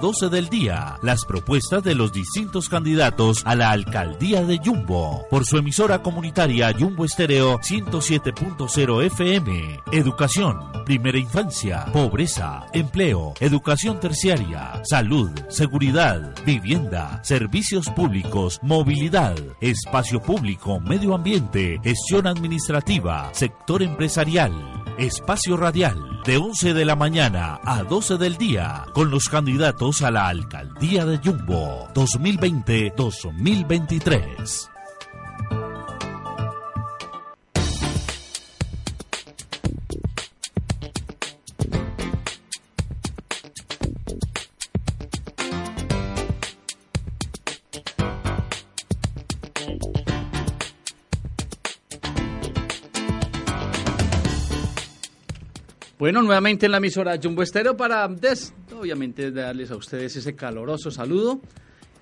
12 0.00 0.28
del 0.28 0.48
día 0.48 0.98
las 1.02 1.24
propuestas 1.24 1.82
de 1.82 1.94
los 1.94 2.12
distintos 2.12 2.68
candidatos 2.68 3.42
a 3.44 3.54
la 3.54 3.70
alcaldía 3.70 4.42
de 4.42 4.58
Jumbo 4.58 5.26
por 5.30 5.44
su 5.44 5.58
emisora 5.58 6.02
comunitaria 6.02 6.74
Jumbo 6.78 7.04
Estéreo 7.04 7.58
107.0 7.58 9.04
FM. 9.04 9.80
Educación, 9.92 10.58
primera 10.84 11.18
infancia, 11.18 11.86
pobreza, 11.92 12.66
empleo, 12.72 13.34
educación 13.40 13.98
terciaria, 14.00 14.80
salud, 14.84 15.30
seguridad, 15.48 16.34
vivienda, 16.44 17.20
servicios 17.22 17.88
públicos, 17.90 18.60
movilidad, 18.62 19.36
espacio 19.60 20.20
público, 20.20 20.80
medio 20.80 21.14
ambiente, 21.14 21.80
gestión 21.82 22.26
administrativa, 22.26 23.30
sector 23.32 23.82
empresarial, 23.82 24.52
espacio 24.98 25.56
radial, 25.56 26.20
de 26.26 26.38
11 26.38 26.74
de 26.74 26.84
la 26.84 26.96
mañana 26.96 27.60
a 27.64 27.84
12 27.84 28.16
del 28.16 28.36
día, 28.36 28.84
con 28.92 29.10
los 29.10 29.28
candidatos 29.28 29.85
a 29.86 30.10
la 30.10 30.26
alcaldía 30.26 31.06
de 31.06 31.18
Jumbo 31.18 31.86
2020-2023. 31.94 34.68
Bueno, 55.96 56.22
nuevamente 56.22 56.66
en 56.66 56.72
la 56.72 56.78
emisora 56.78 57.20
Jumbo 57.22 57.42
Estéreo 57.42 57.76
para, 57.76 58.08
des, 58.08 58.52
obviamente, 58.78 59.30
darles 59.30 59.70
a 59.70 59.76
ustedes 59.76 60.16
ese 60.16 60.34
caloroso 60.34 60.90
saludo 60.90 61.40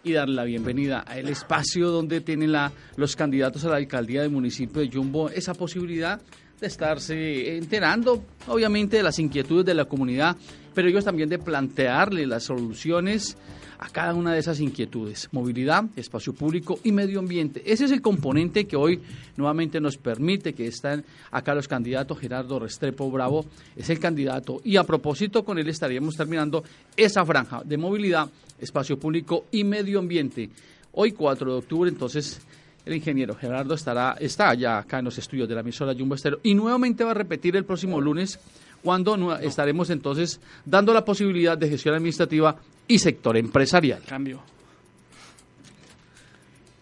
y 0.02 0.12
darle 0.12 0.34
la 0.34 0.44
bienvenida 0.44 1.04
a 1.06 1.18
el 1.18 1.28
espacio 1.28 1.90
donde 1.90 2.20
tienen 2.20 2.52
la, 2.52 2.72
los 2.96 3.16
candidatos 3.16 3.64
a 3.64 3.70
la 3.70 3.76
alcaldía 3.76 4.22
del 4.22 4.30
municipio 4.30 4.82
de 4.82 4.90
Jumbo 4.90 5.30
esa 5.30 5.54
posibilidad 5.54 6.20
de 6.60 6.66
estarse 6.66 7.56
enterando, 7.56 8.24
obviamente, 8.48 8.98
de 8.98 9.02
las 9.02 9.18
inquietudes 9.18 9.64
de 9.64 9.74
la 9.74 9.86
comunidad, 9.86 10.36
pero 10.74 10.88
ellos 10.88 11.04
también 11.04 11.28
de 11.28 11.38
plantearle 11.38 12.26
las 12.26 12.44
soluciones 12.44 13.36
a 13.78 13.88
cada 13.88 14.14
una 14.14 14.32
de 14.32 14.40
esas 14.40 14.60
inquietudes. 14.60 15.28
Movilidad, 15.32 15.84
espacio 15.96 16.32
público 16.32 16.78
y 16.84 16.92
medio 16.92 17.18
ambiente. 17.18 17.62
Ese 17.66 17.84
es 17.86 17.90
el 17.90 18.02
componente 18.02 18.66
que 18.66 18.76
hoy 18.76 19.00
nuevamente 19.36 19.80
nos 19.80 19.96
permite 19.96 20.52
que 20.54 20.66
están 20.66 21.04
acá 21.30 21.54
los 21.54 21.68
candidatos. 21.68 22.18
Gerardo 22.18 22.58
Restrepo 22.58 23.10
Bravo 23.10 23.46
es 23.76 23.90
el 23.90 23.98
candidato 23.98 24.60
y 24.64 24.76
a 24.76 24.84
propósito 24.84 25.44
con 25.44 25.58
él 25.58 25.68
estaríamos 25.68 26.14
terminando 26.16 26.64
esa 26.96 27.24
franja 27.24 27.62
de 27.64 27.76
movilidad, 27.76 28.28
espacio 28.58 28.98
público 28.98 29.46
y 29.50 29.64
medio 29.64 29.98
ambiente. 29.98 30.50
Hoy 30.92 31.12
4 31.12 31.52
de 31.52 31.58
octubre, 31.58 31.90
entonces 31.90 32.40
el 32.84 32.94
ingeniero 32.94 33.34
Gerardo 33.34 33.74
estará 33.74 34.16
está 34.20 34.54
ya 34.54 34.78
acá 34.78 34.98
en 34.98 35.06
los 35.06 35.18
estudios 35.18 35.48
de 35.48 35.54
la 35.54 35.62
emisora 35.62 35.94
Jumbo 35.98 36.14
Estero 36.14 36.40
y 36.42 36.54
nuevamente 36.54 37.02
va 37.02 37.12
a 37.12 37.14
repetir 37.14 37.56
el 37.56 37.64
próximo 37.64 38.00
lunes 38.00 38.38
cuando 38.82 39.34
estaremos 39.36 39.88
entonces 39.88 40.40
dando 40.64 40.92
la 40.92 41.04
posibilidad 41.04 41.56
de 41.56 41.70
gestión 41.70 41.94
administrativa 41.94 42.56
y 42.86 42.98
sector 42.98 43.36
empresarial. 43.36 44.02
Cambio. 44.06 44.40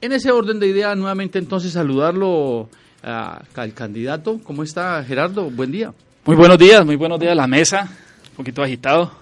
En 0.00 0.12
ese 0.12 0.33
orden 0.33 0.58
de 0.58 0.67
idea, 0.67 0.95
nuevamente 0.95 1.39
entonces 1.39 1.72
saludarlo 1.72 2.69
al 3.03 3.75
candidato. 3.75 4.41
¿Cómo 4.42 4.62
está 4.62 5.03
Gerardo? 5.05 5.50
Buen 5.50 5.70
día. 5.70 5.92
Muy 6.25 6.36
buenos 6.36 6.58
días, 6.58 6.84
muy 6.84 6.97
buenos 6.97 7.20
días 7.20 7.33
a 7.33 7.36
la 7.36 7.47
mesa. 7.47 7.89
Un 8.30 8.36
poquito 8.36 8.62
agitado. 8.62 9.12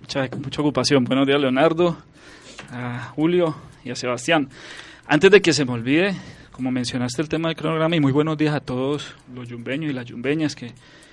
Mucha, 0.00 0.28
mucha 0.38 0.60
ocupación. 0.60 1.04
Buenos 1.04 1.26
días, 1.26 1.40
Leonardo, 1.40 1.96
a 2.70 3.12
Julio 3.14 3.56
y 3.84 3.90
a 3.90 3.96
Sebastián. 3.96 4.48
Antes 5.06 5.30
de 5.30 5.40
que 5.40 5.52
se 5.52 5.64
me 5.64 5.72
olvide, 5.72 6.14
como 6.50 6.70
mencionaste 6.70 7.22
el 7.22 7.28
tema 7.28 7.48
del 7.48 7.56
cronograma, 7.56 7.94
y 7.96 8.00
muy 8.00 8.12
buenos 8.12 8.36
días 8.36 8.54
a 8.54 8.60
todos 8.60 9.14
los 9.34 9.48
yumbeños 9.48 9.90
y 9.90 9.94
las 9.94 10.06
yumbeñas 10.06 10.54
que, 10.54 10.72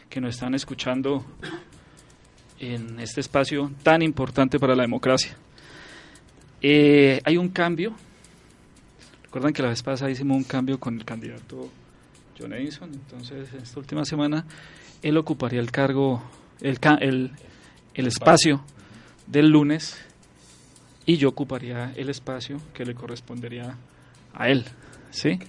que 0.10 0.22
nos 0.22 0.36
están 0.36 0.54
escuchando 0.54 1.26
en 2.62 3.00
este 3.00 3.22
espacio 3.22 3.72
tan 3.82 4.04
importante 4.04 4.60
para 4.60 4.76
la 4.76 4.84
democracia. 4.84 5.36
Eh, 6.62 7.20
hay 7.24 7.38
un 7.38 7.50
cambio. 7.50 7.94
Recuerdan 9.24 9.52
que 9.52 9.64
la 9.64 9.70
vez 9.70 9.82
pasada 9.82 10.12
hicimos 10.12 10.38
un 10.38 10.44
cambio 10.44 10.80
con 10.80 10.96
el 10.96 11.04
candidato 11.04 11.70
John 12.40 12.54
Edison. 12.54 12.94
Entonces, 12.94 13.52
esta 13.54 13.80
última 13.80 14.06
semana, 14.06 14.46
él 15.02 15.18
ocuparía 15.18 15.60
el 15.60 15.72
cargo, 15.72 16.22
el, 16.62 16.78
el, 17.00 17.32
el 17.96 18.08
espacio 18.08 18.64
del 19.26 19.50
lunes 19.50 19.98
y 21.08 21.18
yo 21.18 21.30
ocuparía 21.30 21.92
el 21.96 22.10
espacio 22.10 22.62
que 22.76 22.86
le 22.86 22.94
correspondería 22.94 23.76
a 24.36 24.50
él. 24.50 24.66
¿Sí? 25.10 25.40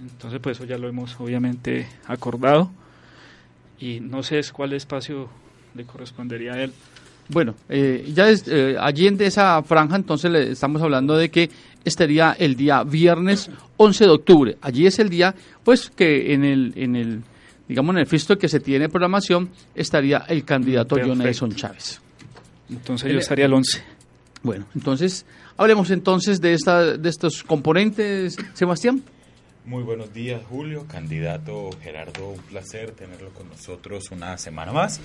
Entonces, 0.00 0.38
pues 0.40 0.58
eso 0.58 0.64
ya 0.64 0.78
lo 0.78 0.88
hemos 0.88 1.18
obviamente 1.18 1.88
acordado 2.06 2.70
y 3.80 3.98
no 3.98 4.22
sé 4.22 4.40
cuál 4.52 4.74
espacio 4.74 5.28
le 5.76 5.84
correspondería 5.84 6.54
a 6.54 6.62
él. 6.62 6.72
Bueno, 7.28 7.54
eh, 7.68 8.10
ya 8.14 8.28
es, 8.28 8.44
eh, 8.46 8.76
allí 8.78 9.06
en 9.08 9.20
esa 9.20 9.62
franja 9.62 9.96
entonces 9.96 10.30
le 10.30 10.52
estamos 10.52 10.80
hablando 10.80 11.16
de 11.16 11.28
que 11.30 11.50
estaría 11.84 12.36
el 12.38 12.54
día 12.56 12.84
viernes 12.84 13.50
11 13.76 14.04
de 14.04 14.10
octubre. 14.10 14.58
Allí 14.60 14.86
es 14.86 14.98
el 14.98 15.08
día, 15.08 15.34
pues 15.64 15.90
que 15.90 16.32
en 16.34 16.44
el, 16.44 16.72
en 16.76 16.96
el 16.96 17.22
digamos 17.68 17.94
en 17.94 18.00
el 18.00 18.06
fisto 18.06 18.38
que 18.38 18.48
se 18.48 18.60
tiene 18.60 18.88
programación 18.88 19.50
estaría 19.74 20.18
el 20.28 20.44
candidato 20.44 20.96
John 21.04 21.20
Edison 21.22 21.52
Chávez. 21.54 22.00
Entonces 22.70 23.12
yo 23.12 23.18
estaría 23.18 23.46
el 23.46 23.54
11. 23.54 23.82
Bueno, 24.42 24.66
entonces 24.74 25.26
hablemos 25.56 25.90
entonces 25.90 26.40
de 26.40 26.54
esta 26.54 26.96
de 26.96 27.08
estos 27.08 27.42
componentes, 27.42 28.36
Sebastián. 28.54 29.02
Muy 29.66 29.82
buenos 29.82 30.14
días, 30.14 30.42
Julio. 30.48 30.86
Candidato 30.86 31.70
Gerardo, 31.82 32.28
un 32.28 32.38
placer 32.38 32.92
tenerlo 32.92 33.30
con 33.34 33.48
nosotros 33.48 34.12
una 34.12 34.38
semana 34.38 34.70
más. 34.70 35.00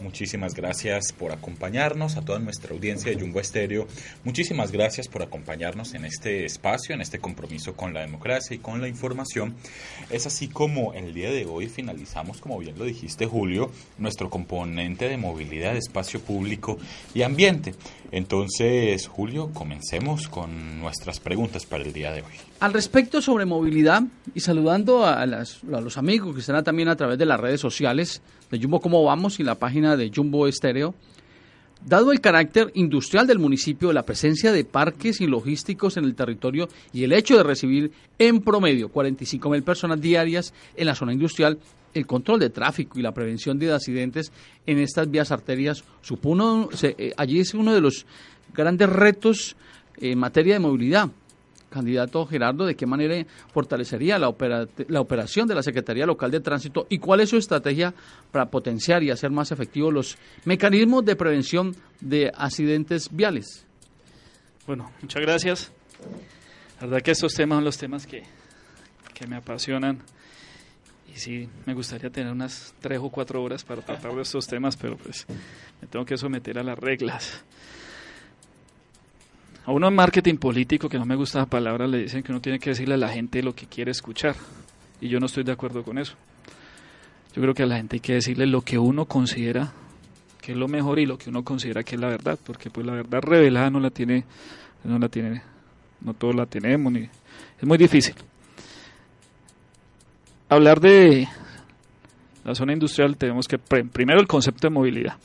Muchísimas 0.00 0.54
gracias 0.54 1.12
por 1.12 1.32
acompañarnos, 1.32 2.16
a 2.16 2.22
toda 2.22 2.38
nuestra 2.38 2.72
audiencia 2.72 3.12
de 3.12 3.20
Jumbo 3.20 3.40
Estéreo. 3.40 3.86
Muchísimas 4.24 4.72
gracias 4.72 5.06
por 5.06 5.22
acompañarnos 5.22 5.92
en 5.92 6.06
este 6.06 6.46
espacio, 6.46 6.94
en 6.94 7.02
este 7.02 7.18
compromiso 7.18 7.76
con 7.76 7.92
la 7.92 8.00
democracia 8.00 8.56
y 8.56 8.58
con 8.58 8.80
la 8.80 8.88
información. 8.88 9.54
Es 10.08 10.26
así 10.26 10.48
como 10.48 10.94
el 10.94 11.12
día 11.12 11.30
de 11.30 11.44
hoy 11.44 11.68
finalizamos, 11.68 12.40
como 12.40 12.58
bien 12.58 12.78
lo 12.78 12.86
dijiste, 12.86 13.26
Julio, 13.26 13.70
nuestro 13.98 14.30
componente 14.30 15.10
de 15.10 15.18
movilidad, 15.18 15.76
espacio 15.76 16.20
público 16.20 16.78
y 17.14 17.20
ambiente. 17.20 17.74
Entonces, 18.12 19.06
Julio, 19.08 19.50
comencemos 19.52 20.28
con 20.28 20.80
nuestras 20.80 21.20
preguntas 21.20 21.66
para 21.66 21.84
el 21.84 21.92
día 21.92 22.12
de 22.12 22.22
hoy. 22.22 22.32
Al 22.60 22.72
respecto 22.72 23.20
sobre 23.20 23.44
movilidad 23.44 24.02
y 24.34 24.40
saludando 24.40 25.04
a, 25.04 25.26
los 25.26 25.98
amigos 25.98 26.34
que 26.34 26.40
están 26.40 26.62
también 26.64 26.88
a 26.88 26.96
través 26.96 27.18
de 27.18 27.26
las 27.26 27.40
redes 27.40 27.60
sociales 27.60 28.22
de 28.50 28.60
Jumbo 28.60 28.80
Cómo 28.80 29.02
Vamos 29.04 29.40
y 29.40 29.42
la 29.42 29.56
página 29.56 29.96
de 29.96 30.10
Jumbo 30.14 30.46
Estéreo, 30.46 30.94
dado 31.84 32.12
el 32.12 32.20
carácter 32.20 32.70
industrial 32.74 33.26
del 33.26 33.38
municipio, 33.38 33.92
la 33.92 34.04
presencia 34.04 34.52
de 34.52 34.64
parques 34.64 35.20
y 35.20 35.26
logísticos 35.26 35.96
en 35.96 36.04
el 36.04 36.14
territorio 36.14 36.68
y 36.92 37.04
el 37.04 37.12
hecho 37.12 37.36
de 37.36 37.42
recibir 37.42 37.92
en 38.18 38.40
promedio 38.40 38.88
45 38.88 39.50
mil 39.50 39.62
personas 39.62 40.00
diarias 40.00 40.54
en 40.76 40.86
la 40.86 40.94
zona 40.94 41.12
industrial, 41.12 41.58
el 41.96 42.06
control 42.06 42.40
de 42.40 42.50
tráfico 42.50 42.98
y 42.98 43.02
la 43.02 43.12
prevención 43.12 43.58
de 43.58 43.72
accidentes 43.72 44.30
en 44.66 44.78
estas 44.78 45.10
vías 45.10 45.32
arterias 45.32 45.82
supone, 46.02 46.68
eh, 46.82 47.12
allí 47.16 47.40
es 47.40 47.54
uno 47.54 47.72
de 47.72 47.80
los 47.80 48.06
grandes 48.52 48.88
retos 48.88 49.56
en 49.98 50.18
materia 50.18 50.54
de 50.54 50.60
movilidad 50.60 51.10
candidato 51.68 52.24
Gerardo, 52.26 52.64
de 52.64 52.74
qué 52.74 52.86
manera 52.86 53.26
fortalecería 53.52 54.18
la, 54.18 54.32
la 54.88 55.00
operación 55.00 55.46
de 55.46 55.54
la 55.54 55.62
Secretaría 55.62 56.06
Local 56.06 56.30
de 56.30 56.40
Tránsito 56.40 56.86
y 56.88 56.98
cuál 56.98 57.20
es 57.20 57.30
su 57.30 57.36
estrategia 57.36 57.92
para 58.30 58.46
potenciar 58.46 59.02
y 59.02 59.10
hacer 59.10 59.30
más 59.30 59.52
efectivos 59.52 59.92
los 59.92 60.18
mecanismos 60.44 61.04
de 61.04 61.16
prevención 61.16 61.76
de 62.00 62.32
accidentes 62.34 63.08
viales. 63.10 63.66
Bueno, 64.66 64.90
muchas 65.02 65.20
gracias. 65.22 65.72
La 66.80 66.86
verdad 66.86 67.02
que 67.02 67.10
estos 67.10 67.34
temas 67.34 67.56
son 67.56 67.64
los 67.64 67.78
temas 67.78 68.06
que, 68.06 68.22
que 69.12 69.26
me 69.26 69.36
apasionan 69.36 70.02
y 71.16 71.18
sí, 71.18 71.48
me 71.64 71.72
gustaría 71.72 72.10
tener 72.10 72.30
unas 72.30 72.74
tres 72.78 72.98
o 73.02 73.08
cuatro 73.08 73.42
horas 73.42 73.64
para 73.64 73.80
tratar 73.80 74.14
de 74.14 74.20
estos 74.20 74.46
temas, 74.46 74.76
pero 74.76 74.98
pues 74.98 75.26
me 75.80 75.88
tengo 75.88 76.04
que 76.04 76.18
someter 76.18 76.58
a 76.58 76.62
las 76.62 76.78
reglas. 76.78 77.42
A 79.64 79.72
uno 79.72 79.88
en 79.88 79.94
marketing 79.94 80.36
político, 80.36 80.90
que 80.90 80.98
no 80.98 81.06
me 81.06 81.16
gusta 81.16 81.38
la 81.38 81.46
palabra, 81.46 81.86
le 81.86 82.02
dicen 82.02 82.22
que 82.22 82.32
uno 82.32 82.42
tiene 82.42 82.58
que 82.58 82.70
decirle 82.70 82.94
a 82.94 82.98
la 82.98 83.08
gente 83.08 83.42
lo 83.42 83.54
que 83.54 83.66
quiere 83.66 83.92
escuchar. 83.92 84.36
Y 85.00 85.08
yo 85.08 85.18
no 85.18 85.24
estoy 85.24 85.42
de 85.42 85.52
acuerdo 85.52 85.82
con 85.82 85.96
eso. 85.96 86.14
Yo 87.34 87.40
creo 87.40 87.54
que 87.54 87.62
a 87.62 87.66
la 87.66 87.78
gente 87.78 87.96
hay 87.96 88.00
que 88.00 88.12
decirle 88.12 88.46
lo 88.46 88.60
que 88.60 88.78
uno 88.78 89.06
considera 89.06 89.72
que 90.42 90.52
es 90.52 90.58
lo 90.58 90.68
mejor 90.68 90.98
y 90.98 91.06
lo 91.06 91.16
que 91.16 91.30
uno 91.30 91.42
considera 91.42 91.82
que 91.82 91.94
es 91.94 92.00
la 92.00 92.08
verdad, 92.08 92.38
porque 92.44 92.68
pues 92.68 92.86
la 92.86 92.92
verdad 92.92 93.20
revelada 93.22 93.70
no 93.70 93.80
la 93.80 93.90
tiene, 93.90 94.24
no 94.84 94.98
la 94.98 95.08
tiene, 95.08 95.42
no 96.02 96.12
todos 96.12 96.36
la 96.36 96.44
tenemos, 96.44 96.92
ni, 96.92 97.00
es 97.00 97.64
muy 97.64 97.78
difícil. 97.78 98.14
Hablar 100.48 100.80
de 100.80 101.28
la 102.44 102.54
zona 102.54 102.72
industrial 102.72 103.16
tenemos 103.16 103.48
que 103.48 103.58
primero 103.58 104.20
el 104.20 104.28
concepto 104.28 104.68
de 104.68 104.74
movilidad. 104.74 105.16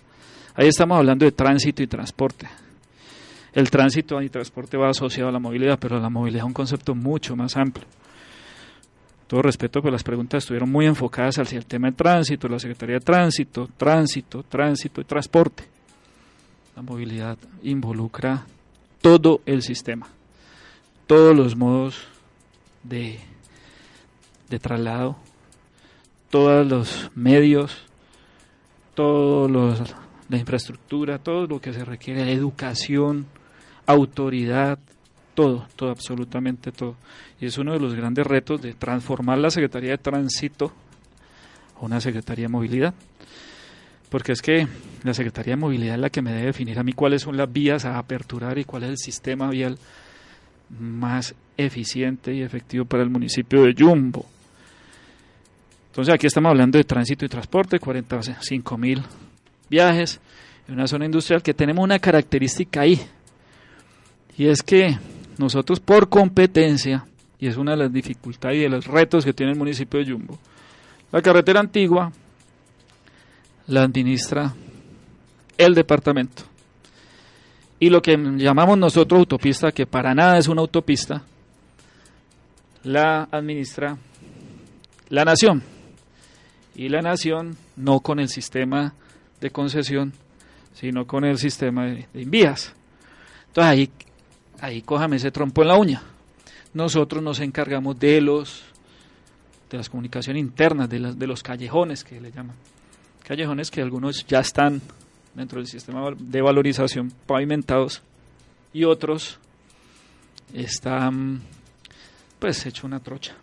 Ahí 0.56 0.68
estamos 0.68 0.97
hablando 0.97 1.25
de 1.25 1.31
tránsito 1.31 1.83
y 1.83 1.88
transporte. 1.88 2.47
El 3.53 3.69
tránsito 3.69 4.21
y 4.21 4.29
transporte 4.29 4.77
va 4.77 4.89
asociado 4.89 5.29
a 5.29 5.31
la 5.31 5.39
movilidad, 5.39 5.77
pero 5.79 6.00
la 6.00 6.09
movilidad 6.09 6.44
es 6.44 6.47
un 6.47 6.53
concepto 6.53 6.95
mucho 6.95 7.35
más 7.35 7.56
amplio. 7.56 7.85
Todo 9.27 9.44
respeto, 9.44 9.81
pues 9.81 9.91
las 9.91 10.03
preguntas 10.03 10.44
estuvieron 10.44 10.71
muy 10.71 10.88
enfocadas 10.88 11.38
hacia 11.38 11.57
el 11.57 11.65
tema 11.65 11.89
de 11.89 11.95
tránsito, 11.95 12.47
la 12.47 12.59
Secretaría 12.59 12.95
de 12.95 13.01
Tránsito, 13.01 13.69
tránsito, 13.77 14.44
tránsito 14.44 15.01
y 15.01 15.03
transporte. 15.03 15.63
La 16.75 16.81
movilidad 16.81 17.38
involucra 17.63 18.45
todo 19.01 19.41
el 19.45 19.62
sistema, 19.62 20.07
todos 21.07 21.35
los 21.35 21.56
modos 21.56 22.07
de, 22.83 23.19
de 24.51 24.59
traslado, 24.59 25.15
todos 26.30 26.68
los 26.68 27.09
medios, 27.15 27.75
todos 28.94 29.50
la 30.30 30.38
infraestructura, 30.38 31.18
todo 31.18 31.48
lo 31.48 31.59
que 31.59 31.74
se 31.74 31.83
requiere, 31.83 32.31
educación, 32.31 33.25
autoridad, 33.86 34.77
todo, 35.33 35.68
todo, 35.75 35.89
absolutamente 35.89 36.71
todo. 36.71 36.95
Y 37.39 37.48
es 37.48 37.57
uno 37.57 37.74
de 37.74 37.80
los 37.80 37.95
grandes 37.95 38.27
retos 38.27 38.62
de 38.62 38.74
transformar 38.74 39.39
la 39.39 39.50
Secretaría 39.50 39.92
de 39.92 39.98
Tránsito 39.98 40.71
a 41.80 41.86
una 41.86 42.00
Secretaría 42.00 42.45
de 42.45 42.50
Movilidad. 42.50 42.94
Porque 44.09 44.33
es 44.33 44.42
que 44.42 44.68
la 45.03 45.13
Secretaría 45.13 45.53
de 45.53 45.62
Movilidad 45.62 45.95
es 45.95 46.01
la 46.01 46.09
que 46.09 46.21
me 46.21 46.31
debe 46.31 46.48
definir 46.48 46.77
a 46.77 46.83
mí 46.83 46.94
cuáles 46.94 47.21
son 47.21 47.38
las 47.38 47.51
vías 47.51 47.86
a 47.86 47.98
aperturar 47.98 48.57
y 48.57 48.65
cuál 48.65 48.83
es 48.83 48.89
el 48.89 48.98
sistema 48.98 49.50
vial 49.50 49.77
más 50.80 51.36
eficiente 51.57 52.33
y 52.33 52.42
efectivo 52.42 52.86
para 52.86 53.03
el 53.03 53.09
municipio 53.09 53.63
de 53.63 53.74
Yumbo. 53.74 54.25
Entonces 55.91 56.15
aquí 56.15 56.25
estamos 56.25 56.49
hablando 56.51 56.77
de 56.77 56.85
tránsito 56.85 57.25
y 57.25 57.27
transporte, 57.29 57.77
45 57.77 58.77
mil 58.77 59.03
viajes 59.69 60.21
en 60.67 60.75
una 60.75 60.88
zona 60.88 61.05
industrial 61.05 61.43
que 61.43 61.53
tenemos 61.53 61.83
una 61.83 61.99
característica 61.99 62.81
ahí. 62.81 63.01
Y 64.38 64.47
es 64.47 64.63
que 64.63 64.97
nosotros 65.38 65.81
por 65.81 66.07
competencia, 66.07 67.05
y 67.39 67.47
es 67.47 67.57
una 67.57 67.71
de 67.71 67.77
las 67.77 67.91
dificultades 67.91 68.57
y 68.57 68.61
de 68.61 68.69
los 68.69 68.88
retos 68.88 69.25
que 69.25 69.33
tiene 69.33 69.51
el 69.51 69.57
municipio 69.57 69.99
de 69.99 70.05
Yumbo, 70.05 70.39
la 71.11 71.21
carretera 71.21 71.59
antigua 71.59 72.11
la 73.67 73.83
administra 73.83 74.53
el 75.57 75.75
departamento. 75.75 76.43
Y 77.79 77.89
lo 77.89 78.01
que 78.01 78.17
llamamos 78.38 78.77
nosotros 78.77 79.19
autopista, 79.19 79.71
que 79.71 79.85
para 79.85 80.15
nada 80.15 80.38
es 80.38 80.47
una 80.47 80.61
autopista, 80.61 81.23
la 82.83 83.27
administra 83.29 83.97
la 85.11 85.25
nación. 85.25 85.61
Y 86.75 86.89
la 86.89 87.01
nación 87.01 87.57
no 87.75 88.00
con 88.00 88.19
el 88.19 88.29
sistema 88.29 88.94
de 89.39 89.51
concesión, 89.51 90.13
sino 90.73 91.06
con 91.06 91.25
el 91.25 91.38
sistema 91.38 91.85
de, 91.85 92.07
envías. 92.13 92.73
Entonces 93.47 93.71
ahí 93.71 93.89
ahí 94.62 94.81
cójame 94.81 95.18
ese 95.18 95.31
trompo 95.31 95.63
en 95.63 95.68
la 95.68 95.77
uña. 95.77 96.03
Nosotros 96.73 97.21
nos 97.21 97.39
encargamos 97.39 98.00
de 98.00 98.21
los 98.21 98.63
de 99.69 99.77
las 99.77 99.89
comunicaciones 99.89 100.41
internas, 100.41 100.89
de, 100.89 101.00
las, 101.00 101.18
de 101.18 101.27
los 101.27 101.44
callejones 101.44 102.03
que 102.03 102.19
le 102.19 102.31
llaman. 102.31 102.56
Callejones 103.24 103.71
que 103.71 103.81
algunos 103.81 104.25
ya 104.27 104.39
están 104.39 104.81
dentro 105.33 105.59
del 105.59 105.67
sistema 105.67 106.09
de 106.17 106.41
valorización 106.41 107.12
pavimentados 107.25 108.01
y 108.74 108.83
otros 108.83 109.39
están 110.53 111.41
pues 112.39 112.65
hecho 112.65 112.85
una 112.85 113.00
trocha. 113.00 113.35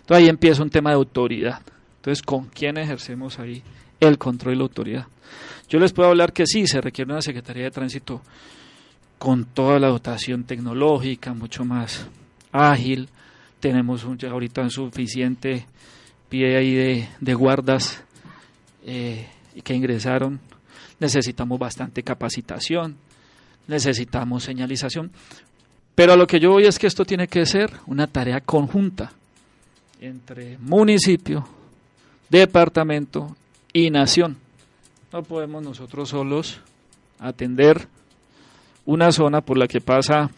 Entonces 0.00 0.24
ahí 0.24 0.28
empieza 0.28 0.62
un 0.62 0.70
tema 0.70 0.90
de 0.90 0.96
autoridad. 0.96 1.62
Entonces, 2.04 2.20
¿con 2.20 2.48
quién 2.48 2.76
ejercemos 2.76 3.38
ahí 3.38 3.62
el 3.98 4.18
control 4.18 4.52
y 4.52 4.58
la 4.58 4.64
autoridad? 4.64 5.06
Yo 5.70 5.78
les 5.78 5.94
puedo 5.94 6.10
hablar 6.10 6.34
que 6.34 6.44
sí, 6.44 6.66
se 6.66 6.82
requiere 6.82 7.10
una 7.10 7.22
Secretaría 7.22 7.64
de 7.64 7.70
Tránsito 7.70 8.20
con 9.18 9.46
toda 9.46 9.78
la 9.78 9.88
dotación 9.88 10.44
tecnológica, 10.44 11.32
mucho 11.32 11.64
más 11.64 12.06
ágil. 12.52 13.08
Tenemos 13.58 14.04
un, 14.04 14.18
ya 14.18 14.30
ahorita 14.30 14.60
un 14.60 14.70
suficiente 14.70 15.64
pie 16.28 16.58
ahí 16.58 17.08
de, 17.20 17.34
guardas 17.34 18.04
eh, 18.84 19.26
que 19.62 19.74
ingresaron. 19.74 20.40
Necesitamos 21.00 21.58
bastante 21.58 22.02
capacitación, 22.02 22.96
necesitamos 23.66 24.44
señalización. 24.44 25.10
Pero 25.94 26.12
a 26.12 26.16
lo 26.16 26.26
que 26.26 26.38
yo 26.38 26.50
voy 26.50 26.66
es 26.66 26.78
que 26.78 26.86
esto 26.86 27.06
tiene 27.06 27.28
que 27.28 27.46
ser 27.46 27.72
una 27.86 28.06
tarea 28.06 28.42
conjunta 28.42 29.10
entre 30.02 30.58
municipio, 30.58 31.48
departamento 32.28 33.36
y 33.72 33.90
nación. 33.90 34.38
No 35.12 35.22
podemos 35.22 35.62
nosotros 35.62 36.08
solos 36.08 36.60
atender 37.18 37.88
una 38.84 39.12
zona 39.12 39.40
por 39.40 39.56
la 39.56 39.68
que 39.68 39.80
pasa 39.80 40.30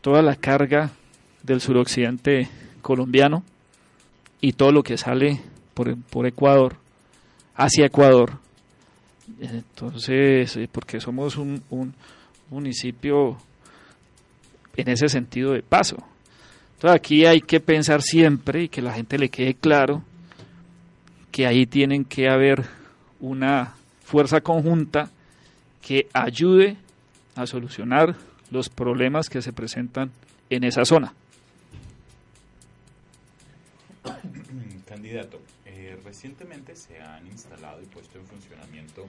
toda 0.00 0.22
la 0.22 0.36
carga 0.36 0.90
del 1.42 1.60
suroccidente 1.60 2.48
colombiano 2.82 3.42
y 4.40 4.52
todo 4.52 4.72
lo 4.72 4.82
que 4.82 4.96
sale 4.96 5.40
por, 5.74 5.96
por 6.04 6.26
Ecuador, 6.26 6.76
hacia 7.54 7.86
Ecuador. 7.86 8.38
Entonces, 9.40 10.56
eh, 10.56 10.68
porque 10.70 11.00
somos 11.00 11.36
un, 11.36 11.62
un 11.70 11.94
municipio 12.50 13.36
en 14.76 14.88
ese 14.88 15.08
sentido 15.08 15.52
de 15.52 15.62
paso. 15.62 15.96
Entonces 16.78 16.94
aquí 16.94 17.26
hay 17.26 17.40
que 17.40 17.58
pensar 17.58 18.02
siempre 18.02 18.62
y 18.62 18.68
que 18.68 18.80
la 18.80 18.92
gente 18.92 19.18
le 19.18 19.30
quede 19.30 19.54
claro 19.54 20.04
que 21.32 21.44
ahí 21.44 21.66
tienen 21.66 22.04
que 22.04 22.28
haber 22.28 22.66
una 23.18 23.74
fuerza 24.04 24.40
conjunta 24.42 25.10
que 25.82 26.06
ayude 26.12 26.76
a 27.34 27.48
solucionar 27.48 28.14
los 28.52 28.68
problemas 28.68 29.28
que 29.28 29.42
se 29.42 29.52
presentan 29.52 30.12
en 30.50 30.62
esa 30.62 30.84
zona. 30.84 31.12
Candidato, 34.86 35.40
eh, 35.66 35.98
recientemente 36.04 36.76
se 36.76 37.00
han 37.00 37.26
instalado 37.26 37.82
y 37.82 37.86
puesto 37.86 38.20
en 38.20 38.26
funcionamiento 38.26 39.04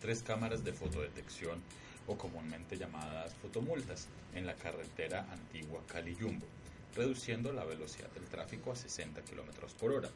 tres 0.00 0.24
cámaras 0.24 0.64
de 0.64 0.72
fotodetección 0.72 1.60
o 2.08 2.18
comúnmente 2.18 2.76
llamadas 2.76 3.32
fotomultas 3.40 4.08
en 4.34 4.44
la 4.44 4.54
carretera 4.54 5.24
antigua 5.32 5.80
Cali-Yumbo, 5.86 6.46
reduciendo 6.96 7.52
la 7.52 7.64
velocidad 7.64 8.10
del 8.12 8.24
tráfico 8.24 8.72
a 8.72 8.76
60 8.76 9.22
kilómetros 9.22 9.72
por 9.74 9.92
hora. 9.92 10.08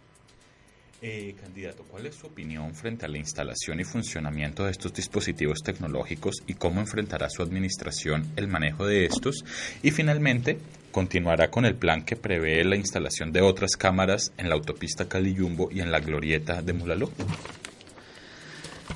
Eh, 1.00 1.36
candidato, 1.40 1.84
¿cuál 1.88 2.06
es 2.06 2.16
su 2.16 2.26
opinión 2.26 2.75
frente 2.75 3.06
a 3.06 3.08
la 3.08 3.19
instalación 3.19 3.78
y 3.78 3.84
funcionamiento 3.84 4.64
de 4.64 4.72
estos 4.72 4.92
dispositivos 4.92 5.60
tecnológicos 5.62 6.42
y 6.48 6.54
cómo 6.54 6.80
enfrentará 6.80 7.30
su 7.30 7.40
administración 7.40 8.26
el 8.34 8.48
manejo 8.48 8.84
de 8.84 9.05
estos? 9.05 9.44
Y 9.84 9.93
finalmente, 9.93 10.58
¿continuará 10.91 11.53
con 11.53 11.64
el 11.64 11.76
plan 11.76 12.05
que 12.05 12.17
prevé 12.17 12.64
la 12.64 12.74
instalación 12.74 13.31
de 13.31 13.43
otras 13.43 13.76
cámaras 13.76 14.32
en 14.38 14.48
la 14.48 14.56
autopista 14.56 15.08
Cali-Yumbo 15.08 15.69
y 15.70 15.81
en 15.81 15.93
la 15.93 16.00
glorieta 16.00 16.62
de 16.62 16.72
Mulaló? 16.72 17.12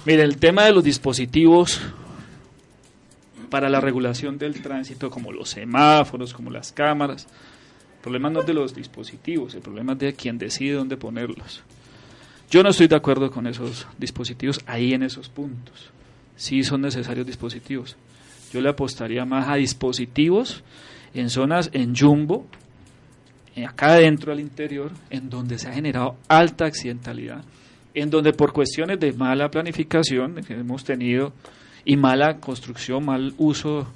Mire, 0.05 0.25
el 0.25 0.39
tema 0.39 0.65
de 0.65 0.73
los 0.73 0.83
dispositivos 0.83 1.81
para 3.49 3.69
la 3.69 3.81
regulación 3.81 4.39
del 4.39 4.61
tránsito, 4.61 5.09
como 5.09 5.31
los 5.31 5.51
semáforos, 5.51 6.35
como 6.35 6.51
las 6.51 6.73
cámaras, 6.73 7.29
problema 8.03 8.29
no 8.29 8.41
es 8.41 8.47
de 8.47 8.55
los 8.55 8.75
dispositivos, 8.75 9.55
el 9.55 9.63
problema 9.63 9.93
es 9.93 9.99
de 10.01 10.13
quien 10.13 10.37
decide 10.37 10.75
dónde 10.75 10.97
ponerlos. 10.97 11.63
Yo 12.51 12.63
no 12.63 12.69
estoy 12.69 12.89
de 12.89 12.97
acuerdo 12.97 13.31
con 13.31 13.47
esos 13.47 13.87
dispositivos 13.97 14.61
ahí 14.67 14.93
en 14.93 15.03
esos 15.03 15.31
puntos. 15.31 15.91
Sí 16.37 16.65
son 16.65 16.83
necesarios 16.83 17.27
dispositivos. 17.27 17.97
Yo 18.53 18.61
le 18.61 18.69
apostaría 18.69 19.25
más 19.25 19.49
a 19.49 19.55
dispositivos 19.55 20.63
en 21.15 21.31
zonas 21.31 21.71
en 21.73 21.95
jumbo, 21.95 22.47
eh, 23.55 23.65
acá 23.65 23.95
adentro 23.95 24.33
al 24.33 24.41
interior, 24.41 24.91
en 25.09 25.31
donde 25.31 25.59
se 25.59 25.69
ha 25.69 25.73
generado 25.73 26.17
alta 26.29 26.67
accidentalidad, 26.67 27.45
en 27.95 28.11
donde 28.11 28.33
por 28.33 28.53
cuestiones 28.53 28.99
de 28.99 29.13
mala 29.13 29.51
planificación 29.51 30.43
que 30.47 30.55
hemos 30.55 30.85
tenido 30.85 31.33
y 31.85 31.97
mala 31.97 32.39
construcción, 32.39 33.05
mal 33.05 33.35
uso 33.39 33.87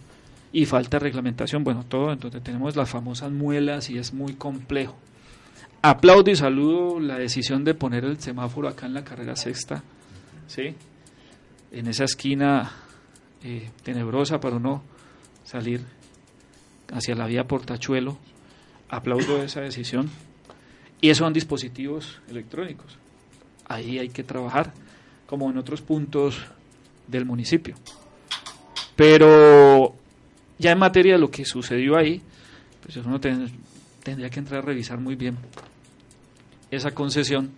y 0.52 0.66
falta 0.66 0.98
reglamentación, 0.98 1.64
bueno, 1.64 1.84
todo, 1.84 2.12
entonces 2.12 2.42
tenemos 2.42 2.76
las 2.76 2.88
famosas 2.88 3.30
muelas 3.30 3.90
y 3.90 3.98
es 3.98 4.12
muy 4.12 4.34
complejo. 4.34 4.96
Aplaudo 5.82 6.30
y 6.30 6.36
saludo 6.36 6.98
la 6.98 7.18
decisión 7.18 7.64
de 7.64 7.74
poner 7.74 8.04
el 8.04 8.18
semáforo 8.20 8.68
acá 8.68 8.86
en 8.86 8.94
la 8.94 9.04
carrera 9.04 9.36
sexta, 9.36 9.82
¿sí? 10.46 10.74
En 11.70 11.86
esa 11.86 12.04
esquina 12.04 12.72
eh, 13.44 13.70
tenebrosa 13.82 14.40
para 14.40 14.58
no 14.58 14.82
salir 15.44 15.82
hacia 16.92 17.14
la 17.14 17.26
vía 17.26 17.46
Portachuelo. 17.46 18.16
Aplaudo 18.88 19.42
esa 19.42 19.60
decisión. 19.60 20.10
Y 21.00 21.14
son 21.14 21.32
dispositivos 21.32 22.20
electrónicos. 22.28 22.98
Ahí 23.68 23.98
hay 23.98 24.08
que 24.08 24.24
trabajar, 24.24 24.72
como 25.26 25.50
en 25.50 25.58
otros 25.58 25.82
puntos 25.82 26.38
del 27.06 27.24
municipio. 27.26 27.74
Pero 28.94 29.94
ya 30.58 30.72
en 30.72 30.78
materia 30.78 31.14
de 31.14 31.18
lo 31.18 31.30
que 31.30 31.44
sucedió 31.44 31.96
ahí, 31.96 32.22
pues 32.82 32.96
uno 32.98 33.20
tendría 33.20 34.30
que 34.30 34.38
entrar 34.38 34.62
a 34.62 34.66
revisar 34.66 34.98
muy 34.98 35.14
bien 35.14 35.36
esa 36.70 36.90
concesión 36.90 37.50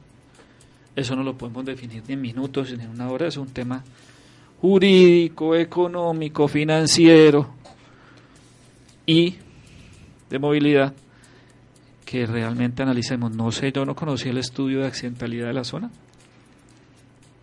eso 0.99 1.15
no 1.15 1.23
lo 1.23 1.39
podemos 1.39 1.65
definir 1.65 2.03
ni 2.09 2.15
en 2.15 2.21
minutos 2.21 2.77
ni 2.77 2.83
en 2.83 2.91
una 2.91 3.09
hora, 3.09 3.29
es 3.29 3.37
un 3.37 3.47
tema 3.47 3.85
jurídico, 4.61 5.55
económico, 5.55 6.49
financiero 6.49 7.51
y 9.07 9.37
de 10.29 10.39
movilidad 10.41 10.93
que 12.05 12.27
realmente 12.27 12.83
analicemos. 12.83 13.31
No 13.31 13.53
sé, 13.53 13.71
yo 13.71 13.85
no 13.85 13.95
conocí 13.95 14.29
el 14.29 14.39
estudio 14.39 14.81
de 14.81 14.89
accidentalidad 14.89 15.47
de 15.47 15.53
la 15.53 15.63
zona. 15.63 15.89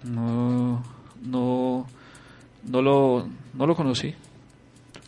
No, 0.03 0.83
no, 1.21 1.87
no 2.65 2.81
lo, 2.81 3.29
no 3.53 3.65
lo 3.65 3.73
conocí. 3.73 4.13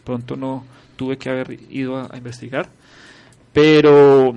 Pronto 0.08 0.38
no 0.38 0.64
tuve 0.96 1.18
que 1.18 1.30
haber 1.30 1.60
ido 1.70 1.98
a, 1.98 2.16
investigar. 2.16 2.70
Pero 3.52 4.34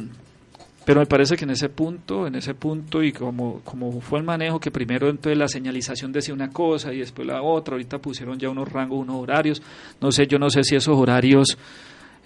pero 0.84 0.98
me 0.98 1.06
parece 1.06 1.36
que 1.36 1.44
en 1.44 1.50
ese 1.50 1.68
punto, 1.68 2.26
en 2.26 2.34
ese 2.34 2.54
punto 2.54 3.04
y 3.04 3.12
como, 3.12 3.60
como 3.60 4.00
fue 4.00 4.18
el 4.18 4.24
manejo, 4.24 4.58
que 4.58 4.72
primero 4.72 5.08
entonces 5.08 5.38
la 5.38 5.46
señalización 5.46 6.10
decía 6.10 6.34
una 6.34 6.50
cosa 6.50 6.92
y 6.92 6.98
después 6.98 7.28
la 7.28 7.40
otra, 7.40 7.74
ahorita 7.74 7.98
pusieron 7.98 8.36
ya 8.36 8.50
unos 8.50 8.68
rangos, 8.68 8.98
unos 8.98 9.14
horarios, 9.14 9.62
no 10.00 10.10
sé, 10.10 10.26
yo 10.26 10.40
no 10.40 10.50
sé 10.50 10.64
si 10.64 10.74
esos 10.74 10.98
horarios 10.98 11.56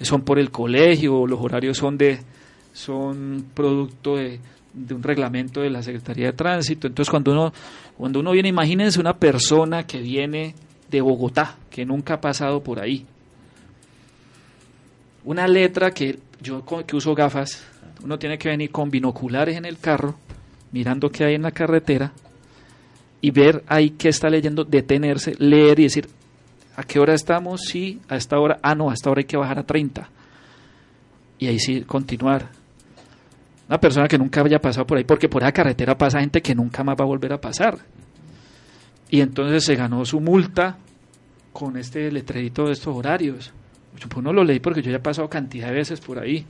son 0.00 0.22
por 0.22 0.38
el 0.38 0.50
colegio 0.50 1.14
o 1.14 1.26
los 1.26 1.38
horarios 1.38 1.76
son 1.76 1.98
de 1.98 2.20
son 2.72 3.44
producto 3.52 4.16
de, 4.16 4.40
de 4.72 4.94
un 4.94 5.02
reglamento 5.02 5.60
de 5.60 5.68
la 5.68 5.82
Secretaría 5.82 6.28
de 6.28 6.32
Tránsito. 6.32 6.86
Entonces 6.86 7.10
cuando 7.10 7.32
uno, 7.32 7.52
cuando 7.98 8.20
uno 8.20 8.32
viene, 8.32 8.48
imagínense 8.48 8.98
una 8.98 9.18
persona 9.18 9.86
que 9.86 10.00
viene 10.00 10.54
de 10.90 11.02
Bogotá, 11.02 11.58
que 11.68 11.84
nunca 11.84 12.14
ha 12.14 12.20
pasado 12.22 12.62
por 12.62 12.80
ahí. 12.80 13.04
Una 15.24 15.48
letra 15.48 15.90
que 15.90 16.18
yo 16.40 16.64
que 16.86 16.96
uso 16.96 17.14
gafas, 17.14 17.64
uno 18.02 18.18
tiene 18.18 18.36
que 18.36 18.50
venir 18.50 18.70
con 18.70 18.90
binoculares 18.90 19.56
en 19.56 19.64
el 19.64 19.78
carro, 19.78 20.16
mirando 20.72 21.10
qué 21.10 21.24
hay 21.24 21.34
en 21.34 21.42
la 21.42 21.52
carretera 21.52 22.12
y 23.20 23.30
ver 23.30 23.64
ahí 23.66 23.90
qué 23.90 24.10
está 24.10 24.28
leyendo, 24.28 24.64
detenerse, 24.64 25.34
leer 25.38 25.80
y 25.80 25.84
decir, 25.84 26.08
¿a 26.76 26.82
qué 26.82 26.98
hora 26.98 27.14
estamos? 27.14 27.62
Sí, 27.62 28.00
a 28.08 28.16
esta 28.16 28.38
hora, 28.38 28.58
ah, 28.62 28.74
no, 28.74 28.90
a 28.90 28.92
esta 28.92 29.10
hora 29.10 29.20
hay 29.20 29.24
que 29.24 29.38
bajar 29.38 29.58
a 29.58 29.62
30. 29.62 30.10
Y 31.38 31.46
ahí 31.46 31.58
sí, 31.58 31.80
continuar. 31.82 32.50
Una 33.66 33.80
persona 33.80 34.06
que 34.08 34.18
nunca 34.18 34.42
haya 34.42 34.58
pasado 34.58 34.86
por 34.86 34.98
ahí, 34.98 35.04
porque 35.04 35.30
por 35.30 35.42
esa 35.42 35.52
carretera 35.52 35.96
pasa 35.96 36.20
gente 36.20 36.42
que 36.42 36.54
nunca 36.54 36.84
más 36.84 36.96
va 37.00 37.04
a 37.04 37.08
volver 37.08 37.32
a 37.32 37.40
pasar. 37.40 37.78
Y 39.08 39.22
entonces 39.22 39.64
se 39.64 39.74
ganó 39.74 40.04
su 40.04 40.20
multa 40.20 40.76
con 41.50 41.78
este 41.78 42.12
letrerito 42.12 42.66
de 42.66 42.72
estos 42.72 42.94
horarios. 42.94 43.54
Yo 43.98 44.08
pues 44.08 44.24
no 44.24 44.32
lo 44.32 44.44
leí 44.44 44.60
porque 44.60 44.82
yo 44.82 44.90
ya 44.90 44.96
he 44.96 45.00
pasado 45.00 45.28
cantidad 45.28 45.68
de 45.68 45.74
veces 45.74 46.00
por 46.00 46.18
ahí 46.18 46.46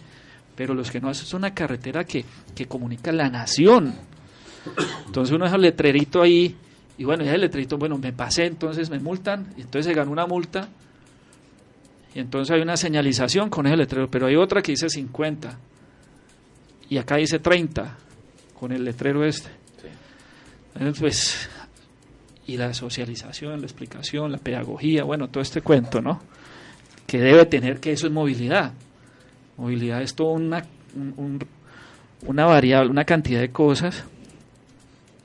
pero 0.55 0.75
los 0.75 0.91
que 0.91 1.01
no 1.01 1.09
hacen 1.09 1.27
es 1.27 1.35
una 1.35 1.53
carretera 1.55 2.05
que, 2.05 2.25
que 2.55 2.67
comunica 2.67 3.13
la 3.13 3.29
nación. 3.29 3.95
Entonces 5.07 5.35
uno 5.35 5.45
deja 5.45 5.57
el 5.57 5.63
letrerito 5.63 6.23
ahí 6.23 6.57
y 6.97 7.05
bueno, 7.05 7.25
ya 7.25 7.35
el 7.35 7.41
letrerito, 7.41 7.77
bueno, 7.77 7.99
me 7.99 8.13
pasé, 8.13 8.47
entonces 8.47 8.89
me 8.89 9.01
multan 9.01 9.53
y 9.57 9.63
entonces 9.63 9.87
se 9.87 9.95
ganó 9.95 10.13
una 10.13 10.27
multa 10.27 10.69
y 12.15 12.21
entonces 12.21 12.55
hay 12.55 12.63
una 12.63 12.77
señalización 12.77 13.51
con 13.51 13.67
ese 13.67 13.77
letrero, 13.77 14.09
pero 14.09 14.27
hay 14.27 14.37
otra 14.37 14.63
que 14.63 14.73
dice 14.73 14.89
50 14.89 15.59
y 16.89 16.99
acá 16.99 17.17
dice 17.17 17.41
30 17.41 17.97
con 18.59 18.73
el 18.73 18.85
letrero 18.85 19.25
este. 19.25 19.51
Entonces, 20.75 21.01
pues, 21.01 21.49
y 22.47 22.57
la 22.57 22.75
socialización, 22.75 23.61
la 23.61 23.67
explicación, 23.67 24.33
la 24.33 24.39
pedagogía, 24.39 25.05
bueno, 25.05 25.29
todo 25.29 25.41
este 25.41 25.63
cuento, 25.63 26.01
¿no? 26.01 26.21
Que 27.07 27.19
debe 27.19 27.47
tener 27.47 27.81
que 27.81 27.93
eso 27.93 28.07
es 28.07 28.13
movilidad. 28.13 28.73
Movilidad 29.57 30.03
es 30.03 30.15
toda 30.15 30.33
una, 30.33 30.65
una 32.27 32.47
variable, 32.47 32.91
una 32.91 33.05
cantidad 33.05 33.41
de 33.41 33.51
cosas. 33.51 34.05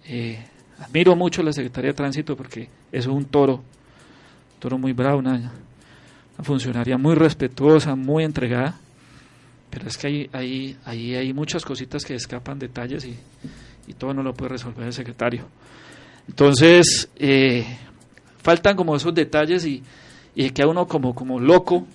Eh, 0.07 0.43
admiro 0.79 1.15
mucho 1.15 1.41
a 1.41 1.45
la 1.45 1.53
Secretaría 1.53 1.91
de 1.91 1.95
Tránsito 1.95 2.35
porque 2.35 2.63
eso 2.91 3.09
es 3.09 3.15
un 3.15 3.25
toro, 3.25 3.63
toro 4.59 4.77
muy 4.77 4.93
bravo, 4.93 5.19
una, 5.19 5.51
funcionaria 6.41 6.97
muy 6.97 7.15
respetuosa, 7.15 7.95
muy 7.95 8.23
entregada. 8.23 8.79
Pero 9.69 9.87
es 9.87 9.97
que 9.97 10.07
ahí 10.07 10.29
hay, 10.33 10.77
hay, 10.85 11.15
hay 11.15 11.33
muchas 11.33 11.63
cositas 11.63 12.03
que 12.03 12.15
escapan 12.15 12.57
detalles 12.57 13.05
y, 13.05 13.15
y 13.87 13.93
todo 13.93 14.13
no 14.13 14.23
lo 14.23 14.33
puede 14.33 14.53
resolver 14.53 14.85
el 14.85 14.93
secretario. 14.93 15.45
Entonces, 16.27 17.09
eh, 17.17 17.65
faltan 18.41 18.75
como 18.75 18.95
esos 18.95 19.13
detalles 19.13 19.65
y, 19.65 19.83
y 20.35 20.49
que 20.51 20.61
a 20.61 20.67
uno 20.67 20.87
como, 20.87 21.13
como 21.13 21.39
loco 21.39 21.87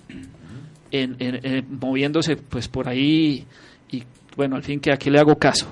en, 0.91 1.65
moviéndose 1.79 2.37
pues 2.37 2.67
por 2.67 2.87
ahí 2.87 3.45
y 3.91 4.03
bueno, 4.35 4.55
al 4.55 4.63
fin 4.63 4.79
que 4.79 4.91
aquí 4.91 5.09
le 5.09 5.19
hago 5.19 5.37
caso. 5.37 5.67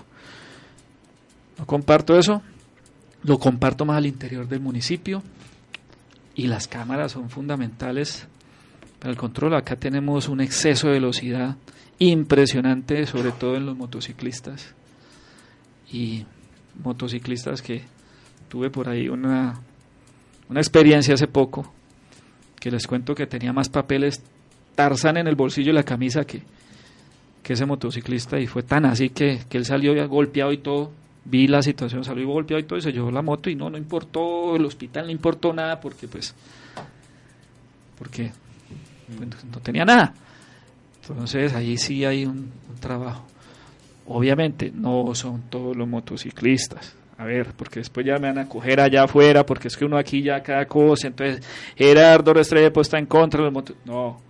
No 1.58 1.66
comparto 1.66 2.18
eso, 2.18 2.42
lo 3.24 3.38
comparto 3.38 3.86
más 3.86 3.98
al 3.98 4.06
interior 4.06 4.48
del 4.48 4.60
municipio 4.60 5.22
y 6.36 6.48
las 6.48 6.68
cámaras 6.68 7.12
son 7.12 7.30
fundamentales 7.30 8.28
para 9.00 9.12
el 9.12 9.18
control. 9.18 9.56
Acá 9.56 9.76
tenemos 9.76 10.28
un 10.28 10.42
exceso 10.42 10.88
de 10.88 10.94
velocidad 10.94 11.58
impresionante, 12.00 13.06
sobre 13.06 13.32
todo 13.32 13.56
en 13.56 13.66
los 13.66 13.78
motociclistas 13.78 14.74
y 15.92 16.26
motociclistas 16.84 17.62
que 17.62 17.84
tuve 18.50 18.70
por 18.70 18.90
ahí 18.90 19.10
una, 19.10 19.60
una 20.50 20.60
experiencia 20.60 21.14
hace 21.14 21.28
poco 21.28 21.72
que 22.64 22.72
les 22.72 22.88
cuento 22.88 23.14
que 23.14 23.28
tenía 23.28 23.52
más 23.52 23.68
papeles 23.68 24.24
Tarzán 24.74 25.18
en 25.18 25.28
el 25.28 25.36
bolsillo 25.36 25.68
de 25.68 25.74
la 25.74 25.84
camisa 25.84 26.24
que, 26.24 26.42
que 27.44 27.54
ese 27.54 27.66
motociclista 27.66 28.40
y 28.40 28.48
fue 28.48 28.64
tan 28.64 28.86
así 28.86 29.10
que, 29.10 29.42
que 29.50 29.58
él 29.58 29.66
salió 29.66 30.08
golpeado 30.08 30.54
y 30.54 30.60
todo. 30.60 30.90
Vi 31.26 31.48
la 31.48 31.62
situación, 31.62 32.06
salió 32.06 32.26
golpeado 32.26 32.62
y 32.62 32.64
todo 32.64 32.80
y 32.80 32.82
se 32.82 32.94
llevó 32.94 33.12
la 33.12 33.22
moto 33.22 33.50
y 33.50 33.56
no, 33.56 33.70
no 33.70 33.78
importó, 33.78 34.56
el 34.56 34.64
hospital 34.64 35.08
no 35.08 35.12
importó 35.12 35.52
nada 35.52 35.82
porque 35.82 36.08
pues, 36.08 36.34
porque 38.00 38.32
pues, 39.08 39.44
no 39.44 39.60
tenía 39.60 39.84
nada. 39.84 40.14
Entonces 41.02 41.54
ahí 41.56 41.76
sí 41.76 42.06
hay 42.06 42.26
un 42.26 42.50
trabajo. 42.80 43.26
Obviamente 44.08 44.72
no 44.74 45.14
son 45.16 45.42
todos 45.50 45.76
los 45.76 45.90
motociclistas, 45.90 46.96
a 47.18 47.26
ver, 47.26 47.54
porque 47.56 47.80
después 47.80 48.06
ya 48.06 48.18
me 48.18 48.28
van 48.28 48.40
a 48.40 48.50
coger 48.50 48.80
allá 48.80 49.04
afuera, 49.04 49.46
porque 49.46 49.68
es 49.68 49.78
que 49.78 49.86
uno 49.86 49.98
aquí 49.98 50.22
ya 50.22 50.42
cada 50.42 50.66
cosa, 50.66 51.08
entonces 51.08 51.46
Gerardo 51.76 52.34
Restrepo 52.34 52.82
está 52.82 52.98
en 52.98 53.06
contra 53.06 53.40
de 53.40 53.46
los 53.46 53.54
motociclistas. 53.54 53.86
No, 53.86 54.22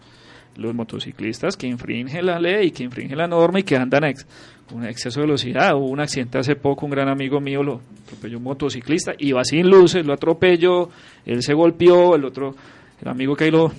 los 0.55 0.73
motociclistas 0.73 1.57
que 1.57 1.67
infringen 1.67 2.25
la 2.25 2.39
ley, 2.39 2.71
que 2.71 2.83
infringen 2.83 3.17
la 3.17 3.27
norma 3.27 3.59
y 3.59 3.63
que 3.63 3.75
andan 3.75 4.13
con 4.69 4.85
exceso 4.85 5.19
de 5.19 5.25
velocidad. 5.25 5.75
Hubo 5.75 5.87
un 5.87 5.99
accidente 5.99 6.37
hace 6.37 6.55
poco, 6.55 6.85
un 6.85 6.91
gran 6.91 7.09
amigo 7.09 7.39
mío 7.39 7.63
lo 7.63 7.81
atropelló 8.03 8.37
un 8.37 8.43
motociclista, 8.43 9.13
iba 9.17 9.43
sin 9.43 9.67
luces, 9.67 10.05
lo 10.05 10.13
atropelló, 10.13 10.89
él 11.25 11.41
se 11.41 11.53
golpeó, 11.53 12.15
el 12.15 12.25
otro, 12.25 12.55
el 13.01 13.07
amigo 13.07 13.35
que 13.35 13.45
ahí 13.45 13.51
lo, 13.51 13.71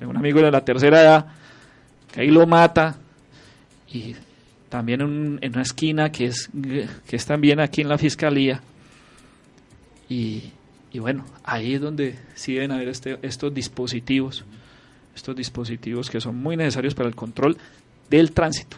un 0.00 0.16
amigo 0.16 0.40
de 0.40 0.50
la 0.50 0.64
tercera 0.64 1.02
edad, 1.02 1.26
que 2.12 2.22
ahí 2.22 2.28
lo 2.28 2.46
mata, 2.46 2.96
y 3.88 4.14
también 4.74 5.02
en, 5.02 5.52
una 5.52 5.62
esquina 5.62 6.10
que 6.10 6.26
es, 6.26 6.50
que 7.06 7.14
es 7.14 7.24
también 7.24 7.60
aquí 7.60 7.82
en 7.82 7.88
la 7.88 7.96
fiscalía. 7.96 8.60
Y, 10.08 10.50
y 10.90 10.98
bueno, 10.98 11.24
ahí 11.44 11.74
es 11.74 11.80
donde 11.80 12.18
sí 12.34 12.54
deben 12.54 12.72
haber 12.72 12.88
este, 12.88 13.16
estos 13.22 13.54
dispositivos 13.54 14.44
estos 15.14 15.36
dispositivos 15.36 16.10
que 16.10 16.20
son 16.20 16.42
muy 16.42 16.56
necesarios 16.56 16.92
para 16.92 17.08
el 17.08 17.14
control 17.14 17.56
del 18.10 18.32
tránsito. 18.32 18.76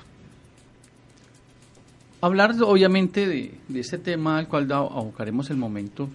Hablar 2.21 2.55
obviamente 2.63 3.27
de, 3.27 3.55
este 3.75 3.97
tema 3.97 4.37
al 4.37 4.49
cual 4.49 4.71
abocaremos 4.71 5.49
el 5.49 5.57
momento, 5.57 6.11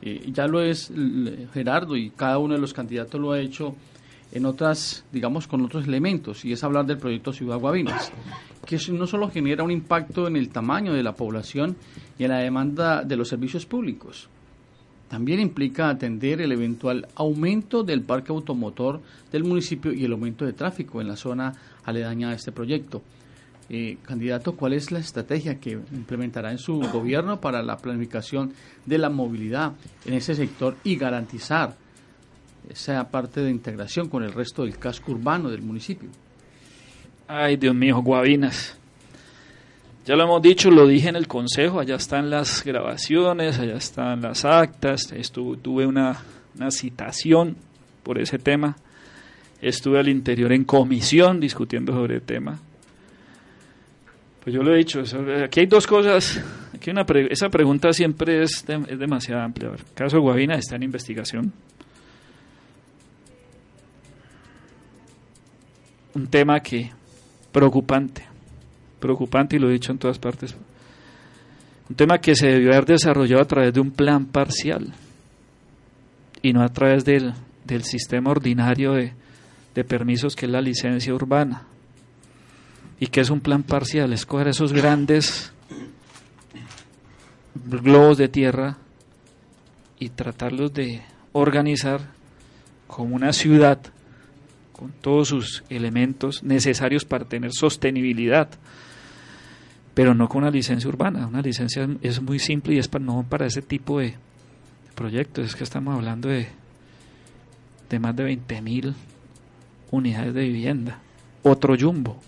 eh, 0.00 0.30
ya 0.32 0.46
lo 0.46 0.62
es 0.62 0.92
Gerardo 1.52 1.96
y 1.96 2.10
cada 2.10 2.38
uno 2.38 2.54
de 2.54 2.60
los 2.60 2.72
candidatos 2.72 3.20
lo 3.20 3.32
ha 3.32 3.40
hecho 3.40 3.74
en 4.34 4.46
otras, 4.46 5.04
digamos, 5.12 5.46
con 5.46 5.60
otros 5.62 5.86
elementos, 5.86 6.44
y 6.44 6.52
es 6.52 6.64
hablar 6.64 6.86
del 6.86 6.98
proyecto 6.98 7.32
Ciudad 7.32 7.58
Guavinas, 7.58 8.12
que 8.64 8.78
no 8.92 9.06
solo 9.06 9.30
genera 9.30 9.62
un 9.62 9.70
impacto 9.70 10.26
en 10.26 10.36
el 10.36 10.48
tamaño 10.48 10.92
de 10.92 11.02
la 11.02 11.14
población 11.14 11.76
y 12.18 12.24
en 12.24 12.30
la 12.30 12.38
demanda 12.38 13.02
de 13.02 13.16
los 13.16 13.28
servicios 13.28 13.66
públicos, 13.66 14.28
también 15.08 15.38
implica 15.40 15.90
atender 15.90 16.40
el 16.40 16.52
eventual 16.52 17.06
aumento 17.14 17.84
del 17.84 18.02
parque 18.02 18.32
automotor 18.32 19.00
del 19.30 19.44
municipio 19.44 19.92
y 19.92 20.04
el 20.04 20.12
aumento 20.12 20.44
de 20.44 20.52
tráfico 20.54 21.00
en 21.00 21.08
la 21.08 21.16
zona 21.16 21.52
aledaña 21.84 22.30
a 22.30 22.34
este 22.34 22.52
proyecto. 22.52 23.02
Eh, 23.68 23.98
candidato, 24.02 24.56
¿cuál 24.56 24.74
es 24.74 24.90
la 24.90 24.98
estrategia 24.98 25.58
que 25.58 25.70
implementará 25.70 26.50
en 26.50 26.58
su 26.58 26.80
gobierno 26.80 27.40
para 27.40 27.62
la 27.62 27.76
planificación 27.76 28.52
de 28.84 28.98
la 28.98 29.08
movilidad 29.08 29.72
en 30.04 30.14
ese 30.14 30.34
sector 30.34 30.76
y 30.84 30.96
garantizar 30.96 31.76
esa 32.68 33.08
parte 33.08 33.40
de 33.40 33.50
integración 33.50 34.08
con 34.08 34.22
el 34.22 34.32
resto 34.32 34.64
del 34.64 34.78
casco 34.78 35.12
urbano 35.12 35.48
del 35.50 35.62
municipio? 35.62 36.10
Ay, 37.26 37.56
Dios 37.56 37.74
mío, 37.74 38.02
Guavinas. 38.02 38.76
Ya 40.04 40.14
lo 40.16 40.24
hemos 40.24 40.42
dicho, 40.42 40.70
lo 40.70 40.86
dije 40.86 41.08
en 41.08 41.16
el 41.16 41.26
consejo, 41.26 41.80
allá 41.80 41.96
están 41.96 42.28
las 42.28 42.62
grabaciones, 42.62 43.58
allá 43.58 43.76
están 43.76 44.20
las 44.20 44.44
actas, 44.44 45.10
estuve, 45.12 45.56
tuve 45.56 45.86
una, 45.86 46.20
citación 46.70 47.56
por 48.02 48.18
ese 48.18 48.38
tema, 48.38 48.76
estuve 49.62 49.98
al 49.98 50.08
interior 50.08 50.52
en 50.52 50.64
comisión 50.64 51.40
discutiendo 51.40 51.94
sobre 51.94 52.16
el 52.16 52.22
tema. 52.22 52.58
Pues 54.42 54.54
yo 54.54 54.62
lo 54.62 54.74
he 54.74 54.78
dicho, 54.78 55.02
aquí 55.42 55.60
hay 55.60 55.66
dos 55.66 55.86
cosas, 55.86 56.42
Aquí 56.74 56.90
una 56.90 57.06
esa 57.30 57.48
pregunta 57.48 57.94
siempre 57.94 58.42
es, 58.42 58.62
es 58.88 58.98
demasiado 58.98 59.40
amplia. 59.40 59.70
El 59.70 59.84
caso 59.94 60.20
de 60.20 60.44
está 60.52 60.76
en 60.76 60.82
investigación. 60.82 61.50
Un 66.12 66.26
tema 66.26 66.60
que 66.60 66.90
preocupante, 67.54 68.24
preocupante 68.98 69.54
y 69.54 69.58
lo 69.60 69.70
he 69.70 69.74
dicho 69.74 69.92
en 69.92 69.98
todas 69.98 70.18
partes. 70.18 70.56
Un 71.88 71.94
tema 71.94 72.18
que 72.18 72.34
se 72.34 72.48
debió 72.48 72.72
haber 72.72 72.84
desarrollado 72.84 73.42
a 73.42 73.46
través 73.46 73.72
de 73.72 73.78
un 73.78 73.92
plan 73.92 74.26
parcial 74.26 74.92
y 76.42 76.52
no 76.52 76.62
a 76.62 76.68
través 76.68 77.04
del, 77.04 77.32
del 77.64 77.84
sistema 77.84 78.32
ordinario 78.32 78.94
de, 78.94 79.12
de 79.72 79.84
permisos 79.84 80.34
que 80.34 80.46
es 80.46 80.52
la 80.52 80.60
licencia 80.60 81.14
urbana. 81.14 81.62
¿Y 82.98 83.06
que 83.06 83.20
es 83.20 83.30
un 83.30 83.40
plan 83.40 83.62
parcial? 83.62 84.12
Escoger 84.12 84.48
esos 84.48 84.72
grandes 84.72 85.52
globos 87.54 88.18
de 88.18 88.28
tierra 88.28 88.78
y 90.00 90.08
tratarlos 90.08 90.74
de 90.74 91.02
organizar 91.32 92.00
como 92.88 93.14
una 93.14 93.32
ciudad 93.32 93.78
con 94.74 94.92
todos 95.00 95.28
sus 95.28 95.64
elementos 95.70 96.42
necesarios 96.42 97.04
para 97.04 97.24
tener 97.24 97.52
sostenibilidad, 97.52 98.50
pero 99.94 100.14
no 100.14 100.28
con 100.28 100.42
una 100.42 100.50
licencia 100.50 100.88
urbana. 100.88 101.26
Una 101.26 101.40
licencia 101.40 101.88
es 102.02 102.20
muy 102.20 102.38
simple 102.38 102.74
y 102.74 102.78
es 102.78 102.88
para, 102.88 103.04
no 103.04 103.24
para 103.26 103.46
ese 103.46 103.62
tipo 103.62 104.00
de 104.00 104.16
proyectos. 104.94 105.46
Es 105.46 105.56
que 105.56 105.64
estamos 105.64 105.94
hablando 105.94 106.28
de, 106.28 106.48
de 107.88 107.98
más 107.98 108.14
de 108.16 108.36
20.000 108.36 108.94
unidades 109.92 110.34
de 110.34 110.42
vivienda. 110.42 110.98
Otro 111.42 111.76
jumbo. 111.78 112.20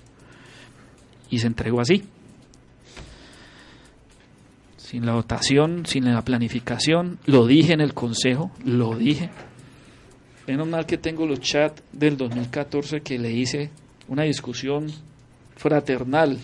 Y 1.28 1.40
se 1.40 1.48
entregó 1.48 1.80
así 1.80 2.04
sin 4.86 5.04
la 5.04 5.14
votación, 5.14 5.84
sin 5.84 6.04
la 6.04 6.22
planificación. 6.22 7.18
Lo 7.26 7.46
dije 7.46 7.72
en 7.72 7.80
el 7.80 7.92
Consejo, 7.92 8.52
lo 8.64 8.94
dije. 8.94 9.30
Menos 10.46 10.68
mal 10.68 10.86
que 10.86 10.98
tengo 10.98 11.26
los 11.26 11.40
chats 11.40 11.82
del 11.92 12.16
2014 12.16 13.00
que 13.00 13.18
le 13.18 13.32
hice 13.32 13.70
una 14.08 14.22
discusión 14.22 14.86
fraternal. 15.56 16.38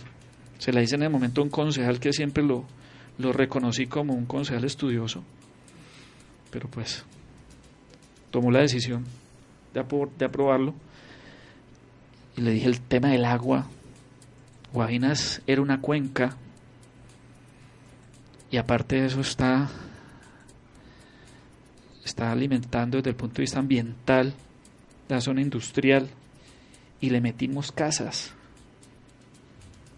Se 0.57 0.73
la 0.73 0.81
hice 0.81 0.95
en 0.95 1.03
el 1.03 1.09
momento 1.09 1.41
a 1.41 1.45
un 1.45 1.49
concejal 1.49 1.99
que 1.99 2.11
siempre 2.11 2.43
lo, 2.43 2.65
lo 3.17 3.31
reconocí 3.31 3.87
como 3.87 4.13
un 4.13 4.25
concejal 4.25 4.65
estudioso. 4.65 5.23
Pero 6.51 6.67
pues 6.69 7.05
tomó 8.31 8.51
la 8.51 8.59
decisión 8.59 9.05
de, 9.73 9.83
de 10.17 10.25
aprobarlo. 10.25 10.73
Y 12.35 12.41
le 12.41 12.51
dije 12.51 12.67
el 12.67 12.81
tema 12.81 13.09
del 13.09 13.25
agua. 13.25 13.67
Guajinas 14.73 15.41
era 15.45 15.61
una 15.61 15.79
cuenca 15.79 16.35
y 18.53 18.57
aparte 18.57 18.97
de 18.97 19.07
eso 19.07 19.19
está, 19.19 19.67
está 22.03 22.31
alimentando 22.31 22.97
desde 22.97 23.11
el 23.11 23.15
punto 23.15 23.35
de 23.35 23.43
vista 23.43 23.59
ambiental 23.59 24.33
la 25.09 25.21
zona 25.21 25.41
industrial 25.41 26.07
y 27.01 27.09
le 27.09 27.21
metimos 27.21 27.71
casas. 27.71 28.33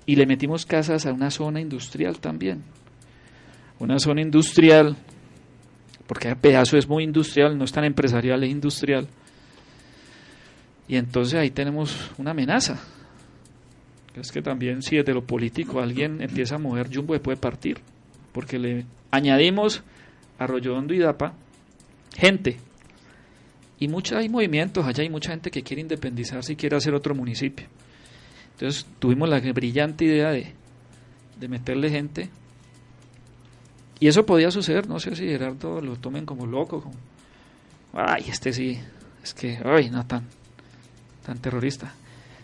Y 0.05 0.15
le 0.15 0.25
metimos 0.25 0.65
casas 0.65 1.05
a 1.05 1.13
una 1.13 1.31
zona 1.31 1.61
industrial 1.61 2.19
también. 2.19 2.63
Una 3.79 3.99
zona 3.99 4.21
industrial, 4.21 4.95
porque 6.07 6.29
el 6.29 6.37
pedazo 6.37 6.77
es 6.77 6.87
muy 6.87 7.03
industrial, 7.03 7.57
no 7.57 7.65
es 7.65 7.71
tan 7.71 7.83
empresarial, 7.83 8.43
es 8.43 8.51
industrial. 8.51 9.07
Y 10.87 10.97
entonces 10.97 11.39
ahí 11.39 11.49
tenemos 11.49 12.11
una 12.17 12.31
amenaza. 12.31 12.79
Es 14.15 14.31
que 14.31 14.41
también 14.41 14.81
si 14.81 14.95
desde 14.95 15.13
lo 15.13 15.25
político 15.25 15.81
alguien 15.81 16.21
empieza 16.21 16.55
a 16.55 16.59
mover 16.59 16.89
Jumbo 16.93 17.19
puede 17.19 17.37
partir 17.37 17.79
porque 18.35 18.59
le 18.59 18.85
añadimos 19.11 19.81
Arroyo 20.37 20.75
Hondo 20.75 20.93
y 20.93 20.99
Dapa 20.99 21.33
gente. 22.15 22.57
Y 23.79 23.87
mucha, 23.87 24.17
hay 24.17 24.29
movimientos, 24.29 24.85
allá 24.85 25.03
hay 25.03 25.09
mucha 25.09 25.31
gente 25.31 25.51
que 25.51 25.63
quiere 25.63 25.81
independizarse 25.81 26.53
y 26.53 26.55
quiere 26.55 26.77
hacer 26.77 26.93
otro 26.93 27.13
municipio. 27.13 27.67
Entonces 28.53 28.85
tuvimos 28.99 29.27
la 29.27 29.39
brillante 29.39 30.05
idea 30.05 30.31
de, 30.31 30.53
de 31.39 31.47
meterle 31.47 31.89
gente. 31.89 32.29
Y 33.99 34.07
eso 34.07 34.25
podía 34.25 34.51
suceder, 34.51 34.87
no 34.87 34.99
sé 34.99 35.15
si 35.15 35.25
Gerardo 35.25 35.81
lo 35.81 35.95
tomen 35.97 36.25
como 36.25 36.45
loco, 36.45 36.81
como, 36.81 36.95
ay, 37.93 38.25
este 38.29 38.53
sí, 38.53 38.79
es 39.23 39.33
que, 39.33 39.59
ay, 39.63 39.89
no 39.89 40.05
tan, 40.05 40.25
tan 41.25 41.39
terrorista. 41.39 41.93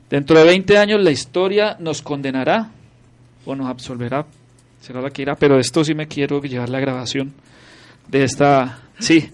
Dentro 0.09 0.37
de 0.37 0.45
20 0.45 0.77
años 0.77 1.01
la 1.01 1.11
historia 1.11 1.77
nos 1.79 2.01
condenará 2.01 2.71
o 3.45 3.55
nos 3.55 3.67
absolverá 3.67 4.25
será 4.81 4.99
la 4.99 5.11
que 5.11 5.21
irá, 5.21 5.35
pero 5.35 5.59
esto 5.59 5.83
sí 5.83 5.93
me 5.93 6.07
quiero 6.07 6.41
llevar 6.41 6.69
la 6.69 6.79
grabación 6.79 7.33
de 8.07 8.23
esta, 8.23 8.81
sí, 8.99 9.31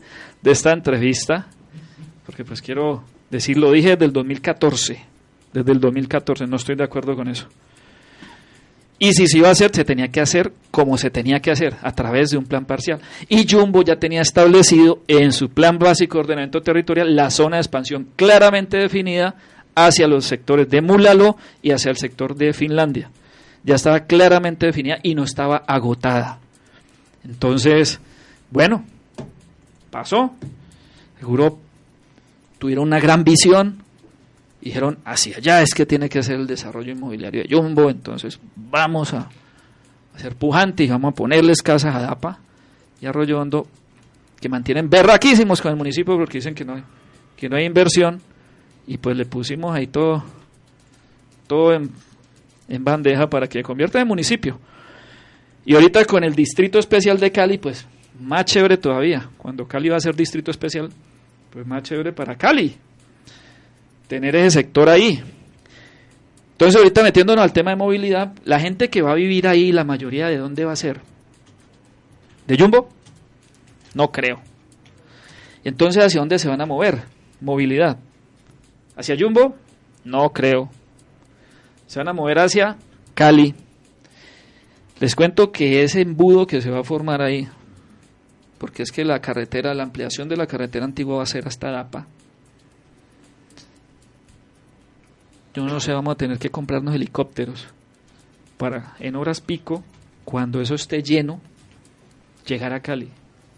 de 0.48 0.54
esta 0.54 0.72
entrevista, 0.72 1.48
porque 2.26 2.46
pues 2.46 2.62
quiero 2.62 3.04
decir, 3.30 3.58
lo 3.58 3.70
dije 3.70 3.90
desde 3.90 4.06
el 4.06 4.14
2014, 4.14 4.98
desde 5.52 5.72
el 5.74 5.82
2014, 5.82 6.48
no 6.48 6.56
estoy 6.56 6.78
de 6.78 6.86
acuerdo 6.86 7.18
con 7.18 7.28
eso. 7.28 7.48
Y 8.98 9.12
si 9.12 9.28
se 9.28 9.40
iba 9.40 9.50
a 9.50 9.52
hacer, 9.52 9.76
se 9.76 9.84
tenía 9.84 10.08
que 10.08 10.22
hacer 10.22 10.54
como 10.72 10.98
se 10.98 11.10
tenía 11.10 11.42
que 11.42 11.52
hacer, 11.52 11.76
a 11.82 11.92
través 11.92 12.30
de 12.30 12.38
un 12.38 12.46
plan 12.46 12.64
parcial. 12.64 13.02
Y 13.28 13.46
Jumbo 13.46 13.82
ya 13.82 13.98
tenía 13.98 14.22
establecido 14.22 15.02
en 15.10 15.34
su 15.34 15.50
plan 15.50 15.78
básico 15.78 16.14
de 16.18 16.22
ordenamiento 16.22 16.62
territorial 16.62 17.14
la 17.14 17.30
zona 17.30 17.58
de 17.58 17.64
expansión 17.64 18.08
claramente 18.16 18.78
definida 18.78 19.36
hacia 19.76 20.08
los 20.08 20.24
sectores 20.24 20.70
de 20.70 20.82
Mulalo 20.82 21.36
y 21.62 21.72
hacia 21.72 21.92
el 21.92 21.98
sector 21.98 22.36
de 22.36 22.54
Finlandia 22.54 23.12
ya 23.68 23.76
estaba 23.76 24.06
claramente 24.06 24.66
definida 24.66 24.98
y 25.04 25.14
no 25.14 25.26
estaba 25.26 25.58
agotada. 25.68 26.40
Entonces, 27.26 28.00
bueno, 28.50 28.86
pasó. 29.98 30.32
Seguro 31.20 31.58
tuvieron 32.60 32.86
una 32.86 33.00
gran 33.00 33.24
visión. 33.24 33.80
Dijeron, 34.62 35.00
hacia 35.06 35.38
allá 35.38 35.64
es 35.64 35.74
que 35.74 35.88
tiene 35.88 36.08
que 36.08 36.22
ser 36.22 36.36
el 36.36 36.46
desarrollo 36.46 36.92
inmobiliario 36.92 37.42
de 37.42 37.50
Jumbo. 37.56 37.90
Entonces, 37.90 38.40
vamos 38.56 39.14
a, 39.14 39.28
ser 40.18 40.36
pujantes 40.36 40.86
y 40.86 40.90
vamos 40.90 41.14
a 41.14 41.16
ponerles 41.16 41.64
casas 41.64 41.96
a 41.96 42.02
DAPA 42.02 42.40
y 43.02 43.06
Arroyo 43.08 43.40
Hondo, 43.40 43.68
que 44.40 44.50
mantienen 44.50 44.90
berraquísimos 44.90 45.62
con 45.62 45.72
el 45.72 45.78
municipio 45.78 46.16
porque 46.16 46.40
dicen 46.40 46.54
que 46.54 46.66
no 46.66 46.76
hay, 46.76 46.84
que 47.36 47.50
no 47.50 47.56
hay 47.56 47.66
inversión. 47.66 48.22
Y 48.86 48.98
pues 48.98 49.18
le 49.18 49.26
pusimos 49.26 49.76
ahí 49.76 49.88
todo, 49.88 50.24
todo 51.48 51.74
en 51.74 51.92
en 52.70 52.84
bandeja 52.84 53.30
para 53.30 53.48
que 53.48 53.64
convierta 53.64 54.00
en 54.00 54.08
municipio. 54.08 54.60
Y 55.66 55.74
ahorita 55.76 56.06
con 56.06 56.24
el 56.24 56.36
Distrito 56.36 56.80
Especial 56.80 57.20
de 57.20 57.32
Cali, 57.32 57.58
pues 57.58 57.86
más 58.20 58.46
chévere 58.46 58.78
todavía. 58.78 59.30
Cuando 59.38 59.68
Cali 59.68 59.90
va 59.90 59.98
a 59.98 60.02
ser 60.02 60.16
Distrito 60.16 60.52
Especial, 60.52 60.90
pues 61.52 61.66
más 61.66 61.84
chévere 61.84 62.14
para 62.14 62.36
Cali. 62.36 62.76
Tener 64.08 64.36
ese 64.36 64.52
sector 64.52 64.90
ahí. 64.90 65.22
Entonces 66.52 66.78
ahorita 66.78 67.04
metiéndonos 67.04 67.44
al 67.44 67.54
tema 67.54 67.72
de 67.72 67.78
movilidad, 67.78 68.34
la 68.46 68.60
gente 68.60 68.90
que 68.90 69.02
va 69.02 69.12
a 69.12 69.16
vivir 69.16 69.48
ahí, 69.48 69.72
la 69.72 69.84
mayoría 69.84 70.28
de 70.28 70.38
dónde 70.38 70.66
va 70.66 70.72
a 70.72 70.78
ser? 70.78 71.02
¿De 72.48 72.58
Jumbo? 72.58 72.90
No 73.94 74.12
creo. 74.12 74.40
Entonces, 75.64 76.04
¿hacia 76.04 76.20
dónde 76.22 76.40
se 76.40 76.48
van 76.48 76.62
a 76.62 76.66
mover? 76.66 77.04
Movilidad. 77.42 77.98
¿Hacia 78.96 79.18
Jumbo? 79.20 79.56
No 80.06 80.30
creo 80.30 80.70
se 81.88 82.00
van 82.00 82.10
a 82.10 82.14
mover 82.14 82.38
hacia 82.38 82.78
Cali. 83.14 83.56
Les 85.00 85.16
cuento 85.16 85.52
que 85.52 85.84
ese 85.84 86.02
embudo 86.02 86.46
que 86.46 86.62
se 86.62 86.70
va 86.70 86.82
a 86.82 86.84
formar 86.84 87.22
ahí, 87.22 87.48
porque 88.58 88.84
es 88.84 88.92
que 88.92 89.06
la 89.06 89.20
carretera, 89.20 89.74
la 89.74 89.84
ampliación 89.84 90.30
de 90.30 90.38
la 90.38 90.48
carretera 90.48 90.86
antigua 90.86 91.18
va 91.18 91.24
a 91.24 91.28
ser 91.28 91.48
hasta 91.48 91.72
Dapa. 91.72 92.08
Yo 95.54 95.66
no 95.66 95.80
sé, 95.80 95.92
vamos 95.92 96.14
a 96.14 96.18
tener 96.18 96.38
que 96.38 96.52
comprarnos 96.52 96.94
helicópteros 96.94 97.68
para 98.58 98.96
en 99.00 99.16
horas 99.16 99.42
pico, 99.42 99.84
cuando 100.24 100.62
eso 100.62 100.76
esté 100.76 101.02
lleno, 101.02 101.40
llegar 102.46 102.74
a 102.74 102.82
Cali. 102.82 103.10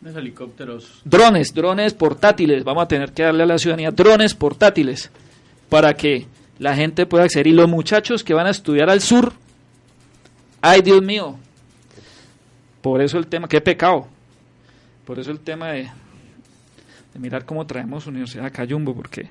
helicópteros. 0.06 1.02
Drones, 1.04 1.54
drones 1.54 1.94
portátiles. 1.94 2.64
Vamos 2.64 2.84
a 2.84 2.88
tener 2.88 3.12
que 3.12 3.24
darle 3.24 3.44
a 3.44 3.48
la 3.48 3.58
ciudadanía 3.58 3.92
drones 3.92 4.34
portátiles 4.34 5.12
para 5.68 5.94
que 5.94 6.28
la 6.58 6.76
gente 6.76 7.06
puede 7.06 7.26
acceder. 7.26 7.48
Y 7.48 7.54
los 7.54 7.68
muchachos 7.68 8.24
que 8.24 8.34
van 8.34 8.48
a 8.48 8.52
estudiar 8.52 8.90
al 8.90 9.02
sur, 9.02 9.34
ay 10.62 10.82
Dios 10.82 11.02
mío, 11.02 11.38
por 12.82 13.02
eso 13.02 13.18
el 13.18 13.28
tema, 13.28 13.48
qué 13.48 13.62
pecado, 13.62 14.08
por 15.10 15.18
eso 15.18 15.32
el 15.32 15.40
tema 15.40 15.72
de, 15.72 15.90
mirar 17.18 17.44
cómo 17.44 17.66
traemos 17.66 18.06
Universidad 18.06 18.46
a 18.46 18.52
Cayumbo, 18.52 18.94
porque 18.94 19.28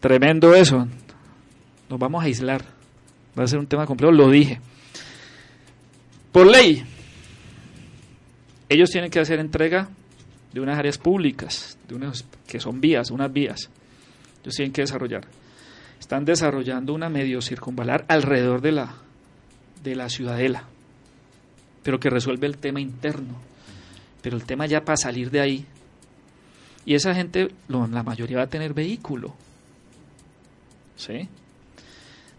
tremendo 0.00 0.56
eso, 0.56 0.88
nos 1.88 2.00
vamos 2.00 2.20
a 2.20 2.26
aislar, 2.26 2.64
va 3.38 3.44
a 3.44 3.46
ser 3.46 3.60
un 3.60 3.68
tema 3.68 3.86
complejo, 3.86 4.12
lo 4.12 4.28
dije. 4.28 4.60
Por 6.32 6.48
ley, 6.48 6.82
ellos 8.68 8.90
tienen 8.90 9.08
que 9.08 9.20
hacer 9.20 9.38
entrega 9.38 9.88
de 10.52 10.60
unas 10.60 10.76
áreas 10.76 10.98
públicas, 10.98 11.78
de 11.86 11.94
unas 11.94 12.24
que 12.48 12.58
son 12.58 12.80
vías, 12.80 13.12
unas 13.12 13.32
vías. 13.32 13.70
Ellos 14.42 14.56
tienen 14.56 14.72
que 14.72 14.80
desarrollar 14.80 15.28
están 16.00 16.24
desarrollando 16.24 16.92
una 16.92 17.08
medio 17.08 17.40
circunvalar 17.40 18.04
alrededor 18.08 18.62
de 18.62 18.72
la, 18.72 18.96
de 19.84 19.94
la 19.94 20.08
ciudadela. 20.08 20.64
pero 21.84 22.00
que 22.00 22.10
resuelve 22.10 22.48
el 22.48 22.56
tema 22.56 22.80
interno. 22.80 23.46
Pero 24.26 24.38
el 24.38 24.42
tema 24.42 24.66
ya 24.66 24.84
para 24.84 24.96
salir 24.96 25.30
de 25.30 25.38
ahí. 25.38 25.64
Y 26.84 26.96
esa 26.96 27.14
gente, 27.14 27.52
la 27.68 28.02
mayoría 28.02 28.38
va 28.38 28.42
a 28.42 28.48
tener 28.48 28.74
vehículo. 28.74 29.32
¿Sí? 30.96 31.28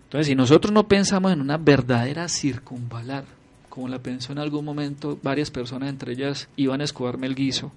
Entonces, 0.03 0.27
si 0.27 0.35
nosotros 0.35 0.73
no 0.73 0.89
pensamos 0.89 1.31
en 1.31 1.39
una 1.39 1.55
verdadera 1.55 2.27
circunvalar, 2.27 3.23
como 3.69 3.87
la 3.87 3.99
pensó 3.99 4.33
en 4.33 4.39
algún 4.39 4.65
momento 4.65 5.17
varias 5.23 5.49
personas, 5.49 5.87
entre 5.87 6.11
ellas 6.11 6.49
Iván 6.57 6.81
Escobar 6.81 7.17
Melguizo, 7.17 7.71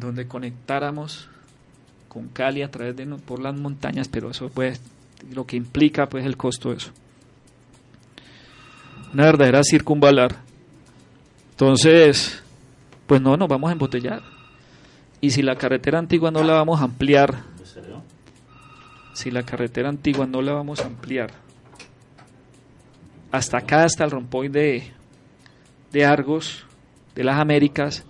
donde 0.00 0.26
conectáramos 0.26 1.28
con 2.08 2.28
Cali 2.28 2.62
a 2.62 2.70
través 2.70 2.96
de 2.96 3.04
por 3.04 3.38
las 3.38 3.54
montañas, 3.54 4.08
pero 4.08 4.30
eso 4.30 4.48
pues 4.48 4.80
lo 5.30 5.44
que 5.44 5.56
implica 5.56 6.08
pues 6.08 6.24
el 6.24 6.38
costo 6.38 6.70
de 6.70 6.76
eso. 6.76 6.90
Una 9.12 9.26
verdadera 9.26 9.60
circunvalar. 9.62 10.43
Entonces, 11.54 12.42
pues 13.06 13.22
no, 13.22 13.36
nos 13.36 13.48
vamos 13.48 13.68
a 13.70 13.74
embotellar. 13.74 14.22
Y 15.20 15.30
si 15.30 15.40
la 15.40 15.54
carretera 15.54 16.00
antigua 16.00 16.32
no 16.32 16.42
la 16.42 16.54
vamos 16.54 16.80
a 16.80 16.84
ampliar, 16.84 17.44
si 19.12 19.30
la 19.30 19.44
carretera 19.44 19.88
antigua 19.88 20.26
no 20.26 20.42
la 20.42 20.52
vamos 20.52 20.80
a 20.80 20.86
ampliar, 20.86 21.30
hasta 23.30 23.58
acá, 23.58 23.84
hasta 23.84 24.02
el 24.02 24.10
rompoy 24.10 24.48
de, 24.48 24.90
de 25.92 26.04
Argos, 26.04 26.66
de 27.14 27.22
las 27.22 27.38
Américas, 27.38 28.04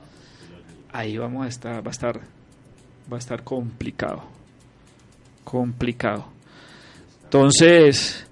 ahí 0.90 1.18
vamos 1.18 1.44
a 1.44 1.48
estar, 1.48 1.84
va 1.84 1.88
a 1.88 1.90
estar, 1.90 2.20
va 3.12 3.16
a 3.16 3.18
estar 3.18 3.44
complicado, 3.44 4.22
complicado. 5.44 6.24
Entonces, 7.24 8.26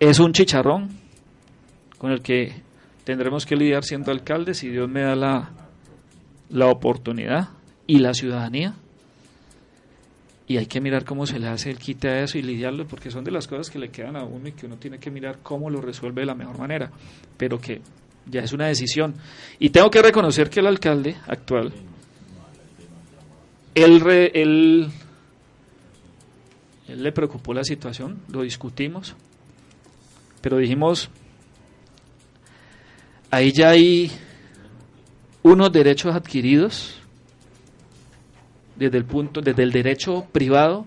es 0.00 0.18
un 0.18 0.32
chicharrón 0.32 0.98
con 1.96 2.10
el 2.10 2.22
que 2.22 2.65
tendremos 3.06 3.46
que 3.46 3.54
lidiar 3.54 3.84
siendo 3.84 4.10
alcalde 4.10 4.52
si 4.52 4.68
Dios 4.68 4.90
me 4.90 5.02
da 5.02 5.14
la, 5.14 5.50
la 6.50 6.66
oportunidad 6.66 7.50
y 7.86 8.00
la 8.00 8.12
ciudadanía 8.12 8.74
y 10.48 10.56
hay 10.56 10.66
que 10.66 10.80
mirar 10.80 11.04
cómo 11.04 11.24
se 11.24 11.38
le 11.38 11.46
hace 11.46 11.70
el 11.70 11.78
quite 11.78 12.08
a 12.08 12.22
eso 12.24 12.36
y 12.36 12.42
lidiarlo, 12.42 12.84
porque 12.84 13.12
son 13.12 13.22
de 13.22 13.30
las 13.30 13.46
cosas 13.46 13.70
que 13.70 13.78
le 13.78 13.90
quedan 13.90 14.16
a 14.16 14.24
uno 14.24 14.48
y 14.48 14.52
que 14.52 14.66
uno 14.66 14.76
tiene 14.76 14.98
que 14.98 15.12
mirar 15.12 15.38
cómo 15.40 15.70
lo 15.70 15.80
resuelve 15.80 16.22
de 16.22 16.26
la 16.26 16.34
mejor 16.34 16.58
manera, 16.58 16.90
pero 17.36 17.60
que 17.60 17.80
ya 18.28 18.40
es 18.40 18.52
una 18.52 18.66
decisión. 18.66 19.14
Y 19.60 19.70
tengo 19.70 19.88
que 19.88 20.02
reconocer 20.02 20.50
que 20.50 20.58
el 20.58 20.66
alcalde 20.66 21.16
actual, 21.28 21.72
él, 23.72 24.02
él, 24.34 24.88
él 26.88 27.02
le 27.04 27.12
preocupó 27.12 27.54
la 27.54 27.62
situación, 27.62 28.18
lo 28.32 28.42
discutimos, 28.42 29.14
pero 30.40 30.56
dijimos, 30.58 31.08
ahí 33.36 33.52
ya 33.52 33.70
hay 33.70 34.10
unos 35.42 35.70
derechos 35.70 36.14
adquiridos 36.14 36.98
desde 38.76 38.96
el 38.96 39.04
punto, 39.04 39.42
desde 39.42 39.62
el 39.62 39.72
derecho 39.72 40.26
privado 40.32 40.86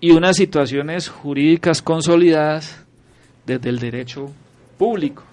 y 0.00 0.12
unas 0.12 0.36
situaciones 0.36 1.08
jurídicas 1.08 1.82
consolidadas 1.82 2.84
desde 3.44 3.68
el 3.68 3.78
derecho 3.78 4.32
público. 4.78 5.24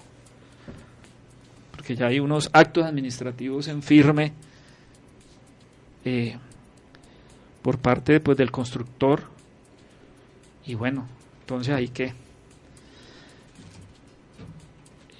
Porque 1.70 1.96
ya 1.96 2.08
hay 2.08 2.20
unos 2.20 2.50
actos 2.52 2.84
administrativos 2.84 3.68
en 3.68 3.82
firme 3.82 4.32
eh, 6.04 6.36
por 7.62 7.78
parte 7.78 8.20
pues, 8.20 8.36
del 8.36 8.50
constructor. 8.50 9.22
Y 10.66 10.74
bueno, 10.74 11.06
entonces 11.40 11.74
ahí 11.74 11.88
que 11.88 12.25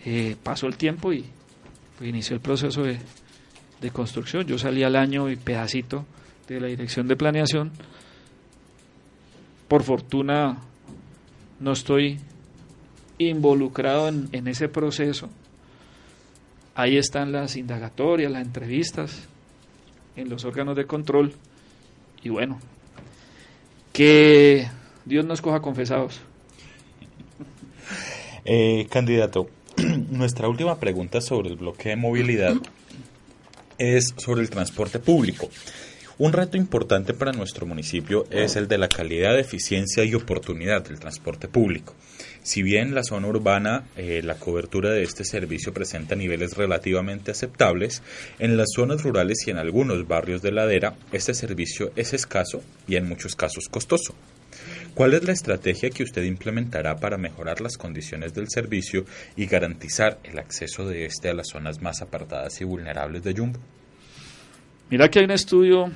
eh, 0.09 0.37
pasó 0.41 0.69
el 0.69 0.77
tiempo 0.77 1.13
y 1.13 1.25
pues, 1.99 2.09
inició 2.09 2.35
el 2.37 2.41
proceso 2.41 2.85
de, 2.85 2.99
construcción. 3.93 4.45
Yo 4.47 4.57
salí 4.59 4.83
al 4.83 4.97
año 4.97 5.31
y 5.31 5.37
pedacito 5.37 6.05
de 6.49 6.61
la 6.61 6.69
Dirección 6.69 7.07
de 7.09 7.17
Planeación. 7.17 7.73
Por 9.69 9.83
fortuna 9.83 10.59
no 11.61 11.73
estoy 11.73 12.19
involucrado 13.19 14.09
en, 14.09 14.29
en 14.33 14.49
ese 14.49 14.69
proceso. 14.69 15.29
Ahí 16.75 16.97
están 16.97 17.33
las 17.33 17.57
indagatorias, 17.57 18.31
las 18.31 18.43
entrevistas 18.43 19.29
en 20.17 20.29
los 20.29 20.45
órganos 20.45 20.77
de 20.77 20.87
control. 20.87 21.33
Y 22.23 22.29
bueno, 22.29 22.61
que 23.93 24.69
Dios 25.05 25.25
nos 25.25 25.41
coja 25.41 25.61
confesados. 25.61 26.21
Eh, 28.45 28.87
candidato, 28.91 29.49
nuestra 30.11 30.49
última 30.49 30.79
pregunta 30.79 31.21
sobre 31.21 31.51
el 31.51 31.57
bloque 31.57 31.91
de 31.91 31.97
movilidad 31.97 32.55
es 33.79 34.15
sobre 34.17 34.43
el 34.43 34.51
transporte 34.51 34.99
público. 34.99 35.51
Un 36.19 36.33
reto 36.33 36.57
importante 36.57 37.13
para 37.13 37.33
nuestro 37.33 37.67
municipio 37.67 38.25
es 38.31 38.57
el 38.57 38.69
de 38.69 38.79
la 38.79 38.89
calidad, 38.89 39.39
eficiencia 39.39 40.03
y 40.03 40.15
oportunidad 40.15 40.83
del 40.83 40.99
transporte 40.99 41.47
público. 41.47 41.95
Si 42.43 42.63
bien 42.63 42.95
la 42.95 43.03
zona 43.03 43.29
urbana, 43.29 43.85
eh, 43.97 44.23
la 44.25 44.37
cobertura 44.37 44.91
de 44.93 45.03
este 45.03 45.25
servicio 45.25 45.75
presenta 45.75 46.15
niveles 46.15 46.57
relativamente 46.57 47.33
aceptables, 47.33 48.03
en 48.39 48.57
las 48.57 48.69
zonas 48.75 49.03
rurales 49.03 49.47
y 49.47 49.51
en 49.51 49.59
algunos 49.59 50.09
barrios 50.09 50.41
de 50.41 50.53
ladera, 50.53 50.95
este 51.13 51.35
servicio 51.35 51.93
es 51.97 52.15
escaso 52.15 52.63
y 52.89 52.97
en 52.97 53.07
muchos 53.07 53.37
casos 53.37 53.69
costoso. 53.69 54.15
¿Cuál 54.97 55.13
es 55.13 55.25
la 55.25 55.35
estrategia 55.35 55.91
que 55.91 56.03
usted 56.03 56.25
implementará 56.25 56.97
para 56.97 57.19
mejorar 57.19 57.61
las 57.61 57.77
condiciones 57.77 58.33
del 58.33 58.49
servicio 58.49 59.05
y 59.37 59.45
garantizar 59.45 60.19
el 60.25 60.39
acceso 60.39 60.89
de 60.89 61.05
este 61.05 61.29
a 61.29 61.35
las 61.35 61.49
zonas 61.53 61.83
más 61.83 62.01
apartadas 62.01 62.59
y 62.63 62.65
vulnerables 62.65 63.23
de 63.23 63.35
Jumbo? 63.37 63.59
Mira 64.89 65.11
que 65.11 65.19
hay 65.19 65.27
un 65.27 65.33
estudio, 65.33 65.93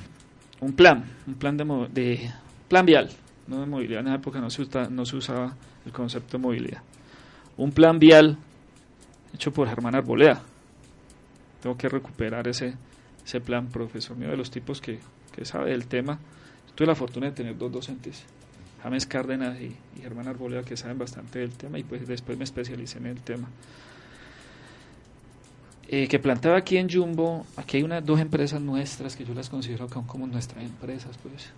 un 0.59 0.73
plan, 0.73 1.03
un 1.25 1.33
plan 1.33 1.57
de, 1.57 1.65
de 1.91 2.31
plan 2.67 2.85
vial, 2.85 3.09
no 3.47 3.61
de 3.61 3.65
movilidad. 3.65 4.01
En 4.01 4.07
esa 4.09 4.17
época 4.17 4.39
no 4.39 4.51
se, 4.51 4.67
no 4.91 5.03
se 5.03 5.15
usaba 5.15 5.55
el 5.83 5.91
concepto 5.91 6.37
de 6.37 6.43
movilidad. 6.43 6.83
Un 7.57 7.71
plan 7.71 7.97
vial 7.97 8.37
hecho 9.33 9.51
por 9.51 9.67
Germán 9.67 9.95
Arboleda. 9.95 10.43
Tengo 11.59 11.75
que 11.75 11.89
recuperar 11.89 12.47
ese, 12.47 12.75
ese 13.25 13.41
plan, 13.41 13.65
profesor 13.65 14.15
mío, 14.15 14.29
de 14.29 14.37
los 14.37 14.51
tipos 14.51 14.79
que, 14.79 14.99
que 15.35 15.43
sabe 15.43 15.71
del 15.71 15.87
tema. 15.87 16.19
Tuve 16.75 16.85
la 16.85 16.93
fortuna 16.95 17.25
de 17.25 17.31
tener 17.31 17.57
dos 17.57 17.71
docentes, 17.71 18.25
James 18.83 19.05
Cárdenas 19.05 19.59
y, 19.59 19.75
y 19.97 20.01
Germán 20.01 20.27
Arboleda, 20.27 20.63
que 20.63 20.75
saben 20.75 20.97
bastante 20.97 21.39
del 21.39 21.51
tema 21.51 21.77
y 21.77 21.83
pues 21.83 22.07
después 22.07 22.37
me 22.37 22.43
especialicé 22.43 22.97
en 22.97 23.07
el 23.07 23.21
tema. 23.21 23.47
Eh, 25.87 26.07
que 26.07 26.19
planteaba 26.19 26.57
aquí 26.57 26.77
en 26.77 26.89
Jumbo, 26.89 27.45
aquí 27.57 27.77
hay 27.77 27.83
unas 27.83 28.05
dos 28.05 28.19
empresas 28.19 28.61
nuestras 28.61 29.15
que 29.15 29.25
yo 29.25 29.33
las 29.33 29.49
considero 29.49 29.87
como 29.87 30.25
nuestras 30.25 30.63
empresas, 30.63 31.17
pues, 31.21 31.49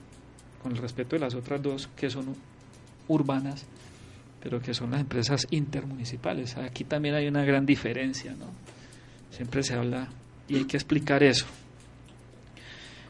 con 0.61 0.71
el 0.71 0.79
respeto 0.79 1.15
de 1.15 1.19
las 1.19 1.35
otras 1.35 1.61
dos 1.61 1.87
que 1.95 2.09
son 2.09 2.35
urbanas, 3.07 3.63
pero 4.41 4.59
que 4.59 4.73
son 4.73 4.89
las 4.91 5.01
empresas 5.01 5.45
intermunicipales. 5.51 6.57
Aquí 6.57 6.83
también 6.83 7.13
hay 7.13 7.27
una 7.27 7.45
gran 7.45 7.65
diferencia, 7.65 8.31
¿no? 8.31 8.47
Siempre 9.29 9.61
se 9.61 9.75
habla 9.75 10.07
y 10.47 10.55
hay 10.55 10.65
que 10.65 10.77
explicar 10.77 11.21
eso. 11.21 11.45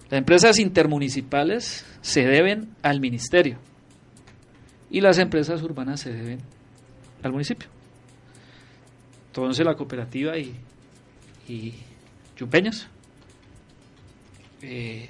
Las 0.09 0.19
empresas 0.19 0.59
intermunicipales 0.59 1.85
se 2.01 2.25
deben 2.25 2.75
al 2.81 2.99
ministerio 2.99 3.59
y 4.93 5.01
las 5.01 5.17
empresas 5.17 5.61
urbanas 5.61 5.99
se 5.99 6.13
deben 6.13 6.39
al 7.21 7.33
municipio. 7.33 7.67
Entonces 9.27 9.65
la 9.65 9.75
cooperativa 9.75 10.37
y 10.37 10.55
y 11.47 11.73
yumpeños 12.37 12.87
eh, 14.61 15.09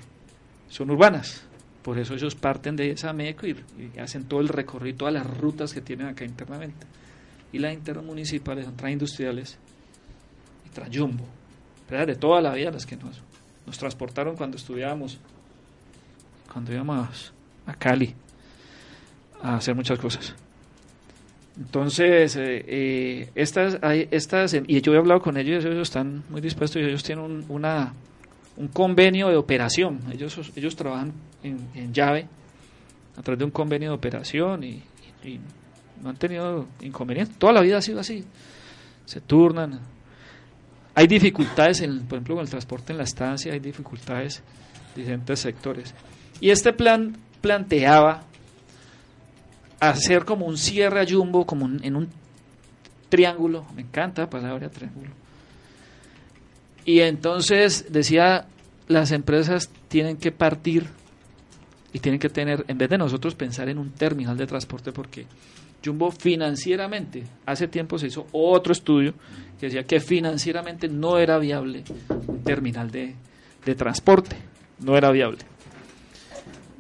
son 0.70 0.92
urbanas. 0.92 1.44
Por 1.82 2.00
eso 2.00 2.14
ellos 2.14 2.36
parten 2.36 2.76
de 2.76 2.92
esa 2.92 3.12
MECO 3.14 3.46
y, 3.48 3.56
hacen 4.00 4.24
todo 4.26 4.40
el 4.40 4.48
recorrido, 4.48 5.00
todas 5.00 5.14
las 5.14 5.38
rutas 5.38 5.74
que 5.74 5.82
tienen 5.82 6.08
acá 6.08 6.24
internamente. 6.26 6.88
Y 7.52 7.60
las 7.60 7.74
intermunicipales 7.74 8.66
son 8.66 8.76
transindustriales 8.76 9.58
y 10.66 10.70
transjumbo. 10.70 11.26
De 11.90 12.16
toda 12.16 12.42
la 12.42 12.54
vida 12.54 12.72
las 12.72 12.88
que 12.88 12.96
nos, 12.96 13.22
nos 13.68 13.78
transportaron 13.78 14.36
cuando 14.36 14.58
estudiábamos, 14.58 15.20
cuando 16.52 16.74
íbamos 16.74 17.32
a 17.68 17.74
Cali 17.76 18.16
a 19.44 19.58
hacer 19.58 19.76
muchas 19.76 20.00
cosas. 20.00 20.34
Entonces, 21.58 22.36
eh, 22.36 22.66
eh, 22.68 23.30
estas, 23.36 23.78
hay, 23.84 24.08
estas, 24.10 24.56
y 24.56 24.82
yo 24.82 24.94
he 24.94 24.98
hablado 24.98 25.22
con 25.22 25.38
ellos, 25.38 25.64
ellos 25.66 25.88
están 25.88 26.24
muy 26.30 26.42
dispuestos 26.42 26.82
y 26.82 26.86
ellos 26.86 27.04
tienen 27.04 27.24
un, 27.24 27.46
una, 27.50 27.94
un 28.58 28.70
convenio 28.70 29.30
de 29.30 29.36
operación. 29.36 30.00
Ellos, 30.12 30.52
ellos 30.56 30.76
trabajan 30.76 31.14
en, 31.44 31.94
llave 31.94 32.28
a 33.16 33.22
través 33.22 33.38
de 33.38 33.46
un 33.46 33.52
convenio 33.52 33.90
de 33.90 33.96
operación 33.96 34.64
y, 34.64 34.82
no 36.02 36.10
han 36.10 36.18
tenido 36.18 36.68
inconvenientes. 36.82 37.38
Toda 37.38 37.54
la 37.54 37.62
vida 37.62 37.78
ha 37.78 37.82
sido 37.82 38.00
así. 38.00 38.26
Se 39.06 39.22
turnan. 39.22 39.80
Hay 40.96 41.08
dificultades, 41.08 41.80
en, 41.82 42.00
por 42.08 42.18
ejemplo, 42.18 42.36
con 42.36 42.44
el 42.44 42.50
transporte 42.50 42.92
en 42.92 42.98
la 42.98 43.06
estancia, 43.06 43.54
hay 43.54 43.60
dificultades 43.60 44.44
en 44.90 45.02
diferentes 45.02 45.40
sectores. 45.40 45.94
Y 46.42 46.50
este 46.50 46.74
plan 46.74 47.16
planteaba 47.40 48.24
hacer 49.90 50.26
como 50.26 50.46
un 50.46 50.58
cierre 50.58 51.02
a 51.02 51.06
Jumbo, 51.08 51.46
como 51.46 51.66
en 51.66 51.96
un 51.96 52.10
triángulo, 53.10 53.66
me 53.76 53.84
encanta 53.84 54.24
la 54.24 54.30
palabra 54.30 54.70
triángulo. 54.70 55.12
Y 56.86 57.00
entonces 57.02 57.86
decía, 57.90 58.48
las 58.88 59.12
empresas 59.12 59.70
tienen 59.88 60.18
que 60.18 60.32
partir 60.32 60.88
y 61.94 62.00
tienen 62.00 62.20
que 62.20 62.30
tener, 62.30 62.66
en 62.68 62.78
vez 62.78 62.90
de 62.90 62.98
nosotros 62.98 63.36
pensar 63.36 63.70
en 63.70 63.78
un 63.78 63.92
terminal 63.92 64.36
de 64.36 64.48
transporte, 64.48 64.92
porque 64.92 65.28
Jumbo 65.84 66.12
financieramente, 66.12 67.24
hace 67.46 67.68
tiempo 67.68 68.00
se 68.00 68.08
hizo 68.08 68.26
otro 68.32 68.74
estudio 68.74 69.14
que 69.60 69.68
decía 69.68 69.84
que 69.84 70.00
financieramente 70.00 70.88
no 70.88 71.18
era 71.20 71.38
viable 71.38 71.84
un 72.28 72.44
terminal 72.44 72.90
de, 72.90 73.16
de 73.64 73.76
transporte, 73.76 74.36
no 74.80 74.98
era 74.98 75.12
viable. 75.12 75.40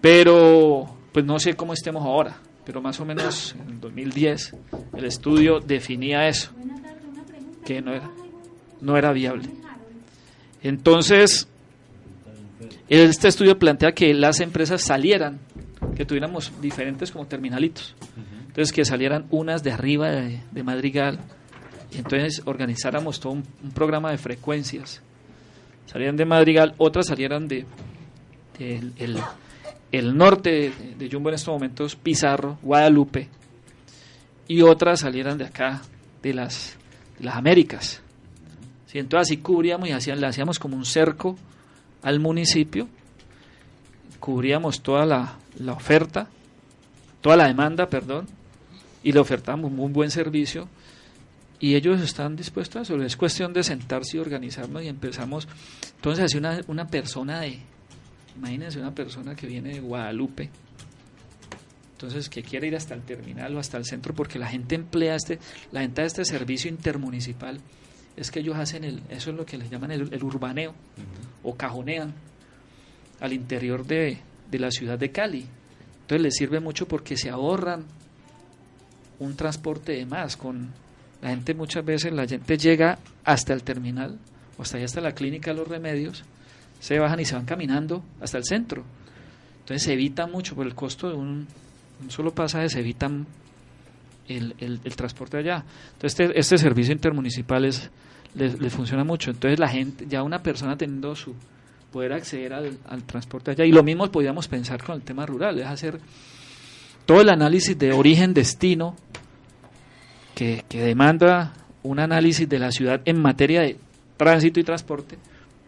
Pero, 0.02 0.98
pues 1.12 1.24
no 1.26 1.40
sé 1.40 1.54
cómo 1.54 1.74
estemos 1.74 2.04
ahora, 2.04 2.38
pero 2.66 2.82
más 2.82 3.00
o 3.00 3.06
menos 3.06 3.56
en 3.68 3.80
2010 3.80 4.56
el 4.96 5.06
estudio 5.06 5.60
definía 5.60 6.28
eso, 6.28 6.52
que 7.66 7.82
no 7.82 7.94
era, 7.94 8.10
no 8.82 8.98
era 8.98 9.12
viable. 9.12 9.50
Entonces, 10.62 11.48
este 12.88 13.28
estudio 13.28 13.58
plantea 13.60 13.92
que 13.92 14.14
las 14.14 14.40
empresas 14.40 14.82
salieran, 14.82 15.40
que 15.96 16.06
tuviéramos 16.06 16.52
diferentes 16.62 17.12
como 17.12 17.26
terminalitos. 17.26 17.96
Entonces, 18.48 18.72
que 18.72 18.86
salieran 18.86 19.26
unas 19.32 19.64
de 19.64 19.72
arriba 19.72 20.12
de, 20.12 20.64
Madrigal 20.64 21.20
y 21.92 21.98
entonces 21.98 22.42
organizáramos 22.46 23.20
todo 23.20 23.34
un, 23.34 23.44
programa 23.74 24.12
de 24.12 24.18
frecuencias. 24.18 25.02
Salieran 25.88 26.16
de 26.16 26.26
Madrigal, 26.26 26.76
otras 26.78 27.08
salieran 27.08 27.48
de, 27.48 27.66
el, 28.60 29.18
norte 30.18 30.74
de, 30.98 31.10
Jumbo 31.10 31.30
en 31.30 31.36
estos 31.36 31.54
momentos, 31.54 31.96
Pizarro, 31.96 32.58
Guadalupe, 32.64 33.30
y 34.48 34.62
otras 34.62 35.02
salieran 35.02 35.38
de 35.38 35.46
acá, 35.46 35.82
de 36.22 36.34
las, 36.34 36.76
las 37.20 37.36
Américas. 37.36 38.02
¿Sí? 38.88 38.98
Entonces 38.98 39.30
así 39.30 39.38
cubríamos 39.38 39.88
y 39.88 39.92
hacían, 39.92 40.20
le 40.20 40.28
hacíamos 40.28 40.58
como 40.58 40.76
un 40.76 40.86
cerco 40.86 41.38
al 42.02 42.20
municipio, 42.20 42.88
cubríamos 44.20 44.82
toda 44.82 45.06
la, 45.06 45.36
la 45.60 45.74
oferta, 45.74 46.28
toda 47.22 47.38
la 47.38 47.48
demanda, 47.48 47.88
perdón, 47.88 48.28
y 49.04 49.12
le 49.12 49.20
ofertamos 49.20 49.72
un 49.72 49.94
buen 49.94 50.10
servicio 50.10 50.68
y 51.60 51.76
ellos 51.76 52.02
están 52.02 52.36
dispuestos 52.36 52.78
a 52.78 52.82
eso. 52.82 53.02
Es 53.04 53.16
cuestión 53.16 53.54
de 53.54 53.64
sentarse 53.64 54.18
y 54.18 54.20
organizarnos 54.20 54.84
y 54.84 54.88
empezamos. 54.88 55.48
Entonces, 55.96 56.26
así 56.26 56.38
una, 56.38 56.62
una 56.68 56.88
persona 56.88 57.42
de, 57.42 57.60
imagínense 58.38 58.80
una 58.80 58.94
persona 58.94 59.36
que 59.36 59.48
viene 59.48 59.74
de 59.74 59.80
Guadalupe, 59.80 60.50
entonces 61.94 62.30
que 62.30 62.44
quiere 62.44 62.68
ir 62.68 62.76
hasta 62.76 62.94
el 62.94 63.02
terminal 63.02 63.56
o 63.56 63.60
hasta 63.60 63.78
el 63.78 63.86
centro 63.86 64.14
porque 64.14 64.38
la 64.38 64.48
gente 64.48 64.76
emplea 64.76 65.16
este, 65.16 65.40
la 65.72 65.82
gente 65.82 66.02
de 66.02 66.08
este 66.08 66.26
servicio 66.26 66.70
intermunicipal 66.70 67.60
es 68.18 68.30
que 68.30 68.40
ellos 68.40 68.58
hacen 68.58 68.84
el, 68.84 69.02
eso 69.10 69.32
es 69.32 69.38
lo 69.38 69.46
que 69.46 69.58
les 69.58 69.70
llaman 69.70 69.92
el, 69.92 70.24
urbaneo 70.24 70.74
o 71.44 71.56
cajonean 71.56 72.14
al 73.20 73.34
interior 73.34 73.86
de, 73.86 74.20
de 74.52 74.60
la 74.60 74.70
ciudad 74.70 75.00
de 75.00 75.12
Cali. 75.12 75.46
Entonces 76.02 76.22
les 76.22 76.36
sirve 76.36 76.60
mucho 76.60 76.88
porque 76.88 77.18
se 77.18 77.30
ahorran 77.30 77.86
un 79.20 79.36
transporte 79.36 79.94
de 79.94 80.06
más. 80.06 80.38
Con 80.38 80.72
la 81.22 81.30
gente 81.30 81.54
muchas 81.54 81.86
veces 81.86 82.12
la 82.12 82.28
gente 82.28 82.58
llega 82.58 83.00
hasta 83.24 83.54
el 83.54 83.64
terminal 83.64 84.20
o 84.58 84.62
hasta 84.62 84.78
allá 84.78 84.86
hasta 84.86 85.02
la 85.02 85.14
clínica 85.14 85.52
de 85.52 85.58
los 85.58 85.68
remedios, 85.68 86.24
se 86.84 87.00
bajan 87.00 87.18
y 87.22 87.26
se 87.26 87.36
van 87.36 87.46
caminando 87.46 88.04
hasta 88.20 88.38
el 88.38 88.44
centro. 88.44 88.84
Entonces 89.62 89.84
se 89.84 89.94
evita 89.94 90.28
mucho 90.28 90.54
por 90.54 90.68
el 90.68 90.76
costo 90.76 91.08
de 91.08 91.16
un, 91.16 91.48
solo 92.10 92.36
pasaje, 92.36 92.68
se 92.68 92.82
evitan 92.82 93.26
el, 94.28 94.54
el, 94.60 94.96
transporte 94.98 95.38
allá. 95.38 95.64
Entonces 95.94 96.20
este, 96.20 96.38
este 96.38 96.58
servicio 96.58 96.92
intermunicipal 96.92 97.64
es, 97.64 97.90
le, 98.36 98.70
funciona 98.70 99.06
mucho. 99.06 99.32
Entonces 99.32 99.60
la 99.60 99.70
gente, 99.70 100.08
ya 100.10 100.24
una 100.24 100.44
persona 100.44 100.76
teniendo 100.78 101.16
su 101.16 101.34
poder 101.90 102.12
acceder 102.12 102.54
al, 102.54 102.78
al 102.90 103.04
transporte 103.04 103.52
allá. 103.52 103.64
Y 103.64 103.72
lo 103.72 103.84
mismo 103.84 104.12
podríamos 104.12 104.50
pensar 104.50 104.84
con 104.84 104.96
el 104.96 105.04
tema 105.04 105.26
rural, 105.26 105.58
es 105.60 105.66
hacer 105.66 106.02
todo 107.06 107.22
el 107.22 107.30
análisis 107.30 107.80
de 107.80 107.94
origen-destino 107.94 108.98
que, 110.36 110.66
demanda 110.70 111.54
un 111.82 112.00
análisis 112.00 112.50
de 112.50 112.60
la 112.60 112.72
ciudad 112.72 113.00
en 113.06 113.22
materia 113.22 113.62
de 113.62 113.78
tránsito 114.18 114.60
y 114.60 114.64
transporte, 114.66 115.18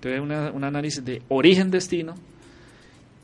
un 0.06 0.64
análisis 0.64 1.04
de 1.04 1.22
origen-destino 1.30 2.16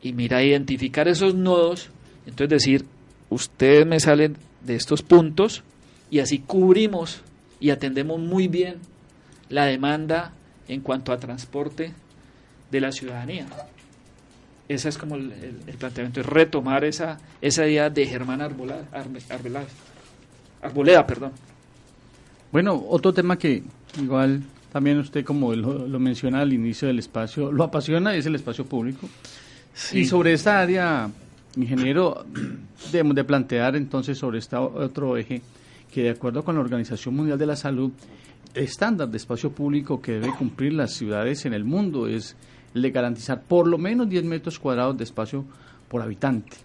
y 0.02 0.14
mira, 0.14 0.44
identificar 0.44 1.08
esos 1.08 1.36
nodos, 1.36 1.90
entonces 2.26 2.50
decir, 2.50 2.86
ustedes 3.30 3.86
me 3.86 4.00
salen 4.00 4.36
de 4.62 4.76
estos 4.76 5.04
puntos 5.04 5.64
y 6.10 6.20
así 6.20 6.40
cubrimos 6.40 7.22
y 7.60 7.70
atendemos 7.70 8.20
muy 8.20 8.48
bien 8.48 8.78
la 9.50 9.66
demanda 9.66 10.34
en 10.68 10.82
cuanto 10.82 11.12
a 11.12 11.20
transporte 11.20 11.94
de 12.72 12.82
la 12.82 12.92
ciudadanía. 12.92 13.46
Ese 14.68 14.90
es 14.90 14.98
como 14.98 15.16
el, 15.16 15.32
planteamiento, 15.78 16.22
es 16.22 16.26
retomar 16.26 16.86
esa, 16.86 17.20
esa 17.42 17.68
idea 17.68 17.90
de 17.90 18.06
Germán 18.08 18.42
Arboleda, 18.42 18.88
Arboleda, 20.62 21.06
perdón. 21.06 21.34
Bueno, 22.52 22.84
otro 22.90 23.14
tema 23.14 23.38
que 23.38 23.64
igual 24.02 24.42
también 24.72 24.98
usted 25.00 25.26
como 25.26 25.54
lo, 25.54 26.00
menciona 26.00 26.42
al 26.42 26.54
inicio 26.54 26.88
del 26.88 27.00
espacio, 27.00 27.52
lo 27.52 27.64
apasiona 27.64 28.16
es 28.16 28.26
el 28.26 28.36
espacio 28.36 28.66
público. 28.66 29.10
Y 29.94 30.06
sobre 30.06 30.34
esta 30.34 30.60
área, 30.60 31.10
ingeniero, 31.56 32.26
debemos 32.92 33.16
de 33.16 33.24
plantear 33.24 33.76
entonces 33.76 34.18
sobre 34.18 34.40
este 34.40 34.56
otro 34.56 35.18
eje 35.18 35.42
que 35.92 36.04
de 36.04 36.10
acuerdo 36.12 36.44
con 36.44 36.56
la 36.56 36.62
Organización 36.62 37.16
Mundial 37.16 37.38
de 37.38 37.46
la 37.46 37.58
Salud, 37.58 37.92
estándar 38.54 39.10
de 39.10 39.18
espacio 39.18 39.52
público 39.52 40.02
que 40.02 40.14
debe 40.14 40.34
cumplir 40.38 40.74
las 40.74 40.94
ciudades 40.94 41.46
en 41.46 41.54
el 41.54 41.66
mundo 41.66 42.08
es 42.08 42.36
el 42.74 42.82
de 42.82 42.92
garantizar 42.92 43.42
por 43.42 43.68
lo 43.68 43.78
menos 43.78 44.10
10 44.10 44.24
metros 44.24 44.58
cuadrados 44.58 44.98
de 44.98 45.04
espacio 45.04 45.44
por 45.90 46.02
habitante. 46.02 46.58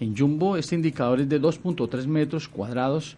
En 0.00 0.16
Jumbo 0.16 0.56
este 0.56 0.74
indicador 0.74 1.20
es 1.20 1.28
de 1.28 1.40
2.3 1.40 2.06
metros 2.06 2.48
cuadrados 2.48 3.16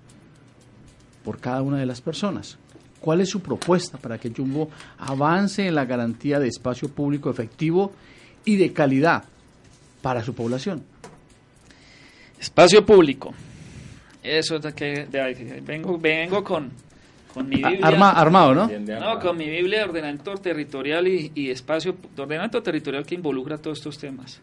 por 1.24 1.40
cada 1.40 1.62
una 1.62 1.78
de 1.78 1.86
las 1.86 2.02
personas. 2.02 2.58
¿Cuál 3.04 3.20
es 3.20 3.28
su 3.28 3.42
propuesta 3.42 3.98
para 3.98 4.16
que 4.16 4.30
Jumbo 4.30 4.70
avance 4.96 5.66
en 5.66 5.74
la 5.74 5.84
garantía 5.84 6.40
de 6.40 6.48
espacio 6.48 6.88
público 6.88 7.28
efectivo 7.28 7.92
y 8.46 8.56
de 8.56 8.72
calidad 8.72 9.24
para 10.00 10.24
su 10.24 10.34
población? 10.34 10.82
Espacio 12.40 12.86
público. 12.86 13.34
Eso 14.22 14.56
es 14.56 14.62
de 14.62 14.72
que 14.72 15.06
vengo, 15.66 15.98
vengo 15.98 16.42
con, 16.42 16.70
con 17.34 17.46
mi 17.46 17.56
Biblia. 17.56 17.86
armado, 17.86 18.54
¿no? 18.54 18.68
No, 18.68 19.20
con 19.20 19.36
mi 19.36 19.50
Biblia 19.50 19.80
de 19.80 19.84
ordenamiento 19.84 20.36
territorial 20.36 21.06
y, 21.06 21.50
espacio, 21.50 21.98
de 22.16 22.22
ordenamiento 22.22 22.62
territorial 22.62 23.04
que 23.04 23.16
involucra 23.16 23.58
todos 23.58 23.80
estos 23.80 23.98
temas. 23.98 24.40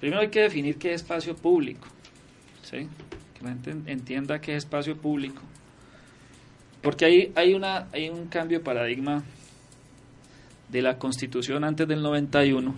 Primero 0.00 0.22
hay 0.22 0.28
que 0.28 0.40
definir 0.40 0.78
qué 0.78 0.94
es 0.94 1.02
espacio 1.02 1.36
público, 1.36 1.86
¿sí? 2.62 2.88
que 3.34 3.44
la 3.44 3.50
gente 3.50 3.76
entienda 3.92 4.40
qué 4.40 4.52
es 4.52 4.64
espacio 4.64 4.96
público. 4.96 5.42
Porque 6.82 7.04
hay, 7.04 7.32
hay, 7.34 7.54
una, 7.54 7.88
hay 7.92 8.08
un 8.08 8.26
cambio 8.26 8.58
de 8.58 8.64
paradigma 8.64 9.22
de 10.68 10.82
la 10.82 10.98
constitución 10.98 11.64
antes 11.64 11.86
del 11.86 12.02
91 12.02 12.74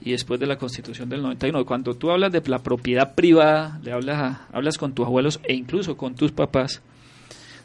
y 0.00 0.12
después 0.12 0.38
de 0.40 0.46
la 0.46 0.56
constitución 0.56 1.08
del 1.08 1.22
91. 1.22 1.64
Cuando 1.66 1.94
tú 1.94 2.10
hablas 2.10 2.32
de 2.32 2.42
la 2.46 2.60
propiedad 2.60 3.14
privada, 3.14 3.78
le 3.82 3.92
hablas, 3.92 4.38
hablas 4.52 4.78
con 4.78 4.94
tus 4.94 5.06
abuelos 5.06 5.40
e 5.42 5.54
incluso 5.54 5.96
con 5.96 6.14
tus 6.14 6.32
papás, 6.32 6.80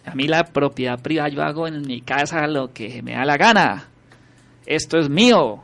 a 0.05 0.15
mí 0.15 0.27
la 0.27 0.43
propiedad 0.43 0.99
privada 0.99 1.29
yo 1.29 1.41
hago 1.43 1.67
en 1.67 1.81
mi 1.81 2.01
casa 2.01 2.45
lo 2.47 2.73
que 2.73 3.01
me 3.01 3.13
da 3.13 3.25
la 3.25 3.37
gana. 3.37 3.87
Esto 4.65 4.97
es 4.97 5.09
mío. 5.09 5.61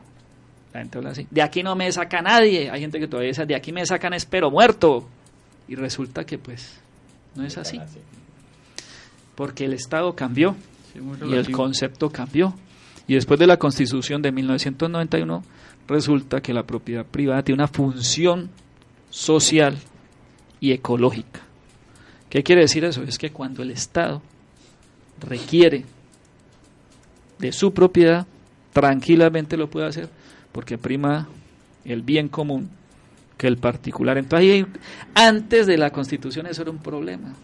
La 0.72 0.80
gente 0.80 0.98
habla 0.98 1.10
así. 1.10 1.26
De 1.30 1.42
aquí 1.42 1.62
no 1.62 1.74
me 1.74 1.90
saca 1.92 2.22
nadie. 2.22 2.70
Hay 2.70 2.80
gente 2.80 2.98
que 2.98 3.06
todavía 3.06 3.28
dice, 3.28 3.44
de 3.44 3.56
aquí 3.56 3.72
me 3.72 3.84
sacan 3.84 4.14
espero 4.14 4.50
muerto. 4.50 5.06
Y 5.68 5.74
resulta 5.74 6.24
que 6.24 6.38
pues 6.38 6.80
no 7.34 7.44
es 7.44 7.58
así. 7.58 7.78
Porque 9.40 9.64
el 9.64 9.72
Estado 9.72 10.14
cambió 10.14 10.54
y 11.26 11.32
el 11.32 11.50
concepto 11.50 12.10
cambió. 12.10 12.52
Y 13.08 13.14
después 13.14 13.40
de 13.40 13.46
la 13.46 13.56
Constitución 13.56 14.20
de 14.20 14.32
1991 14.32 15.42
resulta 15.88 16.42
que 16.42 16.52
la 16.52 16.64
propiedad 16.64 17.06
privada 17.06 17.42
tiene 17.42 17.62
una 17.62 17.66
función 17.66 18.50
social 19.08 19.78
y 20.60 20.72
ecológica. 20.72 21.40
¿Qué 22.28 22.42
quiere 22.42 22.60
decir 22.60 22.84
eso? 22.84 23.02
Es 23.02 23.16
que 23.16 23.30
cuando 23.30 23.62
el 23.62 23.70
Estado 23.70 24.20
requiere 25.26 25.86
de 27.38 27.52
su 27.52 27.72
propiedad, 27.72 28.26
tranquilamente 28.74 29.56
lo 29.56 29.70
puede 29.70 29.86
hacer, 29.86 30.10
porque 30.52 30.76
prima 30.76 31.28
el 31.86 32.02
bien 32.02 32.28
común 32.28 32.68
que 33.38 33.46
el 33.46 33.56
particular. 33.56 34.18
Entonces, 34.18 34.66
antes 35.14 35.66
de 35.66 35.78
la 35.78 35.88
Constitución 35.88 36.46
eso 36.46 36.60
era 36.60 36.70
un 36.70 36.82
problema, 36.82 37.34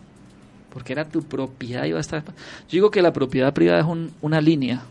porque 0.76 0.92
era 0.92 1.06
tu 1.06 1.22
propiedad. 1.22 1.86
Iba 1.86 1.96
a 1.96 2.02
estar... 2.02 2.22
Yo 2.22 2.32
digo 2.68 2.90
que 2.90 3.00
la 3.00 3.10
propiedad 3.10 3.54
privada 3.54 3.80
es 3.80 3.86
una 4.20 4.42
línea. 4.42 4.82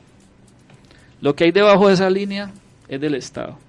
Lo 1.21 1.35
que 1.35 1.43
hay 1.43 1.51
debajo 1.51 1.89
de 1.89 1.93
esa 1.93 2.09
línea 2.09 2.49
es 2.87 2.99
del 2.99 3.13
Estado. 3.13 3.59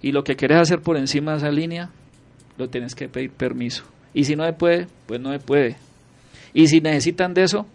Y 0.00 0.12
lo 0.12 0.24
que 0.24 0.34
quieres 0.34 0.56
hacer 0.56 0.80
por 0.80 0.96
encima 0.96 1.32
de 1.32 1.36
esa 1.36 1.50
línea, 1.50 1.90
lo 2.56 2.70
tienes 2.70 2.94
que 2.94 3.06
pedir 3.06 3.32
permiso. 3.32 3.84
Y 4.14 4.24
si 4.24 4.34
no 4.34 4.46
se 4.46 4.54
puede, 4.54 4.86
pues 5.04 5.20
no 5.20 5.30
se 5.30 5.40
puede. 5.40 5.76
Y 6.54 6.68
si 6.68 6.80
necesitan 6.80 7.34
de 7.34 7.42
eso, 7.42 7.66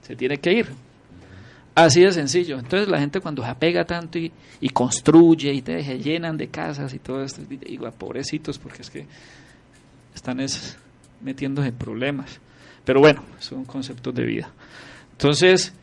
se 0.00 0.16
tiene 0.16 0.38
que 0.38 0.50
ir. 0.54 0.68
Así 1.74 2.00
de 2.00 2.12
sencillo. 2.12 2.58
Entonces 2.58 2.88
la 2.88 2.98
gente 2.98 3.20
cuando 3.20 3.42
se 3.42 3.50
apega 3.50 3.84
tanto 3.84 4.18
y, 4.18 4.32
construye 4.72 5.52
y 5.52 5.60
te 5.60 5.82
llenan 5.98 6.38
de 6.38 6.48
casas 6.48 6.94
y 6.94 6.98
todo 6.98 7.22
esto, 7.22 7.42
digo, 7.46 7.90
pobrecitos, 7.90 8.58
porque 8.58 8.80
es 8.80 8.88
que 8.88 9.04
están 10.14 10.40
metiéndose 11.20 11.68
en 11.68 11.74
problemas. 11.74 12.40
Pero 12.88 13.00
bueno, 13.00 13.22
son 13.38 13.66
conceptos 13.66 14.14
de 14.14 14.24
vida. 14.24 14.50
Entonces, 15.12 15.74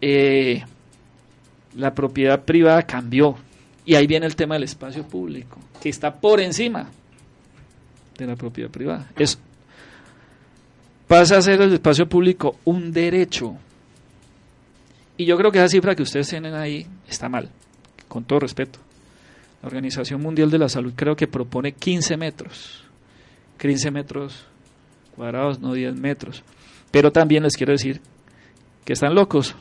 eh, 0.00 0.64
la 1.76 1.94
propiedad 1.94 2.44
privada 2.44 2.82
cambió. 2.82 3.36
Y 3.86 3.94
ahí 3.94 4.08
viene 4.08 4.26
el 4.26 4.34
tema 4.34 4.56
del 4.56 4.64
espacio 4.64 5.06
público, 5.06 5.60
que 5.80 5.90
está 5.90 6.12
por 6.12 6.40
encima 6.40 6.90
de 8.18 8.26
la 8.26 8.34
propiedad 8.34 8.68
privada. 8.68 9.08
Es, 9.16 9.38
pasa 11.06 11.36
a 11.36 11.42
ser 11.42 11.62
el 11.62 11.72
espacio 11.72 12.08
público 12.08 12.56
un 12.64 12.92
derecho 12.92 13.56
y 15.16 15.26
yo 15.26 15.36
creo 15.36 15.52
que 15.52 15.58
esa 15.58 15.68
cifra 15.68 15.94
que 15.94 16.02
ustedes 16.02 16.28
tienen 16.30 16.54
ahí 16.54 16.84
está 17.08 17.28
mal, 17.28 17.48
con 18.08 18.24
todo 18.24 18.40
respeto. 18.40 18.80
La 19.62 19.68
Organización 19.68 20.20
Mundial 20.20 20.50
de 20.50 20.58
la 20.58 20.68
Salud 20.68 20.94
creo 20.96 21.14
que 21.14 21.28
propone 21.28 21.74
15 21.74 22.16
metros, 22.16 22.82
15 23.56 23.92
metros 23.92 24.49
cuadrados, 25.20 25.60
no 25.60 25.74
10 25.74 25.96
metros. 25.96 26.42
Pero 26.90 27.12
también 27.12 27.42
les 27.42 27.54
quiero 27.54 27.72
decir 27.72 28.00
que 28.86 28.94
están 28.94 29.14
locos, 29.14 29.54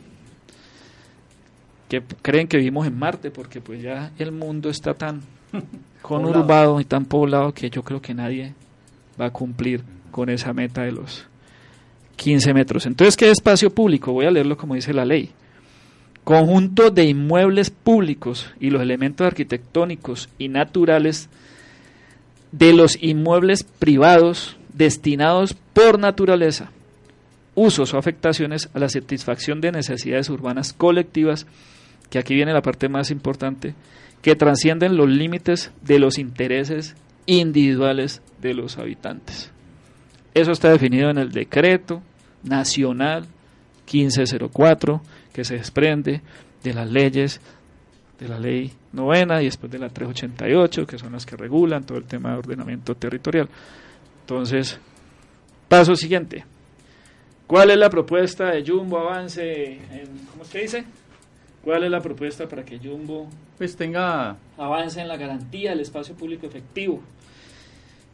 que 1.89 2.01
creen 2.21 2.47
que 2.47 2.55
vivimos 2.55 2.87
en 2.87 2.97
Marte, 2.97 3.29
porque 3.29 3.59
pues 3.59 3.81
ya 3.81 4.13
el 4.17 4.31
mundo 4.31 4.69
está 4.69 4.93
tan 4.93 5.21
conurbado 6.01 6.79
y 6.79 6.85
tan 6.85 7.03
poblado 7.03 7.53
que 7.53 7.69
yo 7.69 7.83
creo 7.83 8.01
que 8.01 8.13
nadie 8.13 8.53
va 9.19 9.25
a 9.25 9.33
cumplir 9.33 9.83
con 10.11 10.29
esa 10.29 10.53
meta 10.53 10.83
de 10.83 10.93
los 10.93 11.25
15 12.15 12.53
metros. 12.53 12.85
Entonces, 12.85 13.17
¿qué 13.17 13.29
espacio 13.29 13.69
público? 13.69 14.13
Voy 14.13 14.27
a 14.27 14.31
leerlo 14.31 14.55
como 14.55 14.75
dice 14.75 14.93
la 14.93 15.03
ley 15.03 15.29
conjunto 16.23 16.89
de 16.91 17.05
inmuebles 17.05 17.69
públicos 17.69 18.53
y 18.59 18.69
los 18.69 18.81
elementos 18.81 19.25
arquitectónicos 19.25 20.29
y 20.37 20.47
naturales 20.47 21.27
de 22.51 22.71
los 22.71 23.01
inmuebles 23.01 23.63
privados 23.63 24.58
destinados 24.73 25.55
por 25.73 25.99
naturaleza, 25.99 26.71
usos 27.55 27.93
o 27.93 27.97
afectaciones 27.97 28.69
a 28.73 28.79
la 28.79 28.89
satisfacción 28.89 29.61
de 29.61 29.71
necesidades 29.71 30.29
urbanas 30.29 30.73
colectivas, 30.73 31.45
que 32.09 32.19
aquí 32.19 32.35
viene 32.35 32.53
la 32.53 32.61
parte 32.61 32.89
más 32.89 33.11
importante, 33.11 33.75
que 34.21 34.35
trascienden 34.35 34.97
los 34.97 35.09
límites 35.09 35.71
de 35.81 35.99
los 35.99 36.17
intereses 36.17 36.95
individuales 37.25 38.21
de 38.41 38.53
los 38.53 38.77
habitantes. 38.77 39.51
Eso 40.33 40.51
está 40.51 40.71
definido 40.71 41.09
en 41.09 41.17
el 41.17 41.31
decreto 41.31 42.01
nacional 42.43 43.25
1504 43.91 45.01
que 45.33 45.43
se 45.43 45.55
desprende 45.55 46.21
de 46.63 46.73
las 46.73 46.89
leyes 46.89 47.41
de 48.19 48.27
la 48.27 48.39
ley 48.39 48.71
novena 48.91 49.41
y 49.41 49.45
después 49.45 49.71
de 49.71 49.79
la 49.79 49.89
388, 49.89 50.85
que 50.85 50.97
son 50.97 51.13
las 51.13 51.25
que 51.25 51.37
regulan 51.37 51.83
todo 51.85 51.97
el 51.97 52.03
tema 52.03 52.31
de 52.31 52.39
ordenamiento 52.39 52.95
territorial. 52.95 53.47
Entonces, 54.29 54.77
paso 55.67 55.95
siguiente. 55.95 56.45
¿Cuál 57.47 57.71
es 57.71 57.77
la 57.77 57.89
propuesta 57.89 58.51
de 58.51 58.63
Jumbo 58.63 58.99
Avance? 58.99 59.71
En, 59.71 60.19
¿Cómo 60.29 60.43
es 60.43 60.49
que 60.49 60.59
dice? 60.59 60.85
¿Cuál 61.63 61.85
es 61.85 61.89
la 61.89 61.99
propuesta 61.99 62.47
para 62.47 62.63
que 62.63 62.77
Jumbo 62.77 63.27
pues 63.57 63.75
tenga 63.75 64.37
avance 64.55 65.01
en 65.01 65.07
la 65.07 65.17
garantía 65.17 65.71
del 65.71 65.79
espacio 65.79 66.13
público 66.13 66.45
efectivo, 66.45 67.01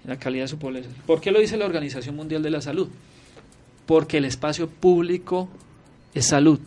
en 0.06 0.10
la 0.10 0.17
calidad 0.17 0.45
de 0.45 0.47
su 0.47 0.58
población? 0.58 0.93
¿Por 1.06 1.19
qué 1.19 1.32
lo 1.32 1.41
dice 1.41 1.58
la 1.58 1.65
Organización 1.65 2.15
Mundial 2.15 2.41
de 2.41 2.49
la 2.49 2.62
Salud? 2.62 2.88
Porque 3.86 4.19
el 4.19 4.23
espacio 4.23 4.69
público 4.69 5.49
es 6.13 6.28
salud, 6.28 6.62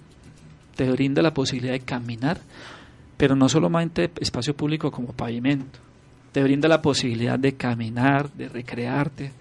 te 0.77 0.91
brinda 0.91 1.23
la 1.23 1.33
posibilidad 1.33 1.73
de 1.73 1.81
caminar, 1.81 2.39
pero 3.17 3.35
no 3.35 3.49
solamente 3.49 4.11
espacio 4.21 4.55
público 4.55 4.91
como 4.91 5.15
pavimento, 5.15 5.79
te 6.33 6.43
brinda 6.43 6.69
la 6.69 6.83
posibilidad 6.83 7.39
de 7.39 7.55
caminar, 7.55 8.31
de 8.33 8.49
recrearte. 8.49 9.33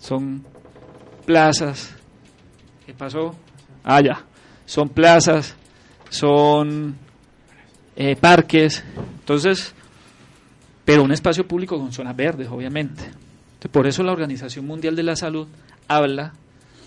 Son 0.00 0.44
plazas. 1.24 1.94
¿Qué 2.86 2.94
pasó? 2.94 3.34
Ah, 3.84 4.00
ya. 4.00 4.24
Son 4.66 4.88
plazas, 4.88 5.56
son 6.10 6.96
eh, 7.96 8.16
parques. 8.16 8.84
Entonces, 9.20 9.74
pero 10.84 11.02
un 11.02 11.12
espacio 11.12 11.46
público 11.46 11.78
con 11.78 11.92
zonas 11.92 12.16
verdes, 12.16 12.48
obviamente. 12.48 13.04
por 13.70 13.86
eso 13.86 14.02
la 14.02 14.12
Organización 14.12 14.66
Mundial 14.66 14.96
de 14.96 15.02
la 15.02 15.16
Salud 15.16 15.46
habla 15.88 16.32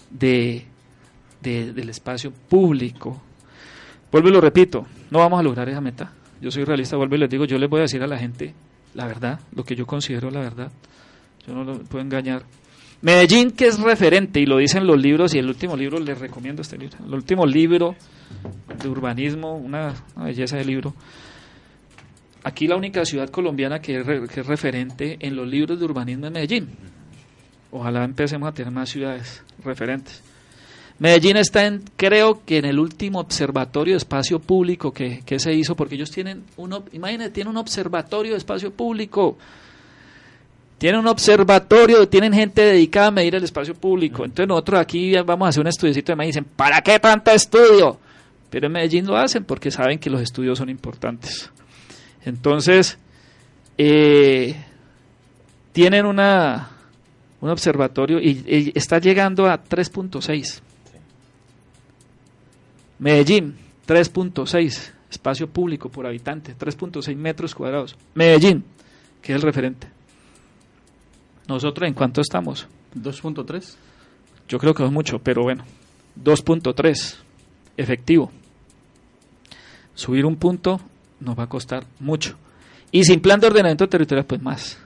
de, 0.09 0.65
del 1.41 1.89
espacio 1.89 2.31
público 2.31 3.21
Vuelvo 4.15 4.29
y 4.29 4.31
lo 4.31 4.39
repito, 4.39 4.85
no 5.11 5.19
vamos 5.19 5.37
a 5.41 5.43
lograr 5.43 5.67
esa 5.67 5.81
meta. 5.81 6.09
Yo 6.39 6.49
soy 6.49 6.63
realista, 6.63 6.95
vuelvo 6.95 7.15
y 7.15 7.17
les 7.17 7.29
digo, 7.29 7.43
yo 7.43 7.57
les 7.57 7.69
voy 7.69 7.79
a 7.79 7.81
decir 7.81 8.01
a 8.01 8.07
la 8.07 8.17
gente 8.17 8.53
la 8.95 9.05
verdad, 9.05 9.39
lo 9.53 9.63
que 9.63 9.75
yo 9.75 9.85
considero 9.85 10.31
la 10.31 10.39
verdad. 10.39 10.71
Yo 11.45 11.53
no 11.53 11.63
lo 11.63 11.79
puedo 11.79 12.03
engañar. 12.03 12.43
Medellín, 13.01 13.51
que 13.51 13.67
es 13.67 13.79
referente, 13.79 14.39
y 14.39 14.45
lo 14.45 14.57
dicen 14.57 14.87
los 14.87 14.99
libros, 14.99 15.35
y 15.35 15.37
el 15.37 15.47
último 15.47 15.75
libro, 15.75 15.99
les 15.99 16.17
recomiendo 16.17 16.61
este 16.61 16.77
libro, 16.77 16.97
el 17.05 17.13
último 17.13 17.45
libro 17.45 17.95
de 18.81 18.89
urbanismo, 18.89 19.55
una, 19.55 19.93
belleza 20.15 20.57
de 20.57 20.65
libro. 20.65 20.95
Aquí 22.43 22.67
la 22.67 22.77
única 22.77 23.05
ciudad 23.05 23.29
colombiana 23.29 23.79
que 23.79 23.99
es, 23.99 24.29
que 24.29 24.39
es 24.39 24.47
referente 24.47 25.17
en 25.19 25.35
los 25.35 25.47
libros 25.47 25.77
de 25.77 25.85
urbanismo 25.85 26.27
es 26.27 26.31
Medellín. 26.31 26.69
Ojalá 27.71 28.03
empecemos 28.05 28.47
a 28.47 28.53
tener 28.53 28.71
más 28.71 28.89
ciudades 28.89 29.43
referentes. 29.63 30.23
Medellín 30.97 31.35
está 31.35 31.65
en, 31.65 31.83
creo 31.97 32.41
que 32.45 32.57
en 32.57 32.65
el 32.65 32.79
último 32.79 33.19
observatorio 33.19 33.95
de 33.95 33.97
espacio 33.97 34.39
público 34.39 34.93
que, 34.93 35.21
se 35.39 35.53
hizo, 35.53 35.75
porque 35.75 35.95
ellos 35.95 36.09
tienen 36.09 36.43
un, 36.55 36.83
imagínate, 36.93 37.31
tienen 37.31 37.51
un 37.51 37.57
observatorio 37.57 38.31
de 38.31 38.37
espacio 38.37 38.71
público. 38.71 39.37
Tienen 40.77 41.01
un 41.01 41.07
observatorio, 41.07 42.07
tienen 42.07 42.33
gente 42.33 42.61
dedicada 42.61 43.07
a 43.07 43.11
medir 43.11 43.35
el 43.35 43.43
espacio 43.43 43.75
público. 43.75 44.23
Entonces 44.23 44.47
nosotros 44.47 44.79
aquí 44.79 45.13
vamos 45.25 45.45
a 45.45 45.49
hacer 45.49 45.61
un 45.61 45.67
estudiocito 45.67 46.13
y 46.13 46.15
me 46.15 46.25
dicen, 46.27 46.45
¿para 46.45 46.81
qué 46.81 46.99
tanto 46.99 47.31
estudio? 47.31 47.97
Pero 48.49 48.67
en 48.67 48.73
Medellín 48.73 49.05
lo 49.05 49.17
hacen 49.17 49.43
porque 49.43 49.71
saben 49.71 49.99
que 49.99 50.09
los 50.09 50.21
estudios 50.21 50.57
son 50.57 50.69
importantes. 50.69 51.51
Entonces, 52.23 52.97
eh, 53.77 54.55
tienen 55.73 56.05
una, 56.05 56.69
un 57.41 57.49
observatorio 57.49 58.19
y, 58.19 58.43
y 58.47 58.71
está 58.75 58.99
llegando 58.99 59.47
a 59.47 59.61
3.6. 59.61 60.61
Medellín, 62.99 63.55
3.6 63.87 64.93
espacio 65.09 65.47
público 65.47 65.89
por 65.89 66.05
habitante, 66.05 66.55
3.6 66.57 67.15
metros 67.15 67.55
cuadrados. 67.55 67.95
Medellín, 68.13 68.63
que 69.21 69.33
es 69.33 69.35
el 69.37 69.41
referente. 69.41 69.87
Nosotros, 71.47 71.87
¿en 71.87 71.93
cuánto 71.93 72.21
estamos? 72.21 72.67
2.3. 72.95 73.75
Yo 74.47 74.59
creo 74.59 74.73
que 74.73 74.83
es 74.83 74.91
mucho, 74.91 75.19
pero 75.19 75.43
bueno, 75.43 75.63
2.3 76.21 77.15
efectivo. 77.77 78.31
Subir 79.93 80.25
un 80.25 80.35
punto 80.35 80.79
nos 81.19 81.37
va 81.37 81.43
a 81.43 81.49
costar 81.49 81.85
mucho. 81.99 82.35
Y 82.91 83.03
sin 83.03 83.19
plan 83.19 83.39
de 83.39 83.47
ordenamiento 83.47 83.87
territorial, 83.87 84.25
pues 84.25 84.41
más. 84.41 84.77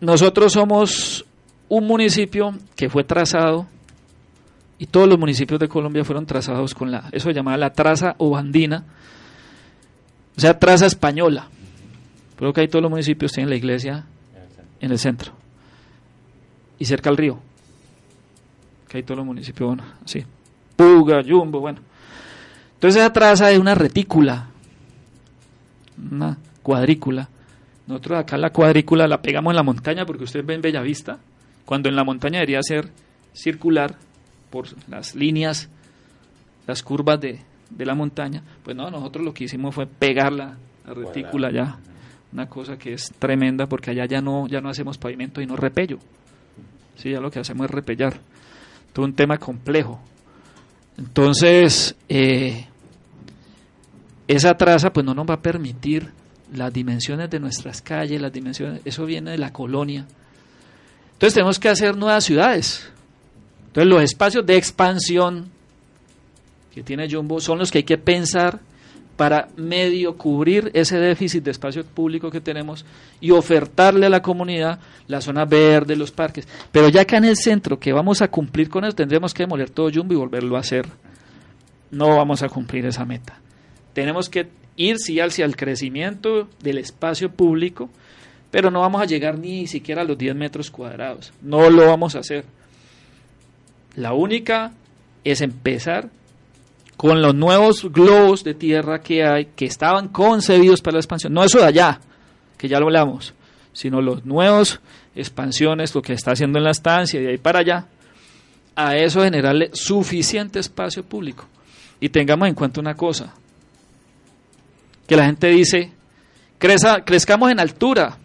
Nosotros 0.00 0.52
somos 0.52 1.24
un 1.68 1.86
municipio 1.86 2.54
que 2.74 2.88
fue 2.88 3.04
trazado 3.04 3.66
y 4.80 4.86
todos 4.86 5.06
los 5.06 5.18
municipios 5.18 5.60
de 5.60 5.68
Colombia 5.68 6.02
fueron 6.04 6.24
trazados 6.24 6.74
con 6.74 6.90
la, 6.90 7.10
eso 7.12 7.28
se 7.28 7.34
llamaba 7.34 7.58
la 7.58 7.70
traza 7.70 8.14
obandina, 8.16 8.82
o 10.34 10.40
sea, 10.40 10.58
traza 10.58 10.86
española. 10.86 11.48
Creo 12.36 12.54
que 12.54 12.62
ahí 12.62 12.68
todos 12.68 12.82
los 12.82 12.90
municipios 12.90 13.30
tienen 13.30 13.50
la 13.50 13.56
iglesia 13.56 14.06
en 14.80 14.90
el 14.90 14.98
centro 14.98 15.32
y 16.78 16.86
cerca 16.86 17.10
al 17.10 17.18
río. 17.18 17.38
Que 18.88 18.96
hay 18.96 19.02
todos 19.02 19.18
los 19.18 19.26
municipios, 19.26 19.66
bueno, 19.66 19.84
así. 20.02 20.24
Puga, 20.76 21.20
Yumbo, 21.20 21.60
bueno. 21.60 21.80
Entonces 22.72 23.02
esa 23.02 23.12
traza 23.12 23.50
es 23.50 23.58
una 23.58 23.74
retícula, 23.74 24.48
una 26.10 26.38
cuadrícula. 26.62 27.28
Nosotros 27.86 28.18
acá 28.18 28.38
la 28.38 28.48
cuadrícula 28.48 29.06
la 29.06 29.20
pegamos 29.20 29.50
en 29.50 29.56
la 29.56 29.62
montaña 29.62 30.06
porque 30.06 30.24
ustedes 30.24 30.46
ven 30.46 30.62
Bellavista, 30.62 31.18
cuando 31.66 31.90
en 31.90 31.96
la 31.96 32.02
montaña 32.02 32.38
debería 32.38 32.62
ser 32.62 32.88
circular, 33.34 33.94
por 34.50 34.66
las 34.88 35.14
líneas, 35.14 35.68
las 36.66 36.82
curvas 36.82 37.20
de, 37.20 37.40
la 37.78 37.94
montaña, 37.94 38.42
pues 38.64 38.76
no, 38.76 38.90
nosotros 38.90 39.24
lo 39.24 39.32
que 39.32 39.44
hicimos 39.44 39.74
fue 39.74 39.86
pegar 39.86 40.32
la, 40.32 40.56
retícula 40.84 41.52
ya, 41.52 41.78
una 42.32 42.48
cosa 42.48 42.76
que 42.76 42.92
es 42.92 43.12
tremenda 43.18 43.66
porque 43.66 43.90
allá 43.92 44.06
ya 44.06 44.20
no, 44.20 44.48
ya 44.48 44.60
no 44.60 44.68
hacemos 44.68 44.98
pavimento 44.98 45.40
y 45.40 45.46
no 45.46 45.56
repello, 45.56 45.98
sí, 46.96 47.10
ya 47.10 47.20
lo 47.20 47.30
que 47.30 47.38
hacemos 47.38 47.66
es 47.66 47.70
repellar, 47.70 48.20
todo 48.92 49.06
un 49.06 49.14
tema 49.14 49.38
complejo. 49.38 50.00
Entonces, 50.98 51.96
eh, 52.08 52.66
esa 54.28 54.54
traza 54.54 54.92
pues 54.92 55.06
no 55.06 55.14
nos 55.14 55.28
va 55.28 55.34
a 55.34 55.42
permitir 55.42 56.10
las 56.52 56.72
dimensiones 56.72 57.30
de 57.30 57.40
nuestras 57.40 57.80
calles, 57.82 58.20
las 58.20 58.32
dimensiones, 58.32 58.82
eso 58.84 59.04
viene 59.06 59.30
de 59.30 59.38
la 59.38 59.52
colonia. 59.52 60.06
Entonces 61.12 61.34
tenemos 61.34 61.58
que 61.58 61.68
hacer 61.68 61.96
nuevas 61.96 62.24
ciudades. 62.24 62.90
Entonces 63.70 63.88
los 63.88 64.02
espacios 64.02 64.44
de 64.44 64.56
expansión 64.56 65.48
que 66.74 66.82
tiene 66.82 67.08
Jumbo 67.08 67.40
son 67.40 67.60
los 67.60 67.70
que 67.70 67.78
hay 67.78 67.84
que 67.84 67.98
pensar 67.98 68.58
para 69.16 69.48
medio 69.56 70.16
cubrir 70.16 70.72
ese 70.74 70.98
déficit 70.98 71.44
de 71.44 71.52
espacio 71.52 71.84
público 71.84 72.32
que 72.32 72.40
tenemos 72.40 72.84
y 73.20 73.30
ofertarle 73.30 74.06
a 74.06 74.08
la 74.08 74.22
comunidad 74.22 74.80
la 75.06 75.20
zona 75.20 75.44
verde, 75.44 75.94
los 75.94 76.10
parques. 76.10 76.48
Pero 76.72 76.88
ya 76.88 77.02
acá 77.02 77.18
en 77.18 77.26
el 77.26 77.36
centro, 77.36 77.78
que 77.78 77.92
vamos 77.92 78.22
a 78.22 78.28
cumplir 78.28 78.68
con 78.68 78.84
eso, 78.84 78.96
tendremos 78.96 79.32
que 79.32 79.44
demoler 79.44 79.70
todo 79.70 79.90
Jumbo 79.92 80.14
y 80.14 80.16
volverlo 80.16 80.56
a 80.56 80.60
hacer. 80.60 80.86
No 81.92 82.16
vamos 82.16 82.42
a 82.42 82.48
cumplir 82.48 82.86
esa 82.86 83.04
meta. 83.04 83.38
Tenemos 83.92 84.28
que 84.28 84.48
ir 84.76 84.98
sí 84.98 85.20
hacia 85.20 85.44
el 85.44 85.54
crecimiento 85.54 86.48
del 86.60 86.78
espacio 86.78 87.30
público, 87.30 87.88
pero 88.50 88.72
no 88.72 88.80
vamos 88.80 89.00
a 89.00 89.04
llegar 89.04 89.38
ni 89.38 89.68
siquiera 89.68 90.02
a 90.02 90.04
los 90.04 90.18
10 90.18 90.34
metros 90.34 90.72
cuadrados. 90.72 91.32
No 91.40 91.70
lo 91.70 91.86
vamos 91.86 92.16
a 92.16 92.20
hacer. 92.20 92.44
La 93.96 94.12
única 94.12 94.72
es 95.24 95.40
empezar 95.40 96.08
con 96.96 97.22
los 97.22 97.34
nuevos 97.34 97.90
globos 97.90 98.44
de 98.44 98.54
tierra 98.54 99.00
que 99.00 99.24
hay, 99.24 99.46
que 99.56 99.64
estaban 99.64 100.08
concebidos 100.08 100.82
para 100.82 100.94
la 100.94 101.00
expansión. 101.00 101.32
No 101.32 101.42
eso 101.42 101.58
de 101.58 101.64
allá, 101.64 102.00
que 102.58 102.68
ya 102.68 102.78
lo 102.78 102.86
hablamos, 102.86 103.32
sino 103.72 104.02
los 104.02 104.24
nuevos 104.26 104.80
expansiones, 105.14 105.94
lo 105.94 106.02
que 106.02 106.12
está 106.12 106.32
haciendo 106.32 106.58
en 106.58 106.64
la 106.64 106.72
estancia 106.72 107.18
y 107.18 107.24
de 107.24 107.30
ahí 107.30 107.38
para 107.38 107.60
allá, 107.60 107.86
a 108.76 108.96
eso 108.96 109.22
generarle 109.22 109.70
suficiente 109.72 110.58
espacio 110.58 111.02
público. 111.04 111.46
Y 112.00 112.10
tengamos 112.10 112.48
en 112.48 112.54
cuenta 112.54 112.80
una 112.80 112.94
cosa, 112.94 113.32
que 115.06 115.16
la 115.16 115.26
gente 115.26 115.48
dice, 115.48 115.92
crezcamos 116.58 117.50
en 117.50 117.60
altura, 117.60 118.16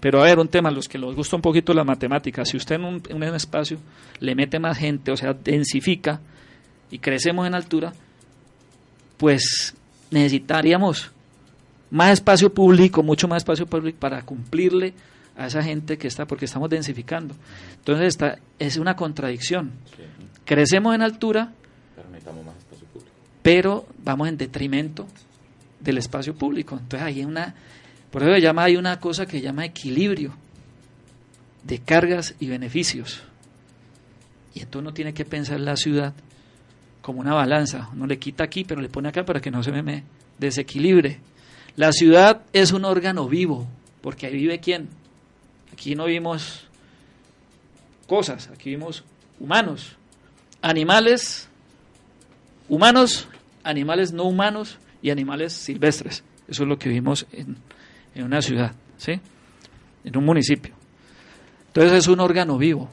pero 0.00 0.20
a 0.20 0.24
ver, 0.24 0.38
un 0.38 0.48
tema, 0.48 0.70
los 0.70 0.88
que 0.88 0.98
les 0.98 1.14
gusta 1.14 1.36
un 1.36 1.42
poquito 1.42 1.72
la 1.72 1.84
matemática, 1.84 2.44
si 2.44 2.56
usted 2.56 2.76
en 2.76 2.84
un, 2.84 3.02
en 3.08 3.16
un, 3.16 3.34
espacio 3.34 3.78
le 4.20 4.34
mete 4.34 4.58
más 4.58 4.78
gente, 4.78 5.10
o 5.10 5.16
sea, 5.16 5.32
densifica 5.32 6.20
y 6.90 6.98
crecemos 6.98 7.46
en 7.46 7.54
altura, 7.54 7.92
pues 9.16 9.74
necesitaríamos 10.10 11.10
más 11.90 12.12
espacio 12.12 12.52
público, 12.52 13.02
mucho 13.02 13.28
más 13.28 13.38
espacio 13.38 13.66
público 13.66 13.98
para 13.98 14.22
cumplirle 14.22 14.92
a 15.36 15.46
esa 15.46 15.62
gente 15.62 15.98
que 15.98 16.08
está, 16.08 16.26
porque 16.26 16.46
estamos 16.46 16.70
densificando. 16.70 17.34
Entonces 17.76 18.08
esta 18.08 18.38
es 18.58 18.76
una 18.76 18.96
contradicción. 18.96 19.72
Crecemos 20.44 20.94
en 20.94 21.02
altura, 21.02 21.52
pero 23.42 23.86
vamos 24.02 24.28
en 24.28 24.36
detrimento 24.36 25.06
del 25.80 25.98
espacio 25.98 26.34
público. 26.34 26.78
Entonces 26.80 27.02
hay 27.02 27.24
una 27.24 27.54
por 28.16 28.22
eso 28.22 28.38
llama, 28.38 28.64
hay 28.64 28.78
una 28.78 28.98
cosa 28.98 29.26
que 29.26 29.42
llama 29.42 29.66
equilibrio 29.66 30.34
de 31.64 31.80
cargas 31.80 32.34
y 32.40 32.46
beneficios. 32.46 33.20
Y 34.54 34.60
entonces 34.60 34.80
uno 34.80 34.94
tiene 34.94 35.12
que 35.12 35.26
pensar 35.26 35.60
la 35.60 35.76
ciudad 35.76 36.14
como 37.02 37.20
una 37.20 37.34
balanza. 37.34 37.90
Uno 37.92 38.06
le 38.06 38.18
quita 38.18 38.42
aquí, 38.42 38.64
pero 38.64 38.80
le 38.80 38.88
pone 38.88 39.10
acá 39.10 39.26
para 39.26 39.42
que 39.42 39.50
no 39.50 39.62
se 39.62 39.70
me 39.70 40.02
desequilibre. 40.38 41.20
La 41.76 41.92
ciudad 41.92 42.40
es 42.54 42.72
un 42.72 42.86
órgano 42.86 43.28
vivo, 43.28 43.68
porque 44.00 44.28
ahí 44.28 44.36
vive 44.36 44.60
quién. 44.60 44.88
Aquí 45.74 45.94
no 45.94 46.06
vimos 46.06 46.68
cosas, 48.06 48.48
aquí 48.48 48.70
vimos 48.70 49.04
humanos, 49.38 49.94
animales, 50.62 51.50
humanos, 52.70 53.28
animales 53.62 54.14
no 54.14 54.24
humanos 54.24 54.78
y 55.02 55.10
animales 55.10 55.52
silvestres. 55.52 56.24
Eso 56.48 56.62
es 56.62 56.68
lo 56.70 56.78
que 56.78 56.88
vimos 56.88 57.26
en, 57.30 57.58
en 58.16 58.24
una 58.24 58.40
ciudad, 58.40 58.72
¿sí? 58.96 59.20
En 60.04 60.16
un 60.16 60.24
municipio. 60.24 60.74
Entonces 61.68 61.92
es 61.92 62.08
un 62.08 62.20
órgano 62.20 62.56
vivo, 62.56 62.88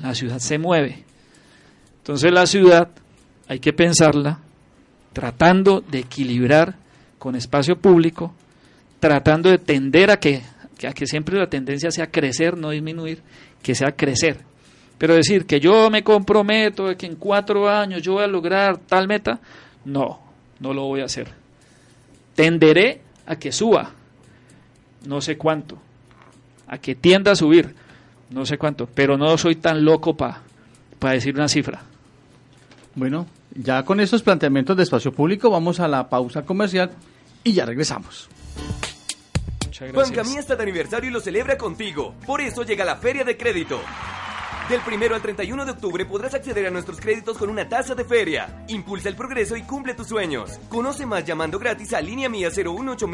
la 0.00 0.14
ciudad 0.14 0.38
se 0.38 0.58
mueve. 0.58 1.04
Entonces 1.98 2.32
la 2.32 2.46
ciudad 2.46 2.88
hay 3.48 3.58
que 3.58 3.72
pensarla 3.72 4.38
tratando 5.12 5.80
de 5.80 5.98
equilibrar 5.98 6.76
con 7.18 7.34
espacio 7.34 7.76
público, 7.76 8.32
tratando 9.00 9.50
de 9.50 9.58
tender 9.58 10.12
a 10.12 10.18
que, 10.18 10.42
a 10.86 10.92
que 10.92 11.06
siempre 11.06 11.36
la 11.36 11.48
tendencia 11.48 11.90
sea 11.90 12.06
crecer, 12.06 12.56
no 12.56 12.70
disminuir, 12.70 13.20
que 13.60 13.74
sea 13.74 13.92
crecer. 13.92 14.38
Pero 14.96 15.14
decir 15.14 15.44
que 15.44 15.58
yo 15.58 15.90
me 15.90 16.04
comprometo 16.04 16.86
de 16.86 16.96
que 16.96 17.06
en 17.06 17.16
cuatro 17.16 17.68
años 17.68 18.02
yo 18.02 18.14
voy 18.14 18.24
a 18.24 18.28
lograr 18.28 18.78
tal 18.78 19.08
meta, 19.08 19.40
no, 19.84 20.20
no 20.60 20.72
lo 20.72 20.84
voy 20.84 21.00
a 21.00 21.06
hacer. 21.06 21.28
Tenderé 22.36 23.00
a 23.26 23.36
que 23.36 23.50
suba, 23.50 23.92
no 25.06 25.20
sé 25.20 25.36
cuánto, 25.36 25.78
a 26.66 26.78
que 26.78 26.94
tienda 26.94 27.32
a 27.32 27.36
subir, 27.36 27.74
no 28.30 28.44
sé 28.46 28.58
cuánto, 28.58 28.86
pero 28.86 29.16
no 29.16 29.36
soy 29.38 29.56
tan 29.56 29.84
loco 29.84 30.16
para 30.16 30.42
decir 31.12 31.34
una 31.34 31.48
cifra. 31.48 31.82
Bueno, 32.94 33.26
ya 33.54 33.84
con 33.84 34.00
estos 34.00 34.22
planteamientos 34.22 34.76
de 34.76 34.82
espacio 34.82 35.12
público 35.12 35.50
vamos 35.50 35.80
a 35.80 35.88
la 35.88 36.08
pausa 36.08 36.42
comercial 36.42 36.90
y 37.44 37.52
ya 37.52 37.64
regresamos. 37.64 38.28
Juan 39.94 40.12
Camí 40.12 40.36
está 40.36 40.56
de 40.56 40.62
aniversario 40.64 41.08
y 41.08 41.12
lo 41.12 41.20
celebra 41.20 41.56
contigo. 41.56 42.14
Por 42.26 42.40
eso 42.40 42.64
llega 42.64 42.84
la 42.84 42.96
Feria 42.96 43.24
de 43.24 43.36
Crédito. 43.36 43.80
Del 44.68 44.82
primero 44.82 45.14
al 45.14 45.22
31 45.22 45.64
de 45.64 45.70
octubre 45.70 46.04
podrás 46.04 46.34
acceder 46.34 46.66
a 46.66 46.70
nuestros 46.70 47.00
créditos 47.00 47.38
con 47.38 47.48
una 47.48 47.66
tasa 47.66 47.94
de 47.94 48.04
feria. 48.04 48.66
Impulsa 48.68 49.08
el 49.08 49.16
progreso 49.16 49.56
y 49.56 49.62
cumple 49.62 49.94
tus 49.94 50.08
sueños. 50.08 50.58
Conoce 50.68 51.06
más 51.06 51.24
llamando 51.24 51.58
gratis 51.58 51.94
a 51.94 52.02
línea 52.02 52.28
mía 52.28 52.50
018 52.50 53.08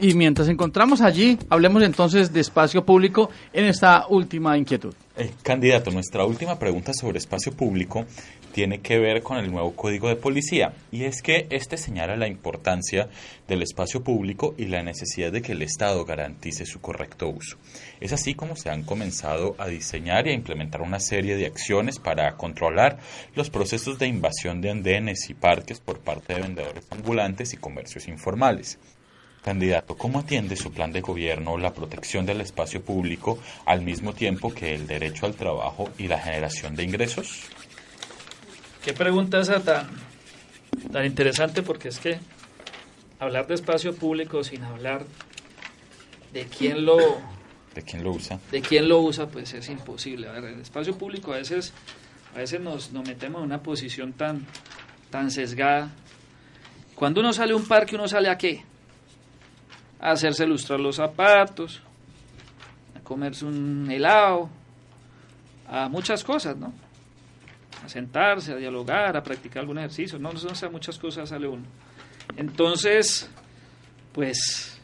Y 0.00 0.14
mientras 0.14 0.48
encontramos 0.48 1.00
allí, 1.00 1.38
hablemos 1.48 1.82
entonces 1.82 2.32
de 2.32 2.40
espacio 2.40 2.84
público 2.84 3.30
en 3.52 3.64
esta 3.66 4.06
última 4.08 4.56
inquietud. 4.56 4.94
Eh, 5.18 5.30
candidato, 5.42 5.90
nuestra 5.90 6.26
última 6.26 6.58
pregunta 6.58 6.92
sobre 6.92 7.18
espacio 7.18 7.52
público 7.52 8.04
tiene 8.52 8.80
que 8.80 8.98
ver 8.98 9.22
con 9.22 9.36
el 9.36 9.50
nuevo 9.50 9.74
código 9.74 10.08
de 10.08 10.16
policía 10.16 10.72
y 10.90 11.04
es 11.04 11.20
que 11.20 11.46
este 11.50 11.76
señala 11.76 12.16
la 12.16 12.26
importancia 12.26 13.08
del 13.46 13.62
espacio 13.62 14.02
público 14.02 14.54
y 14.56 14.66
la 14.66 14.82
necesidad 14.82 15.30
de 15.30 15.42
que 15.42 15.52
el 15.52 15.60
Estado 15.60 16.04
garantice 16.04 16.64
su 16.64 16.80
correcto 16.80 17.28
uso. 17.28 17.58
Es 18.00 18.14
así 18.14 18.34
como 18.34 18.56
se 18.56 18.70
han 18.70 18.82
comenzado 18.82 19.56
a 19.58 19.68
diseñar 19.68 20.26
y 20.26 20.30
a 20.30 20.34
implementar 20.34 20.80
una 20.80 21.00
serie 21.00 21.36
de 21.36 21.46
acciones 21.46 21.98
para 21.98 22.34
controlar 22.36 22.98
los 23.34 23.50
procesos 23.50 23.98
de 23.98 24.06
invasión 24.06 24.60
de 24.60 24.70
andenes 24.70 25.28
y 25.28 25.34
parques 25.34 25.80
por 25.80 26.00
parte 26.00 26.34
de 26.34 26.40
vendedores 26.40 26.84
ambulantes 26.90 27.52
y 27.52 27.58
comercios 27.58 28.08
informales. 28.08 28.78
Candidato, 29.46 29.96
¿cómo 29.96 30.18
atiende 30.18 30.56
su 30.56 30.72
plan 30.72 30.90
de 30.90 31.00
gobierno 31.00 31.56
la 31.56 31.72
protección 31.72 32.26
del 32.26 32.40
espacio 32.40 32.82
público 32.82 33.38
al 33.64 33.80
mismo 33.80 34.12
tiempo 34.12 34.52
que 34.52 34.74
el 34.74 34.88
derecho 34.88 35.24
al 35.24 35.36
trabajo 35.36 35.88
y 35.98 36.08
la 36.08 36.18
generación 36.18 36.74
de 36.74 36.82
ingresos? 36.82 37.42
Qué 38.84 38.92
pregunta 38.92 39.38
esa 39.38 39.62
tan, 39.62 39.86
tan 40.90 41.06
interesante 41.06 41.62
porque 41.62 41.90
es 41.90 42.00
que 42.00 42.18
hablar 43.20 43.46
de 43.46 43.54
espacio 43.54 43.94
público 43.94 44.42
sin 44.42 44.64
hablar 44.64 45.04
de 46.32 46.46
quién 46.46 46.84
lo 46.84 46.96
de 47.72 47.82
quién 47.82 48.02
lo 48.02 48.10
usa 48.10 48.40
de 48.50 48.60
quién 48.62 48.88
lo 48.88 48.98
usa 48.98 49.28
pues 49.28 49.54
es 49.54 49.68
imposible. 49.68 50.26
A 50.26 50.32
ver 50.32 50.54
el 50.54 50.60
espacio 50.60 50.98
público 50.98 51.32
a 51.32 51.36
veces 51.36 51.72
a 52.34 52.38
veces 52.38 52.60
nos, 52.60 52.90
nos 52.90 53.06
metemos 53.06 53.42
en 53.42 53.46
una 53.46 53.62
posición 53.62 54.12
tan 54.12 54.44
tan 55.10 55.30
sesgada. 55.30 55.92
Cuando 56.96 57.20
uno 57.20 57.32
sale 57.32 57.52
a 57.52 57.56
un 57.56 57.68
parque 57.68 57.94
uno 57.94 58.08
sale 58.08 58.28
a 58.28 58.36
qué 58.36 58.64
a 60.00 60.10
hacerse 60.10 60.46
lustrar 60.46 60.80
los 60.80 60.96
zapatos, 60.96 61.82
a 62.94 63.00
comerse 63.00 63.44
un 63.44 63.90
helado, 63.90 64.48
a 65.68 65.88
muchas 65.88 66.22
cosas, 66.22 66.56
¿no? 66.56 66.72
A 67.84 67.88
sentarse, 67.88 68.52
a 68.52 68.56
dialogar, 68.56 69.16
a 69.16 69.22
practicar 69.22 69.60
algún 69.60 69.78
ejercicio, 69.78 70.18
no, 70.18 70.32
no 70.32 70.54
sé, 70.54 70.68
muchas 70.68 70.98
cosas 70.98 71.28
sale 71.28 71.46
uno. 71.48 71.64
Entonces, 72.36 73.28
pues, 74.12 74.80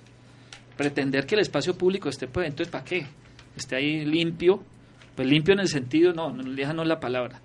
pretender 0.76 1.26
que 1.26 1.34
el 1.34 1.40
espacio 1.40 1.76
público 1.76 2.08
esté, 2.08 2.26
pues, 2.26 2.48
entonces, 2.48 2.70
¿para 2.70 2.84
qué? 2.84 3.06
Esté 3.56 3.76
ahí 3.76 4.04
limpio, 4.04 4.62
pues 5.14 5.28
limpio 5.28 5.54
en 5.54 5.60
el 5.60 5.68
sentido, 5.68 6.12
no, 6.12 6.30
no, 6.32 6.42
no 6.42 6.84
la 6.84 7.00
palabra, 7.00 7.40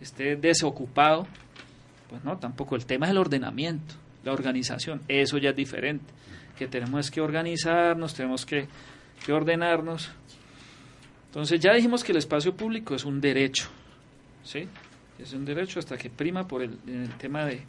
esté 0.00 0.36
desocupado, 0.36 1.26
pues 2.10 2.24
no, 2.24 2.38
tampoco. 2.38 2.74
El 2.74 2.84
tema 2.84 3.06
es 3.06 3.12
el 3.12 3.18
ordenamiento, 3.18 3.94
la 4.24 4.32
organización, 4.32 5.02
eso 5.08 5.38
ya 5.38 5.50
es 5.50 5.56
diferente 5.56 6.16
que 6.56 6.66
tenemos 6.66 7.10
que 7.10 7.20
organizarnos, 7.20 8.14
tenemos 8.14 8.44
que, 8.46 8.68
ordenarnos. 9.28 10.10
Entonces 11.26 11.60
ya 11.60 11.74
dijimos 11.74 12.04
que 12.04 12.12
el 12.12 12.18
espacio 12.18 12.54
público 12.54 12.94
es 12.94 13.04
un 13.04 13.20
derecho, 13.20 13.68
¿sí? 14.44 14.68
Es 15.18 15.32
un 15.32 15.44
derecho 15.44 15.80
hasta 15.80 15.96
que 15.96 16.10
prima 16.10 16.46
por 16.46 16.62
el, 16.62 16.78
tema 17.18 17.44
de 17.44 17.62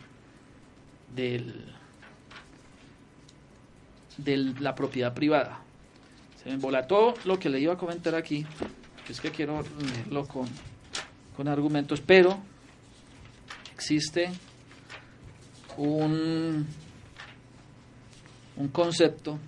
del, 1.15 1.73
de 4.17 4.37
la 4.59 4.75
propiedad 4.75 5.13
privada. 5.13 5.61
Se 6.41 6.49
me 6.49 6.55
embolató 6.55 7.15
lo 7.25 7.39
que 7.39 7.49
le 7.49 7.59
iba 7.59 7.73
a 7.73 7.77
comentar 7.77 8.13
aquí, 8.15 8.45
que 9.05 9.13
es 9.13 9.19
que 9.19 9.31
quiero 9.31 9.63
leerlo 9.79 10.27
con, 10.27 10.47
con 11.35 11.47
argumentos, 11.47 12.01
pero 12.01 12.37
existe 13.73 14.29
un 15.77 16.67
un 18.57 18.67
concepto 18.69 19.39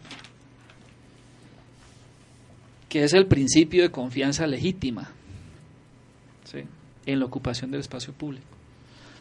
que 2.87 3.03
es 3.03 3.13
el 3.13 3.27
principio 3.27 3.83
de 3.83 3.91
confianza 3.91 4.47
legítima 4.47 5.11
en 7.05 7.19
la 7.19 7.25
ocupación 7.25 7.71
del 7.71 7.81
espacio 7.81 8.13
público. 8.13 8.45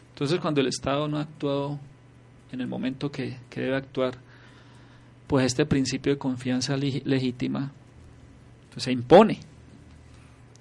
Entonces, 0.09 0.39
cuando 0.39 0.61
el 0.61 0.67
Estado 0.67 1.07
no 1.07 1.17
ha 1.17 1.21
actuado 1.21 1.79
en 2.51 2.61
el 2.61 2.67
momento 2.67 3.11
que, 3.11 3.37
debe 3.55 3.75
actuar, 3.75 4.15
pues 5.27 5.45
este 5.45 5.65
principio 5.65 6.13
de 6.13 6.17
confianza 6.17 6.75
legítima 6.75 7.71
pues, 8.73 8.83
se 8.83 8.91
impone 8.91 9.39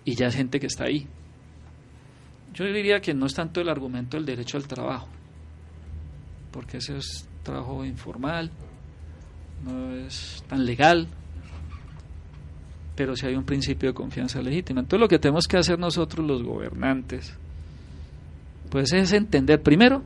y 0.05 0.15
ya 0.15 0.27
es 0.27 0.35
gente 0.37 0.61
que 0.61 0.67
está 0.67 0.85
ahí. 0.85 1.07
Yo 2.55 2.65
diría 2.67 3.01
que 3.01 3.15
no 3.15 3.27
es 3.27 3.35
tanto 3.35 3.61
el 3.61 3.69
argumento 3.69 4.17
del 4.17 4.27
derecho 4.27 4.59
al 4.59 4.67
trabajo, 4.67 5.09
porque 6.51 6.79
ese 6.79 6.99
es 6.99 7.29
trabajo 7.43 7.85
informal, 7.85 8.51
no 9.65 9.95
es 9.95 10.43
tan 10.49 10.65
legal, 10.65 11.09
pero 12.95 13.15
si 13.17 13.27
hay 13.27 13.35
un 13.35 13.45
principio 13.45 13.91
de 13.91 13.95
confianza 13.95 14.41
legítima. 14.43 14.81
Entonces 14.81 15.01
lo 15.01 15.09
que 15.09 15.19
tenemos 15.19 15.47
que 15.47 15.57
hacer 15.57 15.79
nosotros 15.79 16.27
los 16.27 16.43
gobernantes, 16.43 17.33
pues 18.71 18.93
es 18.93 19.13
entender 19.13 19.63
primero 19.63 20.03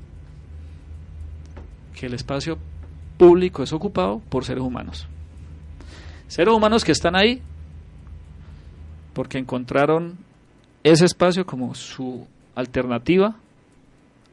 que 1.99 2.07
el 2.07 2.15
espacio 2.15 2.59
público 3.17 3.63
es 3.63 3.73
ocupado 3.73 4.21
por 4.29 4.45
seres 4.45 4.63
humanos. 4.63 5.07
Seres 6.29 6.55
humanos 6.55 6.85
que 6.85 6.93
están 6.93 7.17
ahí 7.17 7.41
porque 9.13 9.39
encontraron 9.39 10.19
ese 10.83 11.05
espacio 11.05 11.47
como 11.47 11.75
su 11.75 12.27
alternativa 12.55 13.37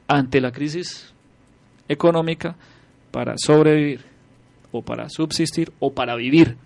ante 0.07 0.41
la 0.41 0.51
crisis 0.51 1.13
económica 1.87 2.55
para 3.11 3.35
sobrevivir 3.37 4.01
o 4.71 4.81
para 4.81 5.09
subsistir 5.09 5.71
o 5.79 5.93
para 5.93 6.15
vivir. 6.15 6.57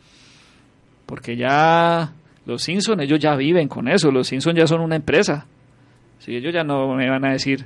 Porque 1.05 1.35
ya 1.35 2.13
los 2.45 2.63
Simpson, 2.63 3.01
ellos 3.01 3.19
ya 3.19 3.35
viven 3.35 3.67
con 3.67 3.87
eso, 3.87 4.11
los 4.11 4.27
Simpson 4.27 4.55
ya 4.55 4.67
son 4.67 4.81
una 4.81 4.95
empresa. 4.95 5.45
si 6.19 6.35
ellos 6.35 6.53
ya 6.53 6.63
no 6.63 6.93
me 6.95 7.09
van 7.09 7.25
a 7.25 7.33
decir 7.33 7.65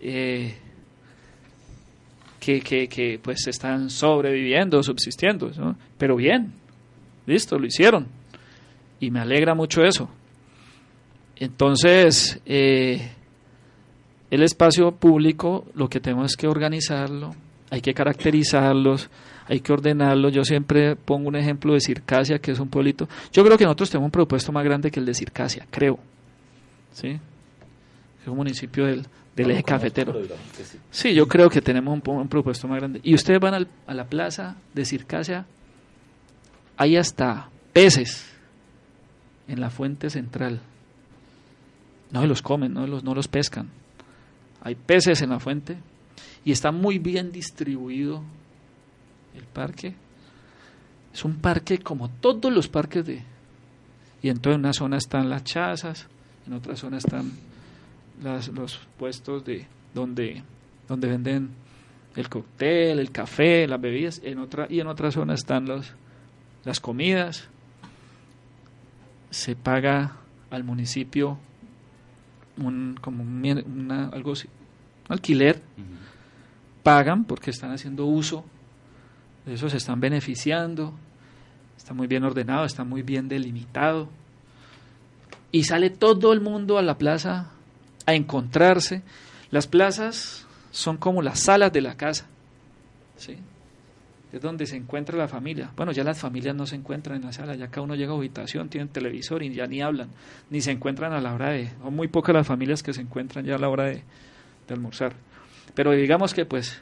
eh, 0.00 0.54
que, 2.40 2.60
que, 2.60 2.88
que, 2.88 3.20
pues 3.22 3.46
están 3.46 3.88
sobreviviendo, 3.90 4.82
subsistiendo, 4.82 5.50
pero 5.96 6.16
bien, 6.16 6.52
listo, 7.26 7.58
lo 7.58 7.66
hicieron. 7.66 8.06
Y 9.00 9.10
me 9.10 9.20
alegra 9.20 9.54
mucho 9.54 9.82
eso. 9.82 10.08
Entonces, 11.36 12.40
eh, 12.46 13.10
el 14.30 14.42
espacio 14.42 14.92
público 14.92 15.66
lo 15.74 15.88
que 15.88 16.00
tenemos 16.00 16.36
que 16.36 16.46
organizarlo 16.46 17.34
hay 17.72 17.80
que 17.80 17.94
caracterizarlos, 17.94 19.08
hay 19.48 19.60
que 19.60 19.72
ordenarlos. 19.72 20.30
Yo 20.30 20.44
siempre 20.44 20.94
pongo 20.94 21.28
un 21.28 21.36
ejemplo 21.36 21.72
de 21.72 21.80
Circasia, 21.80 22.38
que 22.38 22.50
es 22.50 22.60
un 22.60 22.68
pueblito. 22.68 23.08
Yo 23.32 23.42
creo 23.42 23.56
que 23.56 23.64
nosotros 23.64 23.88
tenemos 23.88 24.08
un 24.08 24.10
presupuesto 24.10 24.52
más 24.52 24.62
grande 24.62 24.90
que 24.90 25.00
el 25.00 25.06
de 25.06 25.14
Circasia, 25.14 25.66
creo. 25.70 25.98
¿Sí? 26.92 27.18
Es 28.20 28.28
un 28.28 28.36
municipio 28.36 28.84
del, 28.84 29.06
eje 29.34 29.62
cafetero. 29.62 30.14
Sí. 30.90 31.14
yo 31.14 31.26
creo 31.26 31.48
que 31.48 31.62
tenemos 31.62 31.98
un, 31.98 32.14
un 32.14 32.28
presupuesto 32.28 32.68
más 32.68 32.78
grande. 32.78 33.00
Y 33.02 33.14
ustedes 33.14 33.40
van 33.40 33.66
a 33.86 33.94
la 33.94 34.04
plaza 34.04 34.56
de 34.74 34.84
Circasia, 34.84 35.46
hay 36.76 36.98
hasta 36.98 37.48
peces 37.72 38.30
en 39.48 39.60
la 39.60 39.70
fuente 39.70 40.10
central. 40.10 40.60
No 42.10 42.20
se 42.20 42.26
los 42.26 42.42
comen, 42.42 42.74
no 42.74 42.86
los, 42.86 43.02
no 43.02 43.14
los 43.14 43.28
pescan. 43.28 43.70
Hay 44.60 44.74
peces 44.74 45.22
en 45.22 45.30
la 45.30 45.40
fuente 45.40 45.78
y 46.44 46.52
está 46.52 46.72
muy 46.72 46.98
bien 46.98 47.32
distribuido 47.32 48.22
el 49.34 49.44
parque. 49.44 49.94
Es 51.12 51.24
un 51.24 51.36
parque 51.36 51.78
como 51.78 52.08
todos 52.08 52.52
los 52.52 52.68
parques 52.68 53.04
de... 53.04 53.22
Y 54.22 54.28
entonces 54.28 54.56
en 54.56 54.60
una 54.60 54.72
zona 54.72 54.96
están 54.98 55.28
las 55.28 55.44
chazas, 55.44 56.06
en 56.46 56.52
otra 56.54 56.76
zona 56.76 56.98
están 56.98 57.32
las, 58.22 58.48
los 58.48 58.80
puestos 58.98 59.44
de 59.44 59.66
donde, 59.94 60.42
donde 60.88 61.08
venden 61.08 61.50
el 62.14 62.28
cóctel, 62.28 62.98
el 62.98 63.10
café, 63.10 63.66
las 63.66 63.80
bebidas, 63.80 64.20
en 64.22 64.38
otra, 64.38 64.66
y 64.68 64.80
en 64.80 64.86
otra 64.86 65.10
zona 65.10 65.34
están 65.34 65.66
los, 65.66 65.92
las 66.64 66.80
comidas. 66.80 67.48
Se 69.30 69.56
paga 69.56 70.16
al 70.50 70.62
municipio 70.62 71.38
un, 72.58 72.98
como 73.00 73.22
una, 73.22 74.08
algo 74.08 74.32
así, 74.32 74.48
alquiler 75.08 75.60
pagan 76.82 77.24
porque 77.24 77.50
están 77.50 77.70
haciendo 77.70 78.06
uso 78.06 78.44
de 79.46 79.54
eso, 79.54 79.68
se 79.68 79.76
están 79.76 80.00
beneficiando, 80.00 80.94
está 81.76 81.94
muy 81.94 82.06
bien 82.06 82.24
ordenado, 82.24 82.64
está 82.64 82.84
muy 82.84 83.02
bien 83.02 83.28
delimitado. 83.28 84.08
Y 85.50 85.64
sale 85.64 85.90
todo 85.90 86.32
el 86.32 86.40
mundo 86.40 86.78
a 86.78 86.82
la 86.82 86.96
plaza 86.96 87.50
a 88.06 88.14
encontrarse. 88.14 89.02
Las 89.50 89.66
plazas 89.66 90.46
son 90.70 90.96
como 90.96 91.22
las 91.22 91.40
salas 91.40 91.72
de 91.72 91.80
la 91.80 91.96
casa. 91.96 92.26
¿sí? 93.16 93.36
Es 94.32 94.40
donde 94.40 94.64
se 94.64 94.76
encuentra 94.76 95.18
la 95.18 95.28
familia. 95.28 95.70
Bueno, 95.76 95.92
ya 95.92 96.04
las 96.04 96.18
familias 96.18 96.54
no 96.54 96.64
se 96.64 96.76
encuentran 96.76 97.16
en 97.16 97.26
la 97.26 97.32
sala, 97.32 97.54
ya 97.54 97.68
cada 97.68 97.82
uno 97.82 97.94
llega 97.96 98.12
a 98.12 98.16
habitación, 98.16 98.70
tienen 98.70 98.88
televisor 98.88 99.42
y 99.42 99.52
ya 99.52 99.66
ni 99.66 99.82
hablan, 99.82 100.08
ni 100.48 100.62
se 100.62 100.70
encuentran 100.70 101.12
a 101.12 101.20
la 101.20 101.34
hora 101.34 101.50
de... 101.50 101.68
Son 101.82 101.94
muy 101.94 102.08
pocas 102.08 102.34
las 102.34 102.46
familias 102.46 102.82
que 102.82 102.94
se 102.94 103.02
encuentran 103.02 103.44
ya 103.44 103.56
a 103.56 103.58
la 103.58 103.68
hora 103.68 103.86
de 103.86 104.02
almorzar. 104.70 105.14
Pero 105.74 105.92
digamos 105.92 106.34
que 106.34 106.44
pues 106.44 106.80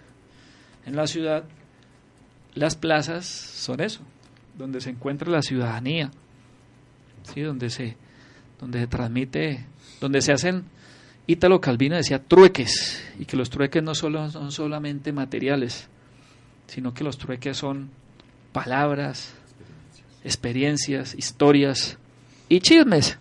en 0.87 0.97
la 0.97 1.07
ciudad 1.07 1.45
las 2.55 2.77
plazas 2.77 3.27
son 3.27 3.81
eso, 3.81 4.01
donde 4.59 4.81
se 4.81 4.91
encuentra 4.91 5.31
la 5.31 5.43
ciudadanía, 5.43 6.11
¿sí? 7.33 7.43
donde, 7.43 7.71
se, 7.71 7.97
donde 8.61 8.81
se 8.81 8.87
transmite, 8.87 9.65
donde 10.01 10.21
se 10.21 10.33
hacen, 10.33 10.65
Ítalo 11.27 11.61
Calvino 11.61 11.97
decía 11.97 12.23
trueques, 12.23 13.05
y 13.19 13.25
que 13.25 13.37
los 13.37 13.51
trueques 13.51 13.83
no 13.83 13.95
solo, 13.95 14.29
son 14.31 14.51
solamente 14.51 15.13
materiales, 15.13 15.89
sino 16.67 16.93
que 16.93 17.05
los 17.05 17.19
trueques 17.19 17.57
son 17.57 17.91
palabras, 18.53 19.33
experiencias, 20.25 21.15
historias 21.15 21.99
y 22.49 22.61
chismes. 22.61 23.19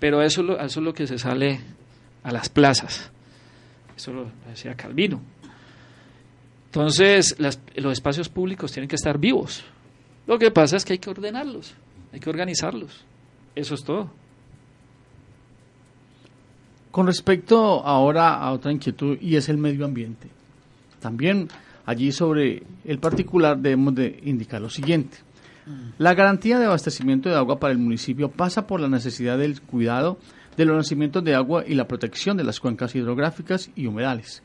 Pero 0.00 0.22
eso, 0.22 0.58
eso 0.58 0.80
es 0.80 0.84
lo 0.84 0.92
que 0.92 1.06
se 1.06 1.18
sale 1.18 1.60
a 2.22 2.32
las 2.32 2.48
plazas. 2.48 3.10
Eso 3.96 4.12
lo 4.12 4.30
decía 4.48 4.74
Calvino. 4.74 5.20
Entonces, 6.66 7.36
los 7.38 7.92
espacios 7.92 8.28
públicos 8.28 8.72
tienen 8.72 8.88
que 8.88 8.96
estar 8.96 9.18
vivos. 9.18 9.64
Lo 10.26 10.38
que 10.38 10.50
pasa 10.50 10.76
es 10.76 10.84
que 10.84 10.94
hay 10.94 10.98
que 10.98 11.10
ordenarlos, 11.10 11.74
hay 12.12 12.18
que 12.18 12.30
organizarlos. 12.30 13.04
Eso 13.54 13.74
es 13.74 13.84
todo. 13.84 14.10
Con 16.90 17.06
respecto 17.06 17.84
ahora 17.84 18.34
a 18.34 18.52
otra 18.52 18.72
inquietud 18.72 19.18
y 19.20 19.36
es 19.36 19.48
el 19.48 19.58
medio 19.58 19.84
ambiente. 19.84 20.28
También 21.00 21.48
allí 21.86 22.12
sobre 22.12 22.62
el 22.84 22.98
particular 22.98 23.58
debemos 23.58 23.94
de 23.94 24.20
indicar 24.24 24.60
lo 24.60 24.70
siguiente. 24.70 25.18
La 25.98 26.14
garantía 26.14 26.58
de 26.58 26.66
abastecimiento 26.66 27.28
de 27.28 27.36
agua 27.36 27.58
para 27.58 27.72
el 27.72 27.78
municipio 27.78 28.30
pasa 28.30 28.66
por 28.66 28.80
la 28.80 28.88
necesidad 28.88 29.38
del 29.38 29.62
cuidado 29.62 30.18
de 30.56 30.64
los 30.64 30.76
nacimientos 30.76 31.24
de 31.24 31.34
agua 31.34 31.64
y 31.66 31.74
la 31.74 31.88
protección 31.88 32.36
de 32.36 32.44
las 32.44 32.60
cuencas 32.60 32.94
hidrográficas 32.94 33.70
y 33.74 33.86
humedales. 33.86 34.42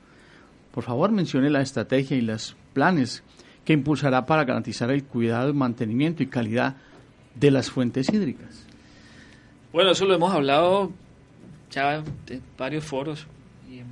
Por 0.72 0.84
favor, 0.84 1.12
mencione 1.12 1.50
la 1.50 1.62
estrategia 1.62 2.18
y 2.18 2.22
los 2.22 2.56
planes 2.74 3.24
que 3.66 3.74
impulsará 3.74 4.26
para 4.26 4.46
garantizar 4.46 4.92
el 4.92 5.04
cuidado, 5.04 5.54
mantenimiento 5.54 6.24
y 6.24 6.28
calidad 6.28 6.78
de 7.36 7.52
las 7.52 7.70
fuentes 7.70 8.12
hídricas. 8.12 8.66
Bueno, 9.72 9.92
eso 9.92 10.06
lo 10.06 10.16
hemos 10.16 10.34
hablado 10.34 10.92
ya 11.72 11.96
en 12.28 12.42
varios 12.58 12.84
foros 12.84 13.28
y 13.70 13.80
en 13.80 13.88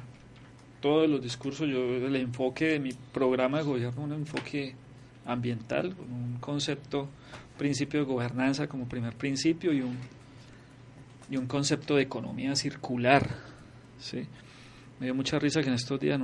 todos 0.81 1.09
los 1.09 1.21
discursos. 1.21 1.67
Yo 1.67 1.77
el 1.77 2.15
enfoque 2.15 2.65
de 2.65 2.79
mi 2.79 2.91
programa 3.13 3.59
de 3.59 3.63
gobierno, 3.63 4.03
un 4.03 4.13
enfoque 4.13 4.73
ambiental, 5.25 5.93
un 5.99 6.37
concepto, 6.39 7.07
principio 7.57 7.99
de 7.99 8.05
gobernanza 8.05 8.67
como 8.67 8.87
primer 8.87 9.13
principio 9.13 9.73
y 9.73 9.81
un, 9.81 9.97
y 11.29 11.37
un 11.37 11.47
concepto 11.47 11.95
de 11.95 12.03
economía 12.03 12.55
circular. 12.55 13.29
¿sí? 13.99 14.25
Me 14.99 15.07
dio 15.07 15.15
mucha 15.15 15.39
risa 15.39 15.61
que 15.61 15.67
en 15.67 15.75
estos 15.75 15.99
días 15.99 16.19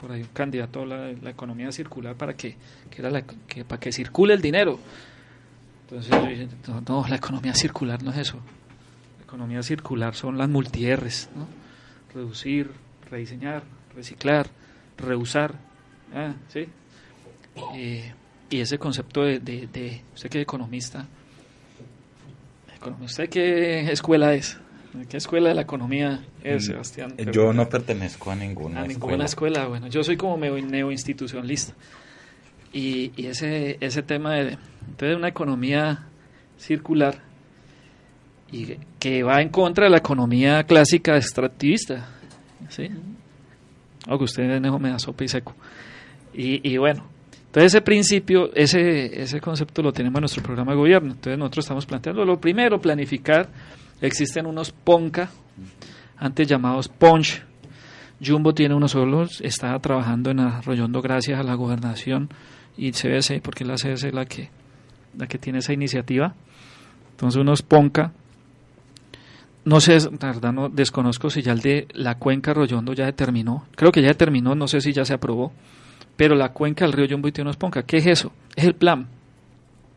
por 0.00 0.12
ahí 0.12 0.22
un 0.22 0.28
candidato 0.28 0.80
habla 0.80 1.02
de 1.02 1.16
la 1.20 1.30
economía 1.30 1.72
circular 1.72 2.14
para 2.14 2.34
que, 2.34 2.56
que 2.90 3.00
era 3.00 3.10
la, 3.10 3.22
que, 3.22 3.64
para 3.64 3.80
que 3.80 3.92
circule 3.92 4.34
el 4.34 4.42
dinero. 4.42 4.78
Entonces 5.82 6.10
yo 6.10 6.26
dije, 6.26 6.48
no, 6.88 7.04
la 7.08 7.16
economía 7.16 7.54
circular 7.54 8.02
no 8.02 8.10
es 8.10 8.18
eso. 8.18 8.38
La 9.18 9.24
economía 9.24 9.62
circular 9.62 10.14
son 10.14 10.38
las 10.38 10.48
multierres, 10.48 11.28
¿no? 11.34 11.46
Reducir, 12.14 12.70
rediseñar, 13.10 13.64
reciclar, 13.94 14.48
reusar. 14.96 15.54
Ah, 16.14 16.34
¿sí? 16.48 16.68
Eh, 17.74 18.12
y 18.50 18.60
ese 18.60 18.78
concepto 18.78 19.22
de, 19.22 19.40
de, 19.40 20.02
usted 20.14 20.30
que 20.30 20.38
es 20.38 20.42
economista, 20.42 21.06
¿usted 23.02 23.28
qué 23.28 23.90
escuela 23.90 24.34
es? 24.34 24.58
¿Qué 25.08 25.16
escuela 25.16 25.48
de 25.48 25.56
la 25.56 25.62
economía 25.62 26.24
es, 26.42 26.64
mm, 26.64 26.66
Sebastián? 26.66 27.14
Yo 27.32 27.52
no 27.52 27.68
pertenezco 27.68 28.30
a 28.30 28.36
ninguna, 28.36 28.82
a 28.82 28.86
ninguna 28.86 29.24
escuela. 29.24 29.66
Bueno, 29.66 29.88
yo 29.88 30.04
soy 30.04 30.16
como 30.16 30.36
neoinstitucionalista. 30.36 31.74
Y, 32.72 33.12
y 33.16 33.26
ese, 33.26 33.76
ese 33.80 34.02
tema 34.02 34.34
de, 34.34 34.58
entonces, 34.88 35.16
una 35.16 35.28
economía 35.28 36.06
circular 36.56 37.22
y 38.50 38.76
que 39.00 39.22
va 39.22 39.42
en 39.42 39.48
contra 39.48 39.84
de 39.84 39.90
la 39.90 39.98
economía 39.98 40.62
clásica 40.64 41.16
extractivista. 41.16 42.08
¿sí? 42.68 42.88
Aunque 44.06 44.24
usted 44.24 44.60
me 44.60 44.90
da 44.90 44.98
sopa 44.98 45.24
y 45.24 45.28
seco. 45.28 45.54
Y, 46.32 46.68
y 46.68 46.76
bueno, 46.76 47.04
entonces 47.54 47.72
ese 47.72 47.82
principio, 47.82 48.52
ese, 48.52 49.22
ese 49.22 49.40
concepto 49.40 49.80
lo 49.80 49.92
tenemos 49.92 50.18
en 50.18 50.22
nuestro 50.22 50.42
programa 50.42 50.72
de 50.72 50.78
gobierno. 50.78 51.12
Entonces 51.12 51.38
nosotros 51.38 51.64
estamos 51.64 51.86
planteando 51.86 52.24
lo 52.24 52.40
primero, 52.40 52.80
planificar. 52.80 53.48
Existen 54.00 54.46
unos 54.46 54.72
PONCA, 54.72 55.30
antes 56.16 56.48
llamados 56.48 56.88
PONCH. 56.88 57.44
Jumbo 58.20 58.54
tiene 58.54 58.74
unos 58.74 58.90
solos, 58.90 59.40
está 59.40 59.78
trabajando 59.78 60.32
en 60.32 60.40
Arroyondo 60.40 61.00
gracias 61.00 61.38
a 61.38 61.44
la 61.44 61.54
gobernación 61.54 62.28
y 62.76 62.90
CBC, 62.90 63.40
porque 63.40 63.64
la 63.64 63.76
CBC 63.76 64.06
es 64.06 64.14
la 64.14 64.24
que, 64.24 64.50
la 65.16 65.28
que 65.28 65.38
tiene 65.38 65.60
esa 65.60 65.72
iniciativa. 65.72 66.34
Entonces 67.12 67.40
unos 67.40 67.62
PONCA. 67.62 68.14
No 69.64 69.80
sé, 69.80 69.96
la 70.00 70.26
verdad 70.26 70.52
no 70.52 70.70
desconozco 70.70 71.30
si 71.30 71.40
ya 71.40 71.52
el 71.52 71.60
de 71.60 71.86
la 71.92 72.16
cuenca 72.16 72.50
Arroyondo 72.50 72.94
ya 72.94 73.06
determinó. 73.06 73.66
Creo 73.76 73.92
que 73.92 74.02
ya 74.02 74.08
determinó, 74.08 74.56
no 74.56 74.66
sé 74.66 74.80
si 74.80 74.92
ya 74.92 75.04
se 75.04 75.14
aprobó 75.14 75.52
pero 76.16 76.34
la 76.34 76.52
cuenca 76.52 76.84
del 76.84 76.92
río 76.92 77.06
Yumbo 77.06 77.28
y 77.28 77.32
Tío 77.32 77.44
Ponca, 77.52 77.82
¿qué 77.82 77.98
es 77.98 78.06
eso? 78.06 78.32
Es 78.54 78.64
el 78.64 78.74
plan. 78.74 79.08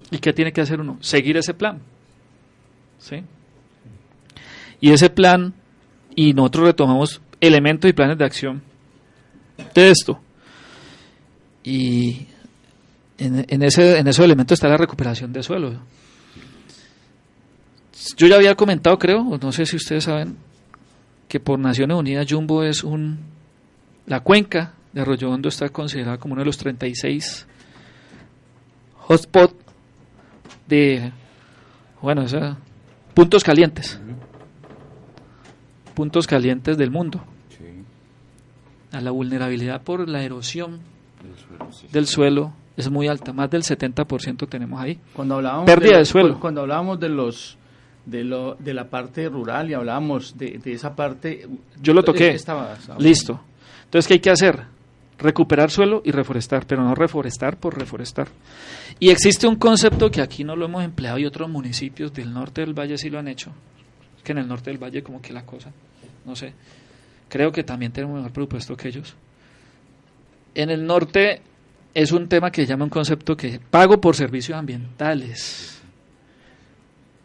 ¿Y 0.10 0.20
qué 0.20 0.34
tiene 0.34 0.52
que 0.52 0.62
hacer 0.62 0.80
uno? 0.80 0.98
Seguir 1.02 1.38
ese 1.38 1.54
plan. 1.54 1.80
¿Sí? 3.00 3.24
Y 4.80 4.92
ese 4.92 5.10
plan, 5.10 5.54
y 6.16 6.34
nosotros 6.34 6.68
retomamos 6.68 7.22
elementos 7.40 7.90
y 7.90 7.94
planes 7.94 8.18
de 8.18 8.26
acción 8.26 8.62
de 9.74 9.90
esto. 9.90 10.20
Y 11.64 12.28
en, 13.18 13.64
ese, 13.64 13.98
en 13.98 14.08
esos 14.08 14.24
elementos 14.24 14.56
está 14.56 14.70
la 14.70 14.78
recuperación 14.78 15.34
de 15.34 15.44
suelo. 15.44 15.74
Yo 18.16 18.28
ya 18.28 18.36
había 18.36 18.56
comentado, 18.56 18.98
creo, 18.98 19.24
no 19.24 19.52
sé 19.52 19.66
si 19.66 19.76
ustedes 19.76 20.06
saben, 20.06 20.38
que 21.28 21.40
por 21.40 21.60
Naciones 21.60 21.98
Unidas 21.98 22.28
Jumbo 22.30 22.64
es 22.64 22.84
un 22.84 23.20
la 24.06 24.22
cuenca 24.22 24.74
de 24.94 25.02
Arroyo 25.02 25.30
Hondo 25.30 25.50
está 25.50 25.70
considerada 25.70 26.18
como 26.18 26.34
uno 26.34 26.42
de 26.42 26.46
los 26.46 26.58
36 26.58 27.48
hotspot 29.08 29.54
de, 30.68 31.12
bueno, 32.02 32.26
puntos 33.14 33.44
calientes. 33.44 34.00
Puntos 35.96 36.28
calientes 36.28 36.78
del 36.78 36.92
mundo. 36.92 37.24
A 38.92 39.02
la 39.02 39.12
vulnerabilidad 39.12 39.82
por 39.82 40.08
la 40.08 40.24
erosión 40.24 40.80
del 41.92 42.08
suelo 42.08 42.54
es 42.76 42.90
muy 42.90 43.08
alta, 43.08 43.34
más 43.34 43.50
del 43.50 43.64
70% 43.64 44.48
tenemos 44.48 44.80
ahí. 44.80 45.00
Cuando 45.14 45.36
hablábamos 45.36 45.66
pérdida 45.66 45.98
de, 45.98 46.06
suelo. 46.06 46.40
Cuando 46.40 46.62
hablábamos 46.62 47.00
de 47.00 47.10
los 47.10 47.58
de, 48.06 48.24
lo, 48.24 48.56
de 48.56 48.74
la 48.74 48.90
parte 48.90 49.28
rural 49.30 49.70
y 49.70 49.74
hablábamos 49.74 50.38
de, 50.38 50.62
esa 50.66 50.96
parte. 50.96 51.48
Yo 51.82 51.94
lo 51.94 52.04
toqué. 52.04 52.38
Listo. 53.00 53.42
Entonces, 53.86 54.08
¿qué 54.08 54.14
hay 54.16 54.20
que 54.20 54.30
hacer? 54.30 54.77
Recuperar 55.18 55.72
suelo 55.72 56.02
y 56.06 56.12
reforestar, 56.12 56.66
pero 56.66 56.84
no 56.84 56.94
reforestar 56.96 57.58
por 57.58 57.78
reforestar. 57.78 58.28
Y 59.00 59.10
existe 59.10 59.48
un 59.48 59.56
concepto 59.56 60.12
que 60.12 60.22
aquí 60.22 60.44
no 60.44 60.56
lo 60.56 60.66
hemos 60.66 60.84
empleado 60.84 61.18
y 61.18 61.26
otros 61.26 61.50
municipios 61.50 62.14
del 62.14 62.34
norte 62.34 62.62
del 62.62 62.74
valle 62.74 62.98
sí 62.98 63.10
lo 63.10 63.20
han 63.20 63.28
hecho. 63.28 63.52
Que 64.24 64.32
en 64.34 64.40
el 64.40 64.48
norte 64.48 64.70
del 64.70 64.82
valle 64.82 65.04
como 65.04 65.22
que 65.22 65.34
la 65.34 65.46
cosa, 65.46 65.72
no 66.26 66.36
sé, 66.36 66.54
creo 67.30 67.52
que 67.52 67.64
también 67.64 67.92
tenemos 67.92 68.18
mejor 68.18 68.32
presupuesto 68.32 68.76
que 68.76 68.90
ellos. 68.90 69.16
En 70.54 70.70
el 70.70 70.86
norte 70.86 71.42
es 71.94 72.12
un 72.12 72.28
tema 72.28 72.52
que 72.52 72.66
llama 72.66 72.84
un 72.84 72.90
concepto 72.90 73.36
que 73.36 73.60
pago 73.60 74.00
por 74.00 74.16
servicios 74.16 74.58
ambientales. 74.58 75.82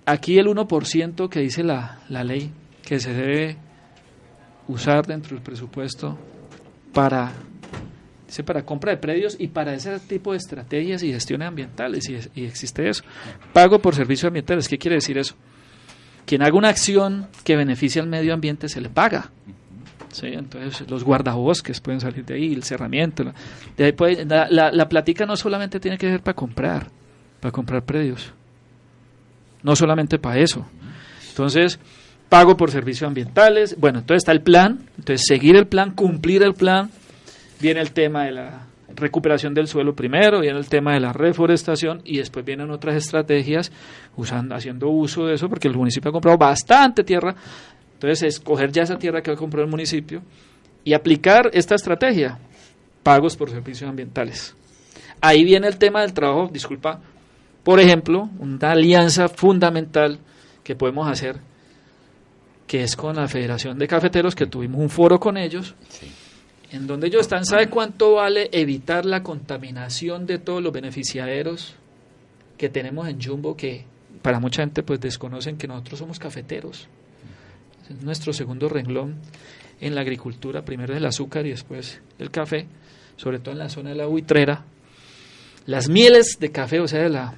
Aquí 0.07 0.38
el 0.38 0.47
1% 0.47 1.28
que 1.28 1.40
dice 1.40 1.62
la, 1.62 2.01
la 2.09 2.24
ley 2.24 2.51
que 2.84 2.99
se 2.99 3.12
debe 3.12 3.57
usar 4.68 5.07
dentro 5.07 5.36
del 5.36 5.45
presupuesto 5.45 6.18
para 6.93 7.32
para 8.42 8.64
compra 8.64 8.92
de 8.92 8.96
predios 8.96 9.36
y 9.38 9.48
para 9.48 9.74
ese 9.74 9.98
tipo 10.00 10.32
de 10.32 10.38
estrategias 10.38 11.02
y 11.02 11.12
gestiones 11.12 11.48
ambientales, 11.48 12.08
y, 12.08 12.44
existe 12.44 12.88
eso. 12.88 13.04
Pago 13.52 13.80
por 13.80 13.94
servicios 13.94 14.28
ambientales, 14.28 14.68
¿qué 14.68 14.78
quiere 14.78 14.96
decir 14.96 15.18
eso? 15.18 15.34
Quien 16.24 16.42
haga 16.42 16.56
una 16.56 16.70
acción 16.70 17.26
que 17.44 17.56
beneficie 17.56 18.00
al 18.00 18.08
medio 18.08 18.32
ambiente 18.32 18.68
se 18.70 18.80
le 18.80 18.88
paga. 18.88 19.30
¿sí? 20.12 20.28
Entonces 20.28 20.88
los 20.88 21.04
guardabosques 21.04 21.80
pueden 21.80 22.00
salir 22.00 22.24
de 22.24 22.34
ahí, 22.34 22.54
el 22.54 22.62
cerramiento. 22.62 23.24
De 23.76 23.84
ahí 23.84 24.24
la, 24.24 24.48
la, 24.48 24.72
la 24.72 24.88
platica 24.88 25.26
no 25.26 25.36
solamente 25.36 25.78
tiene 25.78 25.98
que 25.98 26.08
ser 26.08 26.22
para 26.22 26.34
comprar, 26.34 26.88
para 27.40 27.52
comprar 27.52 27.84
predios. 27.84 28.32
No 29.62 29.76
solamente 29.76 30.18
para 30.18 30.38
eso. 30.38 30.66
Entonces, 31.28 31.78
pago 32.28 32.56
por 32.56 32.70
servicios 32.70 33.06
ambientales. 33.06 33.76
Bueno, 33.78 33.98
entonces 33.98 34.22
está 34.22 34.32
el 34.32 34.40
plan. 34.40 34.86
Entonces, 34.96 35.26
seguir 35.26 35.56
el 35.56 35.66
plan, 35.66 35.90
cumplir 35.90 36.42
el 36.42 36.54
plan, 36.54 36.90
viene 37.62 37.80
el 37.80 37.92
tema 37.92 38.24
de 38.24 38.32
la 38.32 38.66
recuperación 38.94 39.54
del 39.54 39.68
suelo 39.68 39.94
primero, 39.94 40.40
viene 40.40 40.58
el 40.58 40.68
tema 40.68 40.94
de 40.94 41.00
la 41.00 41.12
reforestación 41.12 42.02
y 42.04 42.18
después 42.18 42.44
vienen 42.44 42.70
otras 42.70 42.96
estrategias 42.96 43.70
usando, 44.16 44.54
haciendo 44.54 44.88
uso 44.88 45.26
de 45.26 45.34
eso, 45.34 45.48
porque 45.48 45.68
el 45.68 45.76
municipio 45.76 46.10
ha 46.10 46.12
comprado 46.12 46.36
bastante 46.36 47.04
tierra, 47.04 47.34
entonces 47.94 48.22
escoger 48.24 48.72
ya 48.72 48.82
esa 48.82 48.98
tierra 48.98 49.22
que 49.22 49.30
ha 49.30 49.36
comprado 49.36 49.64
el 49.64 49.70
municipio 49.70 50.22
y 50.84 50.92
aplicar 50.92 51.50
esta 51.54 51.76
estrategia, 51.76 52.38
pagos 53.04 53.36
por 53.36 53.48
servicios 53.48 53.88
ambientales. 53.88 54.54
Ahí 55.20 55.44
viene 55.44 55.68
el 55.68 55.78
tema 55.78 56.02
del 56.02 56.12
trabajo, 56.12 56.50
disculpa, 56.52 57.00
por 57.62 57.78
ejemplo, 57.78 58.28
una 58.40 58.72
alianza 58.72 59.28
fundamental 59.28 60.18
que 60.64 60.74
podemos 60.74 61.08
hacer, 61.08 61.36
que 62.66 62.82
es 62.82 62.96
con 62.96 63.14
la 63.14 63.28
Federación 63.28 63.78
de 63.78 63.86
Cafeteros, 63.86 64.34
que 64.34 64.46
tuvimos 64.46 64.80
un 64.80 64.90
foro 64.90 65.20
con 65.20 65.36
ellos 65.36 65.76
en 66.72 66.86
donde 66.86 67.08
ellos 67.08 67.20
están, 67.20 67.44
¿sabe 67.44 67.68
cuánto 67.68 68.14
vale 68.14 68.48
evitar 68.50 69.04
la 69.04 69.22
contaminación 69.22 70.26
de 70.26 70.38
todos 70.38 70.62
los 70.62 70.72
beneficiaderos 70.72 71.74
que 72.56 72.70
tenemos 72.70 73.08
en 73.08 73.22
Jumbo? 73.22 73.56
Que 73.56 73.84
para 74.22 74.40
mucha 74.40 74.62
gente 74.62 74.82
pues 74.82 74.98
desconocen 74.98 75.58
que 75.58 75.68
nosotros 75.68 75.98
somos 75.98 76.18
cafeteros. 76.18 76.88
Es 77.90 78.02
nuestro 78.02 78.32
segundo 78.32 78.70
renglón 78.70 79.16
en 79.80 79.94
la 79.94 80.00
agricultura, 80.00 80.64
primero 80.64 80.96
el 80.96 81.04
azúcar 81.04 81.44
y 81.46 81.50
después 81.50 82.00
el 82.18 82.30
café. 82.30 82.66
sobre 83.16 83.38
todo 83.38 83.52
en 83.52 83.58
la 83.58 83.68
zona 83.68 83.90
de 83.90 83.96
la 83.96 84.06
buitrera, 84.06 84.64
las 85.66 85.88
mieles 85.88 86.38
de 86.40 86.50
café, 86.50 86.80
o 86.80 86.88
sea, 86.88 87.08
la, 87.08 87.34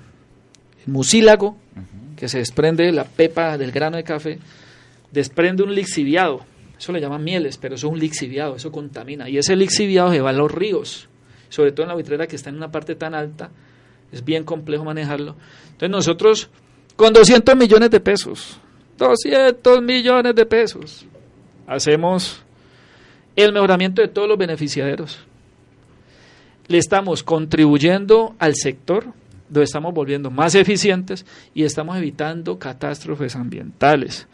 el 0.87 0.93
mucílago, 0.93 1.57
que 2.17 2.29
se 2.29 2.39
desprende 2.39 2.85
de 2.85 2.93
la 2.93 3.05
pepa 3.05 3.59
del 3.59 3.73
grano 3.73 3.97
de 3.97 4.05
café, 4.05 4.39
desprende 5.11 5.63
un 5.63 5.75
lixiviado. 5.75 6.47
Eso 6.79 6.93
le 6.93 7.01
llaman 7.01 7.23
mieles, 7.23 7.57
pero 7.57 7.77
eso 7.77 7.87
es 7.87 7.93
un 7.93 7.99
lixiviado, 7.99 8.57
eso 8.57 8.73
contamina. 8.73 9.29
Y 9.29 9.39
ese 9.39 9.57
lixiviado 9.57 10.11
se 10.11 10.21
va 10.21 10.31
a 10.31 10.33
los 10.33 10.51
ríos, 10.51 11.09
sobre 11.49 11.73
todo 11.73 11.83
en 11.83 11.89
la 11.89 11.95
buitrera 11.95 12.27
que 12.27 12.37
está 12.37 12.51
en 12.51 12.57
una 12.57 12.71
parte 12.71 12.95
tan 12.95 13.15
alta, 13.15 13.51
es 14.13 14.25
bien 14.25 14.45
complejo 14.45 14.85
manejarlo. 14.85 15.37
Entonces 15.65 15.91
nosotros, 15.91 16.51
con 16.97 17.13
200 17.13 17.57
millones 17.57 17.91
de 17.91 18.01
pesos, 18.01 18.59
200 18.99 19.83
millones 19.83 20.35
de 20.35 20.47
pesos, 20.47 21.07
hacemos 21.67 22.43
el 23.35 23.53
mejoramiento 23.53 24.03
de 24.03 24.09
todos 24.09 24.29
los 24.29 24.39
beneficiarios. 24.39 25.19
Le 26.69 26.79
estamos 26.79 27.23
contribuyendo 27.23 28.37
al 28.39 28.55
sector, 28.55 29.07
lo 29.53 29.63
estamos 29.63 29.93
volviendo 29.93 30.31
más 30.31 30.55
eficientes 30.55 31.27
y 31.55 31.65
estamos 31.65 31.97
evitando 31.97 32.59
catástrofes 32.59 33.35
ambientales. 33.37 34.29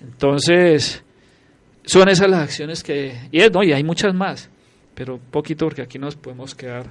Entonces, 0.00 1.03
son 1.84 2.08
esas 2.08 2.28
las 2.28 2.42
acciones 2.42 2.82
que... 2.82 3.18
Y, 3.30 3.38
no, 3.50 3.62
y 3.62 3.72
hay 3.72 3.84
muchas 3.84 4.14
más, 4.14 4.48
pero 4.94 5.18
poquito 5.18 5.66
porque 5.66 5.82
aquí 5.82 5.98
nos 5.98 6.16
podemos 6.16 6.54
quedar 6.54 6.86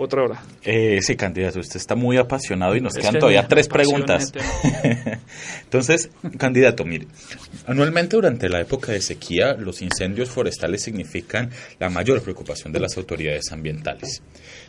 otra 0.00 0.22
hora. 0.22 0.42
Eh, 0.62 1.00
sí, 1.02 1.14
candidato, 1.14 1.60
usted 1.60 1.76
está 1.76 1.94
muy 1.94 2.16
apasionado 2.16 2.74
y 2.74 2.80
nos 2.80 2.94
quedan 2.94 3.18
todavía 3.18 3.46
tres 3.46 3.68
preguntas. 3.68 4.32
Entonces, 5.62 6.10
candidato, 6.38 6.84
mire, 6.84 7.06
anualmente 7.66 8.16
durante 8.16 8.48
la 8.48 8.60
época 8.60 8.92
de 8.92 9.00
sequía, 9.02 9.54
los 9.54 9.82
incendios 9.82 10.30
forestales 10.30 10.82
significan 10.82 11.50
la 11.78 11.90
mayor 11.90 12.22
preocupación 12.22 12.72
de 12.72 12.80
las 12.80 12.96
autoridades 12.96 13.52
ambientales. 13.52 14.22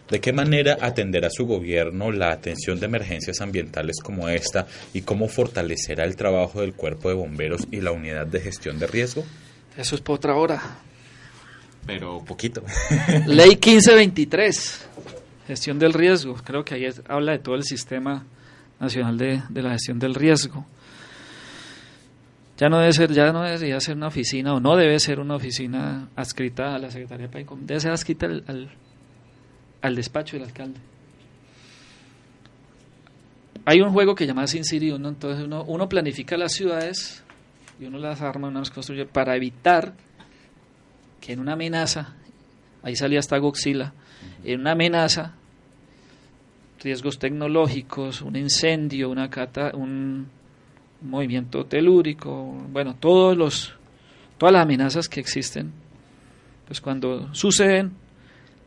¿De 0.09 0.19
qué 0.19 0.34
manera 0.34 0.77
atenderá 0.82 1.29
su 1.29 1.45
gobierno 1.45 2.11
la 2.11 2.32
atención 2.32 2.79
de 2.79 2.88
emergencias 2.88 3.39
ambientales 3.39 3.97
como 4.03 4.27
esta 4.27 4.67
y 4.93 5.03
cómo 5.03 5.29
fortalecerá 5.29 6.03
el 6.03 6.17
trabajo 6.17 6.61
del 6.61 6.73
cuerpo 6.73 7.07
de 7.07 7.15
bomberos 7.15 7.67
y 7.71 7.79
la 7.79 7.91
unidad 7.91 8.27
de 8.27 8.41
gestión 8.41 8.77
de 8.79 8.88
riesgo? 8.88 9.23
Eso 9.77 9.95
es 9.95 10.01
por 10.01 10.15
otra 10.15 10.36
hora. 10.36 10.61
Pero 11.86 12.23
poquito. 12.23 12.63
Ley 13.25 13.51
1523 13.51 14.89
gestión 15.47 15.79
del 15.79 15.93
riesgo. 15.93 16.35
Creo 16.35 16.63
que 16.63 16.75
ahí 16.75 16.87
habla 17.07 17.33
de 17.33 17.39
todo 17.39 17.55
el 17.55 17.63
sistema 17.63 18.23
nacional 18.79 19.17
de, 19.17 19.61
la 19.61 19.71
gestión 19.71 19.99
del 19.99 20.15
riesgo. 20.15 20.65
Ya 22.57 22.69
no 22.69 22.79
debe 22.79 22.93
ser, 22.93 23.11
ya 23.11 23.31
no 23.31 23.41
debería 23.43 23.79
ser 23.79 23.95
una 23.95 24.07
oficina 24.07 24.53
o 24.53 24.59
no 24.59 24.75
debe 24.75 24.99
ser 24.99 25.19
una 25.19 25.35
oficina 25.35 26.09
adscrita 26.15 26.75
a 26.75 26.79
la 26.79 26.91
Secretaría 26.91 27.27
de 27.27 27.33
PAICOM, 27.33 27.65
debe 27.65 27.79
ser 27.79 27.91
adscrita 27.91 28.27
al, 28.27 28.71
al, 29.81 29.95
despacho 29.95 30.37
del 30.37 30.45
alcalde. 30.45 30.79
Hay 33.65 33.81
un 33.81 33.91
juego 33.91 34.13
que 34.15 34.27
llama 34.27 34.45
Sin 34.47 34.63
City 34.63 34.91
uno, 34.91 35.09
entonces 35.09 35.43
uno, 35.43 35.63
uno 35.63 35.89
planifica 35.89 36.37
las 36.37 36.53
ciudades 36.53 37.23
y 37.79 37.85
uno 37.85 37.97
las 37.97 38.21
arma, 38.21 38.49
uno 38.49 38.59
las 38.59 38.69
construye 38.69 39.05
para 39.05 39.35
evitar 39.35 39.93
que 41.19 41.33
en 41.33 41.39
una 41.39 41.53
amenaza, 41.53 42.15
ahí 42.83 42.95
salía 42.95 43.19
hasta 43.19 43.37
Goxila, 43.37 43.93
en 44.43 44.61
una 44.61 44.71
amenaza 44.71 45.35
riesgos 46.81 47.19
tecnológicos, 47.19 48.21
un 48.21 48.35
incendio, 48.35 49.09
una 49.09 49.29
cata, 49.29 49.71
un 49.75 50.27
movimiento 51.01 51.65
telúrico, 51.65 52.33
bueno, 52.71 52.95
todos 52.99 53.37
los, 53.37 53.73
todas 54.37 54.53
las 54.53 54.63
amenazas 54.63 55.07
que 55.07 55.19
existen, 55.19 55.71
pues 56.67 56.81
cuando 56.81 57.33
suceden, 57.33 57.91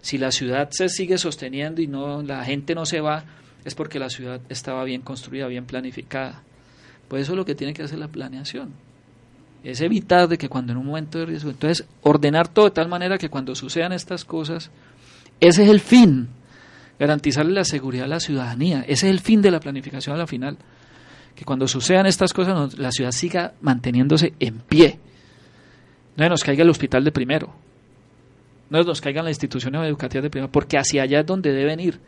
si 0.01 0.19
la 0.19 0.31
ciudad 0.31 0.69
se 0.71 0.89
sigue 0.89 1.19
sosteniendo 1.19 1.81
y 1.81 1.87
no 1.87 2.23
la 2.23 2.45
gente 2.45 2.75
no 2.75 2.87
se 2.87 3.01
va, 3.01 3.25
es 3.65 3.75
porque 3.75 3.99
la 3.99 4.11
ciudad 4.11 4.41
estaba 4.49 4.85
bien 4.85 5.01
construida, 5.01 5.47
bien 5.47 5.65
planificada. 5.65 6.43
Pues 7.09 7.23
eso 7.23 7.33
es 7.33 7.39
lo 7.39 7.45
que 7.45 7.55
tiene 7.55 7.73
que 7.73 7.83
hacer 7.83 7.99
la 7.99 8.09
planeación. 8.09 8.73
Es 9.63 9.81
evitar 9.81 10.29
de 10.29 10.37
que 10.37 10.51
cuando 10.51 10.73
en 10.73 10.79
un 10.79 10.87
momento 10.87 11.19
de 11.19 11.27
riesgo, 11.27 11.51
entonces 11.51 11.87
ordenar 12.03 12.49
todo 12.49 12.67
de 12.67 12.73
tal 12.73 12.89
manera 12.89 13.17
que 13.17 13.31
cuando 13.31 13.55
sucedan 13.55 13.93
estas 13.93 14.27
cosas, 14.27 14.71
ese 15.41 15.65
es 15.65 15.71
el 15.71 15.81
fin 15.81 16.29
garantizarle 16.99 17.53
la 17.53 17.65
seguridad 17.65 18.05
a 18.05 18.09
la 18.09 18.21
ciudadanía. 18.21 18.81
Ese 18.81 19.07
es 19.07 19.13
el 19.13 19.21
fin 19.21 19.43
de 19.43 19.51
la 19.51 19.61
planificación 19.61 20.15
a 20.15 20.19
la 20.19 20.27
final. 20.27 20.57
Que 21.35 21.45
cuando 21.45 21.67
sucedan 21.67 22.07
estas 22.07 22.33
cosas, 22.33 22.79
la 22.79 22.93
ciudad 22.93 23.11
siga 23.13 23.55
manteniéndose 23.61 24.35
en 24.39 24.59
pie. 24.61 24.99
No 26.17 26.29
nos 26.29 26.45
caiga 26.45 26.63
el 26.63 26.71
hospital 26.71 27.03
de 27.05 27.11
primero. 27.11 27.53
No 28.71 28.83
nos 28.83 29.01
caigan 29.01 29.25
las 29.25 29.33
instituciones 29.33 29.83
educativas 29.83 30.23
de 30.23 30.31
primero, 30.31 30.51
porque 30.51 30.79
hacia 30.79 31.03
allá 31.03 31.21
es 31.21 31.27
donde 31.27 31.53
deben 31.53 31.81
ir 31.81 32.01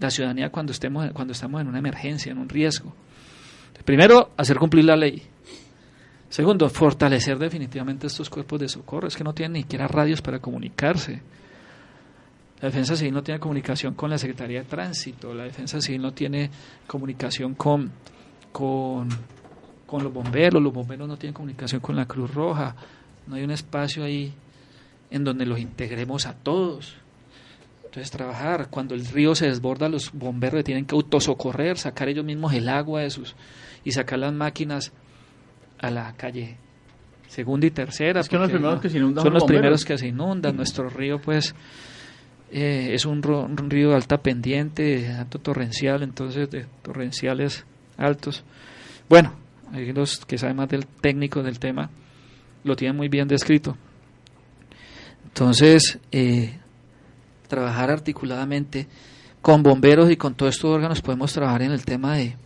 la 0.00 0.10
ciudadanía 0.10 0.50
cuando, 0.50 0.72
estemos, 0.72 1.10
cuando 1.12 1.32
estamos 1.32 1.60
en 1.60 1.68
una 1.68 1.78
emergencia, 1.78 2.32
en 2.32 2.38
un 2.38 2.48
riesgo. 2.48 2.92
Primero, 3.84 4.30
hacer 4.36 4.58
cumplir 4.58 4.84
la 4.84 4.96
ley. 4.96 5.22
Segundo, 6.28 6.68
fortalecer 6.68 7.38
definitivamente 7.38 8.08
estos 8.08 8.28
cuerpos 8.28 8.60
de 8.60 8.68
socorro. 8.68 9.06
Es 9.06 9.16
que 9.16 9.24
no 9.24 9.32
tienen 9.32 9.52
ni 9.52 9.62
siquiera 9.62 9.86
radios 9.86 10.20
para 10.20 10.40
comunicarse. 10.40 11.22
La 12.64 12.70
defensa 12.70 12.96
civil 12.96 13.12
no 13.12 13.22
tiene 13.22 13.38
comunicación 13.38 13.92
con 13.92 14.08
la 14.08 14.16
Secretaría 14.16 14.60
de 14.60 14.64
Tránsito, 14.64 15.34
la 15.34 15.44
defensa 15.44 15.82
civil 15.82 16.00
no 16.00 16.14
tiene 16.14 16.48
comunicación 16.86 17.54
con, 17.56 17.90
con, 18.52 19.06
los 19.90 20.10
bomberos, 20.10 20.62
los 20.62 20.72
bomberos 20.72 21.06
no 21.06 21.18
tienen 21.18 21.34
comunicación 21.34 21.82
con 21.82 21.94
la 21.94 22.06
Cruz 22.06 22.32
Roja, 22.32 22.74
no 23.26 23.34
hay 23.34 23.44
un 23.44 23.50
espacio 23.50 24.02
ahí 24.02 24.32
en 25.10 25.24
donde 25.24 25.44
los 25.44 25.58
integremos 25.58 26.24
a 26.24 26.32
todos. 26.32 26.96
Entonces 27.84 28.10
trabajar, 28.10 28.68
cuando 28.70 28.94
el 28.94 29.04
río 29.08 29.34
se 29.34 29.44
desborda, 29.44 29.90
los 29.90 30.10
bomberos 30.14 30.64
tienen 30.64 30.86
que 30.86 30.94
autosocorrer, 30.94 31.76
sacar 31.76 32.08
ellos 32.08 32.24
mismos 32.24 32.54
el 32.54 32.70
agua 32.70 33.02
de 33.02 33.10
sus 33.10 33.36
y 33.84 33.92
sacar 33.92 34.20
las 34.20 34.32
máquinas 34.32 34.90
a 35.80 35.90
la 35.90 36.14
calle 36.14 36.56
segunda 37.28 37.66
y 37.66 37.72
tercera. 37.72 38.22
son 38.22 38.40
los 38.40 38.50
primeros 38.50 38.80
que 38.80 38.88
se 38.88 38.96
inundan. 38.96 39.22
Son 39.22 39.34
los 39.34 39.44
primeros 39.44 39.84
que 39.84 39.98
se 39.98 40.06
inundan. 40.06 40.56
Nuestro 40.56 40.88
río, 40.88 41.20
pues, 41.20 41.54
eh, 42.50 42.90
es 42.92 43.04
un, 43.04 43.22
río 43.22 43.90
de 43.90 43.96
alta 43.96 44.18
pendiente, 44.18 45.08
alto 45.12 45.38
torrencial, 45.38 46.02
entonces 46.02 46.50
de 46.50 46.66
torrenciales 46.82 47.64
altos. 47.96 48.44
Bueno, 49.08 49.34
hay 49.72 49.92
los 49.92 50.24
que 50.24 50.38
saben 50.38 50.56
más 50.56 50.68
del 50.68 50.86
técnico 50.86 51.42
del 51.42 51.58
tema 51.58 51.90
lo 52.62 52.76
tienen 52.76 52.96
muy 52.96 53.08
bien 53.08 53.28
descrito. 53.28 53.76
Entonces, 55.24 55.98
eh, 56.12 56.58
trabajar 57.48 57.90
articuladamente 57.90 58.86
con 59.42 59.62
bomberos 59.62 60.10
y 60.10 60.16
con 60.16 60.34
todos 60.34 60.54
estos 60.54 60.70
órganos 60.70 61.02
podemos 61.02 61.32
trabajar 61.32 61.62
en 61.62 61.72
el 61.72 61.84
tema 61.84 62.16
de, 62.16 62.36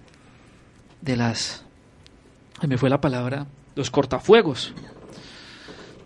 de 1.02 1.16
las, 1.16 1.64
me 2.66 2.78
fue 2.78 2.90
la 2.90 3.00
palabra, 3.00 3.46
los 3.76 3.90
cortafuegos. 3.90 4.74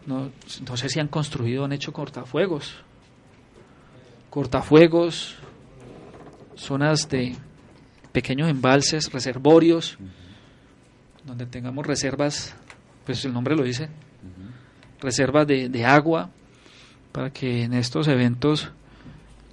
No, 0.06 0.30
no 0.68 0.76
sé 0.76 0.88
si 0.88 0.98
han 0.98 1.08
construido, 1.08 1.64
han 1.64 1.72
hecho 1.72 1.92
cortafuegos 1.92 2.82
cortafuegos, 4.32 5.36
zonas 6.56 7.06
de 7.10 7.36
pequeños 8.12 8.48
embalses, 8.48 9.12
reservorios, 9.12 9.98
donde 11.22 11.44
tengamos 11.44 11.86
reservas, 11.86 12.56
pues 13.04 13.22
el 13.26 13.34
nombre 13.34 13.54
lo 13.54 13.62
dice, 13.62 13.90
reservas 15.02 15.46
de, 15.46 15.84
agua, 15.84 16.30
para 17.12 17.28
que 17.28 17.64
en 17.64 17.74
estos 17.74 18.08
eventos 18.08 18.70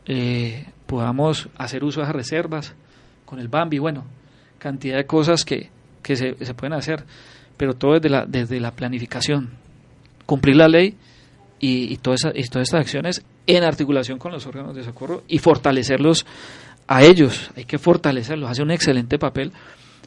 eh, 0.05 0.65
podamos 0.85 1.49
hacer 1.57 1.83
uso 1.83 1.99
de 1.99 2.05
esas 2.05 2.15
reservas 2.15 2.73
con 3.25 3.39
el 3.39 3.49
Bambi, 3.49 3.79
bueno, 3.79 4.05
cantidad 4.59 4.95
de 4.95 5.05
cosas 5.05 5.43
que, 5.43 5.69
que 6.01 6.15
se, 6.15 6.35
se, 6.45 6.53
pueden 6.53 6.71
hacer, 6.71 7.03
pero 7.57 7.73
todo 7.73 7.95
desde 7.95 8.07
la, 8.07 8.25
desde 8.25 8.61
la 8.61 8.71
planificación, 8.71 9.49
cumplir 10.25 10.55
la 10.55 10.69
ley 10.69 10.95
y, 11.59 11.93
y, 11.93 11.97
todas 11.97 12.21
y 12.33 12.43
todas 12.47 12.67
estas 12.67 12.81
acciones 12.81 13.23
en 13.47 13.63
articulación 13.63 14.19
con 14.19 14.31
los 14.31 14.45
órganos 14.45 14.75
de 14.75 14.83
socorro 14.83 15.23
y 15.27 15.39
fortalecerlos 15.39 16.25
a 16.87 17.03
ellos. 17.03 17.51
Hay 17.55 17.65
que 17.65 17.77
fortalecerlos, 17.77 18.49
hace 18.49 18.63
un 18.63 18.71
excelente 18.71 19.19
papel, 19.19 19.51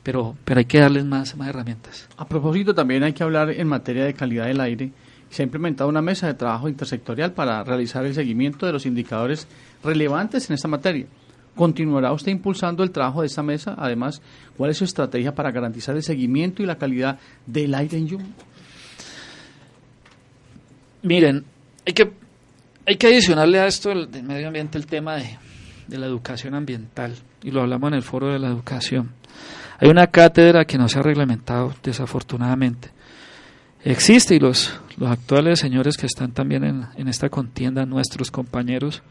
pero, 0.02 0.36
pero 0.44 0.58
hay 0.58 0.64
que 0.64 0.80
darles 0.80 1.04
más, 1.04 1.36
más 1.36 1.48
herramientas. 1.48 2.08
A 2.16 2.26
propósito, 2.26 2.74
también 2.74 3.04
hay 3.04 3.12
que 3.12 3.22
hablar 3.22 3.50
en 3.50 3.68
materia 3.68 4.04
de 4.04 4.14
calidad 4.14 4.46
del 4.46 4.60
aire. 4.60 4.90
Se 5.30 5.42
ha 5.42 5.44
implementado 5.44 5.88
una 5.88 6.02
mesa 6.02 6.26
de 6.26 6.34
trabajo 6.34 6.68
intersectorial 6.68 7.32
para 7.32 7.62
realizar 7.64 8.04
el 8.04 8.14
seguimiento 8.14 8.66
de 8.66 8.72
los 8.72 8.84
indicadores 8.84 9.46
relevantes 9.82 10.50
en 10.50 10.54
esta 10.54 10.68
materia. 10.68 11.06
¿Continuará 11.54 12.12
usted 12.12 12.32
impulsando 12.32 12.82
el 12.82 12.90
trabajo 12.90 13.20
de 13.20 13.28
esta 13.28 13.42
mesa? 13.42 13.74
Además, 13.78 14.20
¿cuál 14.56 14.70
es 14.70 14.78
su 14.78 14.84
estrategia 14.84 15.34
para 15.34 15.52
garantizar 15.52 15.94
el 15.94 16.02
seguimiento 16.02 16.62
y 16.62 16.66
la 16.66 16.78
calidad 16.78 17.18
del 17.46 17.74
aire 17.74 17.98
en 17.98 18.08
Yum? 18.08 18.22
Miren, 21.02 21.44
hay 21.86 21.92
que 21.92 22.12
hay 22.86 22.96
que 22.96 23.06
adicionarle 23.06 23.60
a 23.60 23.66
esto 23.66 23.90
del, 23.90 24.22
medio 24.22 24.48
ambiente 24.48 24.76
el 24.78 24.86
tema 24.86 25.16
de, 25.16 25.38
la 25.98 26.06
educación 26.06 26.54
ambiental, 26.54 27.14
y 27.42 27.50
lo 27.50 27.60
hablamos 27.60 27.88
en 27.88 27.94
el 27.94 28.02
foro 28.02 28.32
de 28.32 28.38
la 28.38 28.48
educación. 28.48 29.10
Hay 29.78 29.88
una 29.88 30.06
cátedra 30.06 30.64
que 30.64 30.78
no 30.78 30.88
se 30.88 30.98
ha 30.98 31.02
reglamentado, 31.02 31.74
desafortunadamente. 31.82 32.90
existe 33.84 34.34
y 34.34 34.38
los, 34.38 34.80
los 34.96 35.10
actuales 35.10 35.58
señores 35.58 35.96
que 35.96 36.06
están 36.06 36.32
también 36.32 36.64
en, 36.64 36.86
en 36.96 37.08
esta 37.08 37.28
contienda, 37.28 37.84
nuestros 37.84 38.30
compañeros 38.30 39.02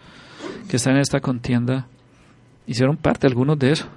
que 0.69 0.77
están 0.77 0.95
en 0.95 1.01
esta 1.01 1.19
contienda, 1.19 1.87
hicieron 2.65 2.97
parte 2.97 3.27
algunos 3.27 3.59
de 3.59 3.73
eso, 3.73 3.87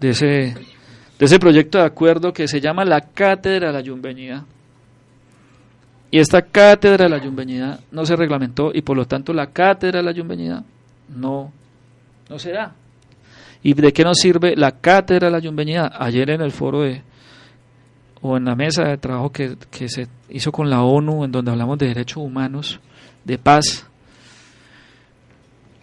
de 0.00 0.10
ese, 0.10 0.26
de 0.26 1.24
ese 1.24 1.38
proyecto 1.38 1.78
de 1.78 1.84
acuerdo 1.84 2.32
que 2.32 2.48
se 2.48 2.60
llama 2.60 2.84
la 2.84 3.00
Cátedra 3.00 3.68
de 3.68 3.72
la 3.74 3.80
Yumbeñida. 3.80 4.44
Y 6.10 6.18
esta 6.18 6.42
Cátedra 6.42 7.04
de 7.04 7.10
la 7.10 7.18
Yumbeñida 7.18 7.80
no 7.90 8.06
se 8.06 8.16
reglamentó 8.16 8.70
y 8.72 8.82
por 8.82 8.96
lo 8.96 9.06
tanto 9.06 9.32
la 9.32 9.48
Cátedra 9.48 9.98
de 9.98 10.04
la 10.04 10.12
Yumbeñida 10.12 10.64
no, 11.14 11.52
no 12.28 12.38
se 12.38 12.52
da. 12.52 12.74
¿Y 13.62 13.74
de 13.74 13.92
qué 13.92 14.04
nos 14.04 14.18
sirve 14.18 14.56
la 14.56 14.72
Cátedra 14.72 15.26
de 15.26 15.32
la 15.32 15.38
Yumbeñida? 15.38 15.92
Ayer 15.98 16.30
en 16.30 16.40
el 16.40 16.52
foro 16.52 16.82
de, 16.82 17.02
o 18.22 18.36
en 18.36 18.44
la 18.44 18.54
mesa 18.54 18.84
de 18.84 18.96
trabajo 18.96 19.30
que, 19.30 19.56
que 19.70 19.88
se 19.88 20.06
hizo 20.30 20.50
con 20.50 20.70
la 20.70 20.82
ONU, 20.82 21.24
en 21.24 21.32
donde 21.32 21.50
hablamos 21.50 21.78
de 21.78 21.88
derechos 21.88 22.18
humanos, 22.18 22.80
de 23.24 23.36
paz, 23.36 23.88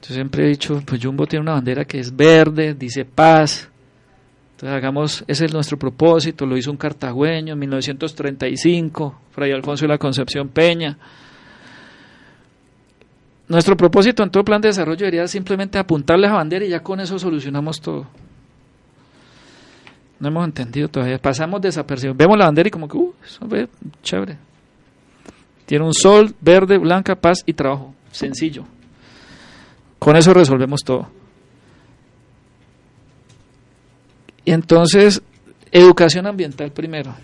yo 0.07 0.13
siempre 0.13 0.45
he 0.45 0.49
dicho, 0.49 0.84
pues 0.86 1.03
Jumbo 1.03 1.26
tiene 1.26 1.41
una 1.41 1.53
bandera 1.53 1.84
que 1.84 1.99
es 1.99 2.15
verde, 2.15 2.76
dice 2.76 3.05
paz. 3.05 3.67
Entonces 4.55 4.77
hagamos, 4.77 5.25
ese 5.27 5.45
es 5.45 5.53
nuestro 5.53 5.77
propósito, 5.77 6.45
lo 6.45 6.55
hizo 6.55 6.71
un 6.71 6.77
cartagüeño 6.77 7.51
en 7.51 7.59
1935, 7.59 9.19
Fray 9.31 9.51
Alfonso 9.51 9.83
de 9.83 9.89
la 9.89 9.97
Concepción 9.97 10.47
Peña. 10.47 10.97
Nuestro 13.49 13.75
propósito 13.75 14.23
en 14.23 14.29
todo 14.29 14.45
plan 14.45 14.61
de 14.61 14.69
desarrollo 14.69 14.99
debería 14.99 15.27
simplemente 15.27 15.77
apuntarle 15.77 16.27
a 16.27 16.29
la 16.29 16.35
bandera 16.37 16.63
y 16.63 16.69
ya 16.69 16.79
con 16.79 17.01
eso 17.01 17.19
solucionamos 17.19 17.81
todo. 17.81 18.07
No 20.21 20.29
hemos 20.29 20.45
entendido 20.45 20.87
todavía. 20.87 21.17
Pasamos 21.17 21.59
desapercibidos. 21.59 22.15
Vemos 22.15 22.37
la 22.37 22.45
bandera 22.45 22.69
y 22.69 22.71
como 22.71 22.87
que, 22.87 22.95
uh, 22.95 23.13
eso 23.25 23.45
ve 23.45 23.67
chévere. 24.03 24.37
Tiene 25.65 25.83
un 25.83 25.93
sol, 25.93 26.33
verde, 26.39 26.77
blanca, 26.77 27.15
paz 27.15 27.43
y 27.45 27.51
trabajo. 27.51 27.93
Sencillo. 28.09 28.63
Con 29.99 30.15
eso 30.15 30.33
resolvemos 30.33 30.79
todo. 30.85 31.09
Y 34.45 34.51
entonces, 34.51 35.21
educación 35.71 36.27
ambiental 36.27 36.71
primero. 36.71 37.15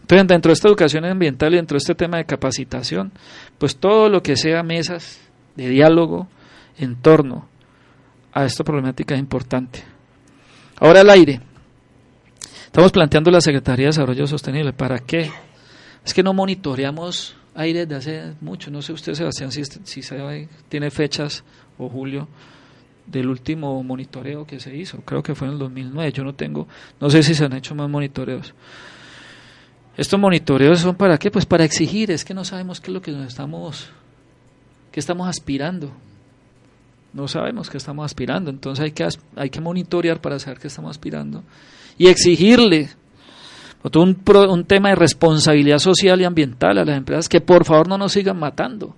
Entonces, 0.00 0.28
dentro 0.28 0.50
de 0.50 0.54
esta 0.54 0.68
educación 0.68 1.04
ambiental 1.04 1.52
y 1.52 1.56
dentro 1.56 1.74
de 1.74 1.78
este 1.78 1.94
tema 1.94 2.18
de 2.18 2.24
capacitación, 2.24 3.12
pues 3.58 3.76
todo 3.76 4.08
lo 4.08 4.22
que 4.22 4.36
sea 4.36 4.62
mesas 4.62 5.20
de 5.56 5.68
diálogo 5.68 6.28
en 6.78 6.96
torno 6.96 7.48
a 8.32 8.44
esta 8.44 8.64
problemática 8.64 9.14
es 9.14 9.20
importante. 9.20 9.82
Ahora 10.78 11.00
el 11.00 11.10
aire. 11.10 11.40
Estamos 12.66 12.90
planteando 12.90 13.30
la 13.30 13.40
Secretaría 13.40 13.86
de 13.86 13.90
Desarrollo 13.90 14.26
Sostenible. 14.26 14.72
¿Para 14.72 14.98
qué? 15.00 15.30
Es 16.04 16.14
que 16.14 16.22
no 16.22 16.32
monitoreamos 16.32 17.36
aire 17.54 17.86
desde 17.86 17.96
hace 17.96 18.34
mucho. 18.40 18.70
No 18.70 18.80
sé 18.80 18.92
usted, 18.92 19.12
Sebastián, 19.12 19.52
si, 19.52 19.62
si 19.64 20.02
sabe, 20.02 20.48
tiene 20.68 20.90
fechas 20.90 21.44
o 21.78 21.88
julio 21.88 22.28
del 23.06 23.28
último 23.28 23.82
monitoreo 23.82 24.46
que 24.46 24.60
se 24.60 24.76
hizo. 24.76 25.00
Creo 25.02 25.22
que 25.22 25.34
fue 25.34 25.48
en 25.48 25.54
el 25.54 25.58
2009. 25.58 26.12
Yo 26.12 26.24
no 26.24 26.34
tengo, 26.34 26.68
no 27.00 27.10
sé 27.10 27.22
si 27.22 27.34
se 27.34 27.44
han 27.44 27.52
hecho 27.52 27.74
más 27.74 27.88
monitoreos. 27.88 28.54
Estos 29.96 30.18
monitoreos 30.18 30.80
son 30.80 30.94
para 30.94 31.18
qué? 31.18 31.30
Pues 31.30 31.46
para 31.46 31.64
exigir. 31.64 32.10
Es 32.10 32.24
que 32.24 32.34
no 32.34 32.44
sabemos 32.44 32.80
qué 32.80 32.90
es 32.90 32.94
lo 32.94 33.02
que 33.02 33.12
nos 33.12 33.26
estamos, 33.26 33.90
qué 34.90 35.00
estamos 35.00 35.28
aspirando. 35.28 35.92
No 37.12 37.28
sabemos 37.28 37.68
qué 37.68 37.76
estamos 37.76 38.04
aspirando. 38.04 38.50
Entonces 38.50 38.84
hay 38.84 38.92
que, 38.92 39.06
hay 39.36 39.50
que 39.50 39.60
monitorear 39.60 40.20
para 40.20 40.38
saber 40.38 40.58
qué 40.58 40.68
estamos 40.68 40.90
aspirando 40.90 41.42
y 41.98 42.06
exigirle 42.06 42.88
un, 43.94 44.22
un 44.48 44.64
tema 44.64 44.90
de 44.90 44.94
responsabilidad 44.94 45.78
social 45.78 46.20
y 46.20 46.24
ambiental 46.24 46.78
a 46.78 46.84
las 46.84 46.96
empresas 46.96 47.28
que 47.28 47.40
por 47.40 47.64
favor 47.64 47.88
no 47.88 47.98
nos 47.98 48.12
sigan 48.12 48.38
matando 48.38 48.94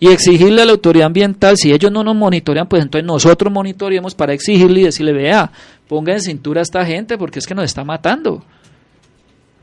y 0.00 0.08
exigirle 0.08 0.62
a 0.62 0.64
la 0.64 0.72
autoridad 0.72 1.06
ambiental, 1.06 1.56
si 1.56 1.72
ellos 1.72 1.90
no 1.90 2.02
nos 2.02 2.16
monitorean, 2.16 2.68
pues 2.68 2.82
entonces 2.82 3.06
nosotros 3.06 3.52
monitoreemos 3.52 4.14
para 4.14 4.32
exigirle 4.32 4.80
y 4.80 4.84
decirle, 4.84 5.12
vea, 5.12 5.50
ponga 5.88 6.12
en 6.12 6.20
cintura 6.20 6.60
a 6.60 6.62
esta 6.62 6.84
gente 6.84 7.16
porque 7.16 7.38
es 7.38 7.46
que 7.46 7.54
nos 7.54 7.64
está 7.64 7.84
matando. 7.84 8.44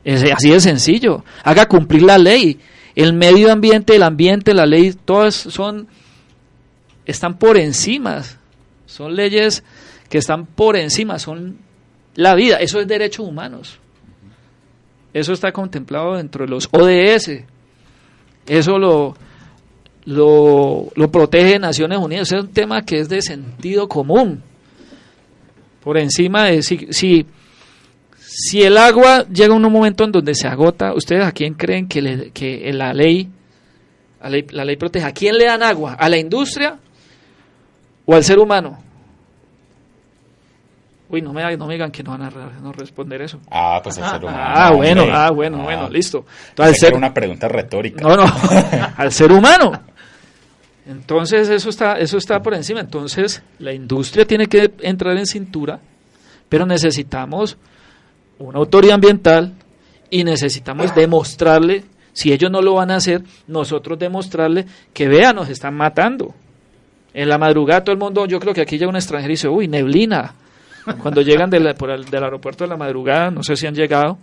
Es 0.04 0.24
así 0.32 0.50
de 0.50 0.60
sencillo. 0.60 1.24
Haga 1.44 1.66
cumplir 1.66 2.02
la 2.02 2.18
ley. 2.18 2.58
El 2.94 3.12
medio 3.12 3.52
ambiente, 3.52 3.94
el 3.94 4.02
ambiente, 4.02 4.52
la 4.52 4.66
ley, 4.66 4.92
todas 4.92 5.34
son, 5.34 5.86
están 7.06 7.38
por 7.38 7.56
encima. 7.56 8.22
Son 8.86 9.14
leyes 9.14 9.62
que 10.08 10.18
están 10.18 10.44
por 10.46 10.76
encima, 10.76 11.18
son 11.18 11.58
la 12.14 12.34
vida. 12.34 12.56
Eso 12.56 12.80
es 12.80 12.88
derechos 12.88 13.26
humanos. 13.26 13.78
Eso 15.14 15.32
está 15.32 15.52
contemplado 15.52 16.16
dentro 16.16 16.44
de 16.44 16.50
los 16.50 16.68
ODS. 16.70 17.44
Eso 18.46 18.78
lo, 18.78 19.14
lo, 20.04 20.88
lo 20.94 21.10
protege 21.10 21.58
Naciones 21.58 21.98
Unidas. 21.98 22.32
Es 22.32 22.40
un 22.40 22.48
tema 22.48 22.82
que 22.82 23.00
es 23.00 23.08
de 23.08 23.22
sentido 23.22 23.88
común. 23.88 24.42
Por 25.82 25.98
encima 25.98 26.44
de 26.44 26.62
si, 26.62 26.88
si, 26.90 27.26
si 28.18 28.62
el 28.62 28.76
agua 28.78 29.26
llega 29.26 29.52
a 29.52 29.56
un 29.56 29.62
momento 29.62 30.04
en 30.04 30.12
donde 30.12 30.34
se 30.34 30.46
agota, 30.46 30.94
¿ustedes 30.94 31.24
a 31.24 31.32
quién 31.32 31.54
creen 31.54 31.88
que, 31.88 32.00
le, 32.00 32.30
que 32.30 32.72
la 32.72 32.92
ley, 32.92 33.28
la 34.20 34.30
ley, 34.30 34.46
la 34.50 34.64
ley 34.64 34.76
protege? 34.76 35.04
¿A 35.04 35.12
quién 35.12 35.36
le 35.36 35.46
dan 35.46 35.62
agua? 35.62 35.94
¿A 35.94 36.08
la 36.08 36.18
industria 36.18 36.78
o 38.06 38.14
al 38.14 38.22
ser 38.22 38.38
humano? 38.38 38.78
Uy, 41.08 41.20
no 41.20 41.32
me, 41.34 41.56
no 41.58 41.66
me 41.66 41.74
digan 41.74 41.90
que 41.90 42.02
no 42.02 42.12
van 42.12 42.22
a 42.22 42.30
no 42.30 42.72
responder 42.72 43.20
eso. 43.20 43.38
Ah, 43.50 43.80
pues 43.82 43.98
el 43.98 44.04
ser 44.04 44.20
humano. 44.24 44.38
Ah, 44.40 44.72
bueno, 44.72 45.04
ah, 45.12 45.30
bueno, 45.30 45.58
ah. 45.60 45.64
bueno, 45.64 45.88
listo. 45.90 46.24
Entonces, 46.50 46.78
ser, 46.78 46.94
una 46.94 47.12
pregunta 47.12 47.48
retórica. 47.48 48.02
No, 48.02 48.16
no, 48.16 48.24
al 48.96 49.12
ser 49.12 49.30
humano. 49.30 49.72
Entonces 50.86 51.48
eso 51.48 51.70
está, 51.70 51.98
eso 51.98 52.18
está 52.18 52.42
por 52.42 52.54
encima. 52.54 52.80
Entonces 52.80 53.42
la 53.58 53.72
industria 53.72 54.24
tiene 54.24 54.46
que 54.46 54.72
entrar 54.80 55.16
en 55.16 55.26
cintura, 55.26 55.80
pero 56.48 56.66
necesitamos 56.66 57.56
una 58.38 58.58
autoridad 58.58 58.94
ambiental 58.94 59.52
y 60.10 60.24
necesitamos 60.24 60.94
demostrarle, 60.94 61.84
si 62.12 62.32
ellos 62.32 62.50
no 62.50 62.60
lo 62.60 62.74
van 62.74 62.90
a 62.90 62.96
hacer, 62.96 63.22
nosotros 63.46 63.98
demostrarle 63.98 64.66
que 64.92 65.08
vean, 65.08 65.36
nos 65.36 65.48
están 65.48 65.74
matando. 65.74 66.34
En 67.14 67.28
la 67.28 67.38
madrugada 67.38 67.84
todo 67.84 67.92
el 67.92 67.98
mundo, 67.98 68.26
yo 68.26 68.40
creo 68.40 68.54
que 68.54 68.62
aquí 68.62 68.78
llega 68.78 68.90
un 68.90 68.96
extranjero 68.96 69.30
y 69.30 69.34
dice, 69.34 69.48
uy, 69.48 69.68
neblina. 69.68 70.34
Cuando 71.00 71.22
llegan 71.22 71.50
por 71.78 71.90
el, 71.90 72.04
del 72.06 72.24
aeropuerto 72.24 72.64
de 72.64 72.68
la 72.68 72.76
madrugada, 72.76 73.30
no 73.30 73.42
sé 73.42 73.54
si 73.54 73.66
han 73.66 73.74
llegado, 73.74 74.18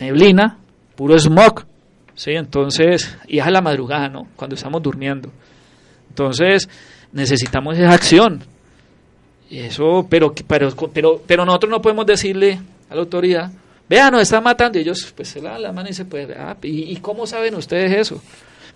neblina, 0.00 0.58
puro 0.96 1.18
smog. 1.18 1.64
Sí, 2.14 2.32
entonces, 2.32 3.16
y 3.28 3.38
es 3.38 3.46
a 3.46 3.50
la 3.50 3.60
madrugada, 3.60 4.08
¿no? 4.08 4.26
Cuando 4.34 4.56
estamos 4.56 4.82
durmiendo. 4.82 5.30
Entonces, 6.18 6.68
necesitamos 7.12 7.78
esa 7.78 7.92
acción. 7.92 8.42
Eso, 9.48 10.04
pero, 10.10 10.34
pero, 10.48 10.68
pero, 10.92 11.22
pero 11.24 11.44
nosotros 11.44 11.70
no 11.70 11.80
podemos 11.80 12.06
decirle 12.06 12.60
a 12.90 12.94
la 12.96 13.00
autoridad, 13.02 13.52
vean, 13.88 14.12
nos 14.12 14.22
están 14.22 14.42
matando. 14.42 14.78
Y 14.78 14.82
ellos, 14.82 15.12
pues, 15.14 15.28
se 15.28 15.40
la, 15.40 15.60
la 15.60 15.72
mano 15.72 15.88
y 15.88 15.92
se 15.92 16.04
puede, 16.04 16.34
ah, 16.34 16.56
¿y, 16.60 16.96
cómo 16.96 17.24
saben 17.24 17.54
ustedes 17.54 17.96
eso? 17.96 18.20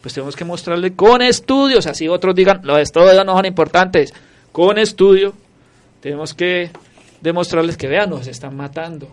Pues 0.01 0.15
tenemos 0.15 0.37
que 0.37 0.45
mostrarle 0.45 0.95
con 0.95 1.21
estudios, 1.21 1.87
así 1.89 2.07
otros 2.07 2.35
digan, 2.37 2.61
los 2.63 2.79
estudios 2.79 3.27
no 3.27 3.35
son 3.35 3.47
importantes. 3.47 4.15
Con 4.53 4.79
estudio, 4.79 5.35
tenemos 6.01 6.35
que 6.35 6.71
demostrarles 7.21 7.77
que, 7.77 7.89
vean, 7.89 8.11
nos 8.11 8.29
están 8.29 8.57
matando. 8.57 9.09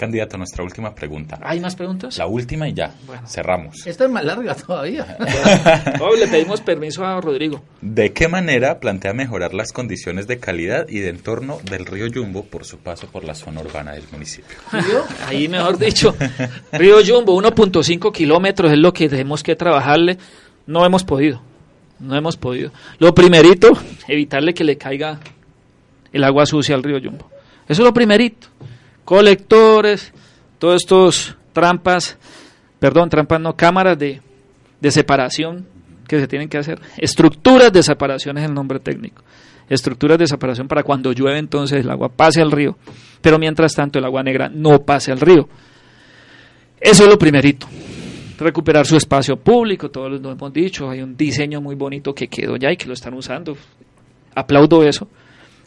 Candidato, 0.00 0.38
nuestra 0.38 0.64
última 0.64 0.94
pregunta. 0.94 1.38
¿Hay 1.42 1.60
más 1.60 1.76
preguntas? 1.76 2.16
La 2.16 2.26
última 2.26 2.66
y 2.66 2.72
ya. 2.72 2.94
Cerramos. 3.26 3.86
Esta 3.86 4.06
es 4.06 4.10
más 4.10 4.24
larga 4.24 4.54
todavía. 4.54 5.18
le 6.18 6.26
pedimos 6.30 6.62
permiso 6.62 7.04
a 7.04 7.20
Rodrigo. 7.20 7.60
¿De 7.82 8.14
qué 8.14 8.26
manera 8.26 8.80
plantea 8.80 9.12
mejorar 9.12 9.52
las 9.52 9.72
condiciones 9.72 10.26
de 10.26 10.38
calidad 10.38 10.88
y 10.88 11.00
de 11.00 11.10
entorno 11.10 11.58
del 11.70 11.84
río 11.84 12.06
Yumbo 12.06 12.44
por 12.46 12.64
su 12.64 12.78
paso 12.78 13.08
por 13.08 13.24
la 13.24 13.34
zona 13.34 13.60
urbana 13.60 13.92
del 13.92 14.04
municipio? 14.10 14.56
Ahí 15.28 15.48
mejor 15.48 15.76
dicho. 15.76 16.16
Río 16.72 17.02
Yumbo, 17.02 17.38
1.5 17.38 18.10
kilómetros 18.10 18.72
es 18.72 18.78
lo 18.78 18.94
que 18.94 19.06
tenemos 19.06 19.42
que 19.42 19.54
trabajarle. 19.54 20.16
No 20.66 20.86
hemos 20.86 21.04
podido. 21.04 21.42
No 21.98 22.16
hemos 22.16 22.38
podido. 22.38 22.72
Lo 23.00 23.14
primerito, 23.14 23.72
evitarle 24.08 24.54
que 24.54 24.64
le 24.64 24.78
caiga 24.78 25.20
el 26.10 26.24
agua 26.24 26.46
sucia 26.46 26.74
al 26.74 26.82
río 26.82 26.96
Yumbo. 26.96 27.30
Eso 27.68 27.82
es 27.82 27.86
lo 27.86 27.92
primerito 27.92 28.48
colectores, 29.04 30.12
todos 30.58 30.76
estos 30.82 31.36
trampas, 31.52 32.18
perdón, 32.78 33.08
trampas 33.08 33.40
no, 33.40 33.56
cámaras 33.56 33.98
de, 33.98 34.20
de 34.80 34.90
separación 34.90 35.66
que 36.06 36.18
se 36.18 36.26
tienen 36.26 36.48
que 36.48 36.58
hacer, 36.58 36.80
estructuras 36.96 37.72
de 37.72 37.82
separación 37.82 38.38
es 38.38 38.44
el 38.44 38.54
nombre 38.54 38.80
técnico, 38.80 39.22
estructuras 39.68 40.18
de 40.18 40.26
separación 40.26 40.68
para 40.68 40.82
cuando 40.82 41.12
llueve 41.12 41.38
entonces 41.38 41.80
el 41.80 41.90
agua 41.90 42.08
pase 42.08 42.40
al 42.40 42.50
río, 42.50 42.76
pero 43.20 43.38
mientras 43.38 43.74
tanto 43.74 43.98
el 43.98 44.04
agua 44.04 44.22
negra 44.22 44.48
no 44.48 44.80
pase 44.80 45.12
al 45.12 45.20
río. 45.20 45.48
Eso 46.80 47.04
es 47.04 47.10
lo 47.10 47.18
primerito. 47.18 47.66
Recuperar 48.38 48.86
su 48.86 48.96
espacio 48.96 49.36
público, 49.36 49.90
todos 49.90 50.18
lo 50.18 50.32
hemos 50.32 50.52
dicho, 50.52 50.88
hay 50.88 51.02
un 51.02 51.14
diseño 51.14 51.60
muy 51.60 51.74
bonito 51.74 52.14
que 52.14 52.28
quedó 52.28 52.56
ya 52.56 52.72
y 52.72 52.76
que 52.76 52.86
lo 52.86 52.94
están 52.94 53.12
usando. 53.12 53.54
Aplaudo 54.34 54.82
eso. 54.82 55.06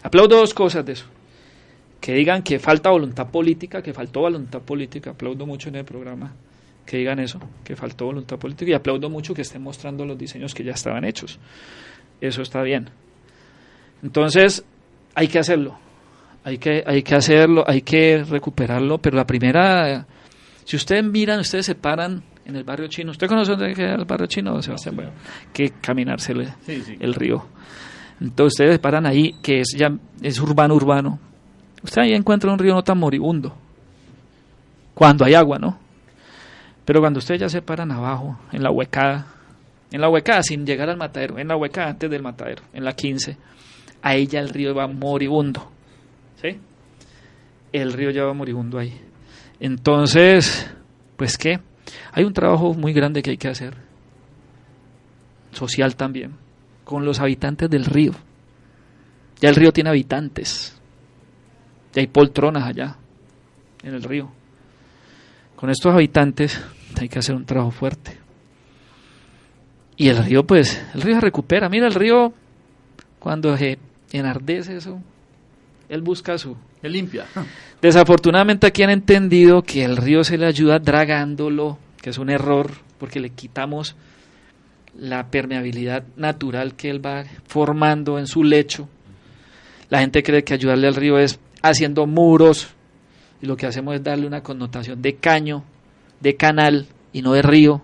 Aplaudo 0.01 0.37
dos 0.37 0.55
cosas 0.55 0.83
de 0.83 0.93
eso 0.93 1.05
que 2.03 2.13
digan 2.13 2.43
que 2.43 2.59
falta 2.59 2.89
voluntad 2.89 3.31
política, 3.31 3.81
que 3.81 3.93
faltó 3.93 4.19
voluntad 4.19 4.61
política, 4.61 5.11
aplaudo 5.11 5.45
mucho 5.45 5.69
en 5.69 5.77
el 5.77 5.85
programa, 5.85 6.33
que 6.85 6.97
digan 6.97 7.17
eso, 7.19 7.39
que 7.63 7.77
faltó 7.77 8.07
voluntad 8.07 8.37
política 8.37 8.71
y 8.71 8.73
aplaudo 8.73 9.09
mucho 9.09 9.33
que 9.33 9.43
estén 9.43 9.61
mostrando 9.61 10.05
los 10.05 10.17
diseños 10.17 10.53
que 10.53 10.65
ya 10.65 10.73
estaban 10.73 11.05
hechos. 11.05 11.39
Eso 12.19 12.41
está 12.41 12.61
bien. 12.61 12.89
Entonces, 14.03 14.65
hay 15.15 15.29
que 15.29 15.39
hacerlo. 15.39 15.79
Hay 16.43 16.57
que, 16.57 16.83
hay 16.85 17.03
que 17.03 17.15
hacerlo, 17.15 17.63
hay 17.65 17.83
que 17.83 18.25
recuperarlo, 18.25 18.97
pero 18.97 19.15
la 19.15 19.25
primera, 19.25 20.05
si 20.65 20.75
ustedes 20.75 21.05
miran, 21.05 21.39
ustedes 21.39 21.67
se 21.67 21.75
paran 21.75 22.21
en 22.43 22.57
el 22.57 22.65
barrio 22.65 22.89
chino. 22.89 23.11
¿Usted 23.11 23.27
conoce 23.27 23.51
dónde 23.51 23.73
queda 23.73 23.95
el 23.95 24.03
barrio 24.03 24.27
chino, 24.27 24.61
Sebastián? 24.61 24.97
Bueno, 24.97 25.11
que 25.53 25.71
caminarse 25.79 26.33
el 26.99 27.13
río. 27.13 27.45
Entonces 28.19 28.55
ustedes 28.55 28.73
se 28.73 28.79
paran 28.79 29.05
ahí, 29.05 29.35
que 29.41 29.61
es 29.61 29.73
ya 29.77 29.87
es 30.21 30.37
urbano, 30.41 30.75
urbano. 30.75 31.32
Usted 31.83 32.01
ahí 32.01 32.13
encuentra 32.13 32.51
un 32.51 32.59
río 32.59 32.73
no 32.73 32.83
tan 32.83 32.97
moribundo. 32.97 33.55
Cuando 34.93 35.25
hay 35.25 35.33
agua, 35.33 35.59
¿no? 35.59 35.77
Pero 36.85 36.99
cuando 36.99 37.19
ustedes 37.19 37.41
ya 37.41 37.49
se 37.49 37.61
paran 37.61 37.91
abajo, 37.91 38.37
en 38.51 38.63
la 38.63 38.71
huecada, 38.71 39.27
en 39.91 40.01
la 40.01 40.09
huecada 40.09 40.43
sin 40.43 40.65
llegar 40.65 40.89
al 40.89 40.97
matadero, 40.97 41.39
en 41.39 41.47
la 41.47 41.55
huecada 41.55 41.89
antes 41.89 42.09
del 42.09 42.21
matadero, 42.21 42.63
en 42.73 42.83
la 42.83 42.93
15, 42.93 43.37
ahí 44.01 44.27
ya 44.27 44.39
el 44.39 44.49
río 44.49 44.75
va 44.75 44.87
moribundo. 44.87 45.71
¿Sí? 46.41 46.59
El 47.71 47.93
río 47.93 48.11
ya 48.11 48.23
va 48.23 48.33
moribundo 48.33 48.79
ahí. 48.79 48.99
Entonces, 49.59 50.69
pues 51.15 51.37
qué, 51.37 51.59
hay 52.11 52.23
un 52.23 52.33
trabajo 52.33 52.73
muy 52.73 52.93
grande 52.93 53.21
que 53.21 53.31
hay 53.31 53.37
que 53.37 53.47
hacer, 53.47 53.75
social 55.51 55.95
también, 55.95 56.33
con 56.83 57.05
los 57.05 57.19
habitantes 57.19 57.69
del 57.69 57.85
río. 57.85 58.11
Ya 59.39 59.49
el 59.49 59.55
río 59.55 59.71
tiene 59.71 59.89
habitantes, 59.89 60.79
ya 61.93 62.01
hay 62.01 62.07
poltronas 62.07 62.63
allá, 62.63 62.97
en 63.83 63.93
el 63.93 64.03
río. 64.03 64.29
Con 65.55 65.69
estos 65.69 65.93
habitantes 65.93 66.61
hay 66.99 67.07
que 67.07 67.19
hacer 67.19 67.35
un 67.35 67.45
trabajo 67.45 67.71
fuerte. 67.71 68.17
Y 69.95 70.09
el 70.09 70.17
río, 70.17 70.45
pues, 70.45 70.83
el 70.93 71.01
río 71.01 71.15
se 71.15 71.21
recupera. 71.21 71.69
Mira, 71.69 71.87
el 71.87 71.93
río, 71.93 72.33
cuando 73.19 73.55
se 73.57 73.77
enardece 74.11 74.77
eso, 74.77 74.99
él 75.89 76.01
busca 76.01 76.37
su... 76.37 76.57
Él 76.81 76.91
limpia. 76.91 77.25
Desafortunadamente 77.81 78.67
aquí 78.67 78.83
han 78.83 78.89
entendido 78.89 79.61
que 79.61 79.85
el 79.85 79.95
río 79.95 80.23
se 80.23 80.37
le 80.37 80.45
ayuda 80.47 80.79
dragándolo, 80.79 81.77
que 82.01 82.09
es 82.09 82.17
un 82.17 82.29
error, 82.29 82.71
porque 82.97 83.19
le 83.19 83.29
quitamos 83.29 83.95
la 84.97 85.27
permeabilidad 85.27 86.03
natural 86.17 86.75
que 86.75 86.89
él 86.89 87.05
va 87.05 87.23
formando 87.45 88.19
en 88.19 88.27
su 88.27 88.43
lecho. 88.43 88.89
La 89.89 89.99
gente 89.99 90.23
cree 90.23 90.43
que 90.43 90.53
ayudarle 90.53 90.87
al 90.87 90.95
río 90.95 91.17
es 91.17 91.39
haciendo 91.63 92.05
muros, 92.05 92.67
y 93.41 93.47
lo 93.47 93.57
que 93.57 93.65
hacemos 93.65 93.95
es 93.95 94.03
darle 94.03 94.27
una 94.27 94.43
connotación 94.43 95.01
de 95.01 95.15
caño, 95.15 95.63
de 96.19 96.35
canal 96.35 96.87
y 97.11 97.21
no 97.21 97.33
de 97.33 97.41
río. 97.41 97.81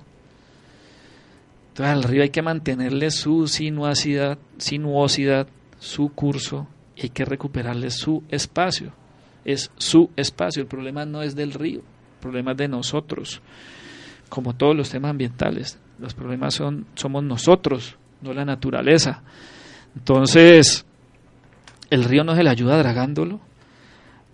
Entonces 1.70 1.96
al 1.96 2.04
río 2.04 2.24
hay 2.24 2.30
que 2.30 2.42
mantenerle 2.42 3.10
su 3.10 3.48
sinuosidad, 3.48 4.38
sinuosidad, 4.58 5.48
su 5.80 6.10
curso 6.10 6.68
y 6.96 7.04
hay 7.04 7.10
que 7.10 7.26
recuperarle 7.26 7.90
su 7.90 8.24
espacio. 8.30 8.94
Es 9.44 9.72
su 9.78 10.10
espacio, 10.16 10.62
el 10.62 10.68
problema 10.68 11.06
no 11.06 11.22
es 11.24 11.36
del 11.36 11.54
río, 11.54 11.80
el 11.80 12.20
problema 12.22 12.52
es 12.52 12.58
de 12.58 12.68
nosotros. 12.68 13.42
Como 14.30 14.56
todos 14.56 14.76
los 14.76 14.90
temas 14.90 15.12
ambientales, 15.12 15.80
los 15.98 16.14
problemas 16.14 16.54
son 16.54 16.86
somos 16.96 17.24
nosotros, 17.24 17.98
no 18.22 18.34
la 18.34 18.46
naturaleza. 18.46 19.24
Entonces, 19.96 20.86
el 21.90 22.04
río 22.04 22.24
no 22.24 22.36
se 22.36 22.44
le 22.44 22.50
ayuda 22.50 22.78
dragándolo, 22.78 23.42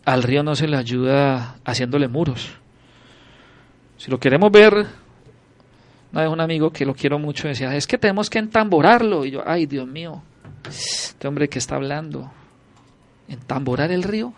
al 0.06 0.24
río 0.24 0.44
no 0.44 0.56
se 0.56 0.68
le 0.68 0.78
ayuda 0.78 1.58
haciéndole 1.66 2.08
muros. 2.08 2.52
Si 3.98 4.12
lo 4.12 4.20
queremos 4.20 4.52
ver, 4.52 4.86
una 6.12 6.22
vez 6.22 6.30
un 6.30 6.42
amigo 6.42 6.72
que 6.72 6.86
lo 6.86 6.94
quiero 6.94 7.18
mucho 7.18 7.48
decía, 7.48 7.76
es 7.76 7.88
que 7.88 7.98
tenemos 7.98 8.30
que 8.30 8.40
entamborarlo. 8.40 9.26
Y 9.26 9.32
yo, 9.32 9.44
ay 9.46 9.66
Dios 9.66 9.88
mío, 9.88 10.22
este 10.68 11.28
hombre 11.28 11.50
que 11.50 11.60
está 11.60 11.76
hablando, 11.76 12.32
entamborar 13.28 13.92
el 13.92 14.04
río. 14.04 14.34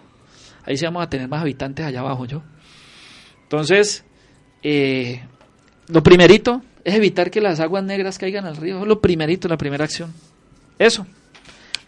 Ahí 0.66 0.78
sí 0.78 0.86
vamos 0.86 1.04
a 1.04 1.10
tener 1.10 1.28
más 1.28 1.42
habitantes 1.42 1.86
allá 1.86 2.00
abajo 2.00 2.26
yo. 2.26 2.44
Entonces, 3.44 4.06
eh, 4.64 5.24
lo 5.88 6.04
primerito 6.04 6.62
es 6.84 6.96
evitar 6.96 7.30
que 7.32 7.42
las 7.42 7.60
aguas 7.60 7.84
negras 7.84 8.18
caigan 8.18 8.46
al 8.46 8.58
río. 8.58 8.86
Lo 8.86 9.02
primerito, 9.02 9.48
la 9.48 9.58
primera 9.58 9.86
acción. 9.86 10.14
Eso. 10.80 11.06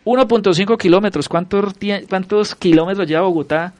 1.5 0.05 0.77
kilómetros. 0.77 1.27
¿Cuántos, 1.27 1.73
¿Cuántos 2.09 2.55
kilómetros 2.55 3.07
lleva 3.07 3.21
Bogotá 3.21 3.73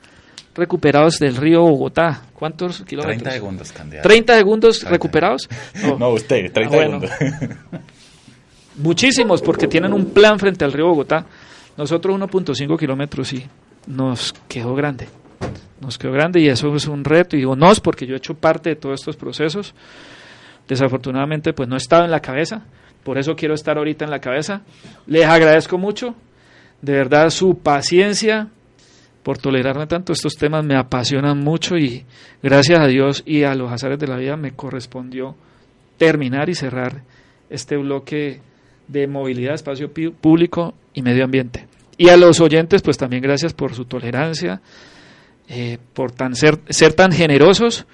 recuperados 0.56 1.20
del 1.20 1.36
río 1.36 1.62
Bogotá? 1.62 2.24
¿Cuántos 2.34 2.82
kilómetros? 2.84 3.24
30 3.24 3.32
segundos, 3.32 3.72
candidato. 3.72 4.10
¿30 4.10 4.38
segundos 4.38 4.84
recuperados? 4.84 5.50
No, 6.00 6.10
usted, 6.10 6.52
30 6.52 6.78
ah, 6.78 6.80
segundos. 6.80 7.12
Muchísimos, 8.76 9.42
porque 9.42 9.68
tienen 9.68 9.94
un 9.94 10.12
plan 10.12 10.40
frente 10.40 10.64
al 10.64 10.72
río 10.72 10.88
Bogotá. 10.88 11.26
Nosotros 11.78 12.18
1.5 12.18 12.78
kilómetros 12.78 13.34
y 13.34 13.46
nos 13.88 14.34
quedó 14.48 14.76
grande. 14.76 15.08
Nos 15.82 15.98
quedó 15.98 16.12
grande 16.12 16.42
y 16.42 16.50
eso 16.50 16.74
es 16.76 16.88
un 16.88 17.04
reto. 17.04 17.36
Y 17.36 17.40
digo 17.40 17.56
nos, 17.56 17.80
porque 17.80 18.06
yo 18.06 18.14
he 18.14 18.18
hecho 18.18 18.34
parte 18.34 18.70
de 18.70 18.76
todos 18.76 19.00
estos 19.00 19.16
procesos. 19.16 19.74
Desafortunadamente, 20.68 21.54
pues 21.54 21.68
no 21.68 21.76
he 21.76 21.78
estado 21.78 22.06
en 22.06 22.12
la 22.12 22.20
cabeza 22.20 22.64
por 23.04 23.18
eso 23.18 23.36
quiero 23.36 23.54
estar 23.54 23.78
ahorita 23.78 24.06
en 24.06 24.12
la 24.12 24.20
cabeza. 24.20 24.62
Les 25.08 25.26
agradezco 25.26 25.78
mucho, 25.78 26.16
de 26.82 26.94
verdad, 26.94 27.30
su 27.30 27.58
paciencia 27.58 28.50
por 29.24 29.38
tolerarme 29.38 29.88
tanto. 29.88 30.14
Estos 30.14 30.36
temas 30.36 30.66
me 30.66 30.78
apasionan 30.78 31.40
mucho 31.40 31.78
y 31.78 32.06
gracias 32.42 32.80
a 32.80 32.88
Dios 32.88 33.24
y 33.26 33.44
a 33.44 33.56
los 33.56 33.72
azares 33.72 34.00
de 34.00 34.08
la 34.08 34.18
vida 34.18 34.38
me 34.38 34.52
correspondió 34.52 35.36
terminar 35.98 36.50
y 36.50 36.56
cerrar 36.56 37.04
este 37.50 37.78
bloque 37.78 38.42
de 38.88 39.08
movilidad, 39.08 39.54
espacio 39.54 39.92
público 39.92 40.74
y 40.94 41.02
medio 41.02 41.24
ambiente. 41.24 41.68
Y 41.98 42.10
a 42.10 42.18
los 42.18 42.40
oyentes, 42.40 42.82
pues 42.82 42.98
también 42.98 43.22
gracias 43.22 43.54
por 43.54 43.76
su 43.76 43.86
tolerancia, 43.86 44.62
eh, 45.50 45.78
por 45.94 46.12
tan 46.12 46.36
ser, 46.36 46.60
ser 46.70 46.94
tan 46.94 47.12
generosos 47.12 47.86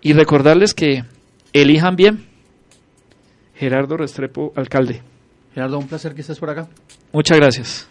y 0.00 0.14
recordarles 0.14 0.72
que 0.74 1.04
elijan 1.52 1.96
bien 1.96 2.31
Gerardo 3.54 3.96
Restrepo, 3.96 4.52
alcalde. 4.56 5.02
Gerardo, 5.54 5.78
un 5.78 5.86
placer 5.86 6.14
que 6.14 6.22
estés 6.22 6.38
por 6.38 6.50
acá. 6.50 6.66
Muchas 7.12 7.38
gracias. 7.38 7.88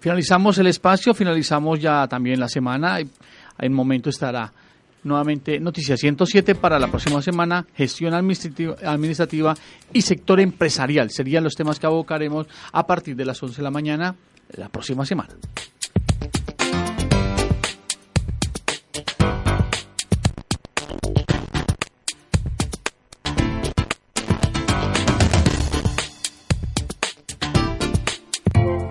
Finalizamos 0.00 0.58
el 0.58 0.68
espacio, 0.68 1.14
finalizamos 1.14 1.80
ya 1.80 2.06
también 2.06 2.38
la 2.38 2.48
semana. 2.48 2.98
En 3.58 3.72
momento 3.72 4.10
estará 4.10 4.52
nuevamente 5.02 5.58
Noticia 5.58 5.96
107 5.96 6.54
para 6.54 6.78
la 6.78 6.88
próxima 6.88 7.22
semana, 7.22 7.66
gestión 7.74 8.14
administrativa, 8.14 8.76
administrativa 8.84 9.54
y 9.92 10.02
sector 10.02 10.40
empresarial. 10.40 11.10
Serían 11.10 11.44
los 11.44 11.54
temas 11.54 11.78
que 11.78 11.86
abocaremos 11.86 12.46
a 12.72 12.86
partir 12.86 13.16
de 13.16 13.24
las 13.24 13.42
11 13.42 13.56
de 13.56 13.62
la 13.62 13.70
mañana 13.70 14.14
la 14.56 14.68
próxima 14.68 15.04
semana. 15.04 15.34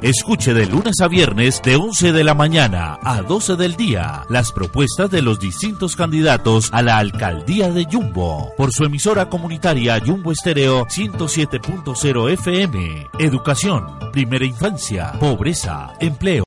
Escuche 0.01 0.53
de 0.53 0.67
lunes 0.67 1.01
a 1.01 1.07
viernes 1.07 1.59
de 1.63 1.75
11 1.75 2.11
de 2.11 2.23
la 2.23 2.35
mañana 2.35 2.99
a 3.01 3.23
12 3.23 3.55
del 3.55 3.75
día 3.75 4.25
las 4.29 4.51
propuestas 4.51 5.09
de 5.09 5.23
los 5.23 5.39
distintos 5.39 5.95
candidatos 5.95 6.69
a 6.71 6.83
la 6.83 6.99
alcaldía 6.99 7.71
de 7.71 7.87
Yumbo 7.87 8.53
por 8.55 8.71
su 8.71 8.85
emisora 8.85 9.27
comunitaria 9.27 9.97
Yumbo 9.97 10.31
Estéreo 10.31 10.85
107.0 10.85 12.31
FM. 12.31 13.07
Educación, 13.17 14.11
primera 14.11 14.45
infancia, 14.45 15.13
pobreza, 15.19 15.93
empleo. 15.99 16.35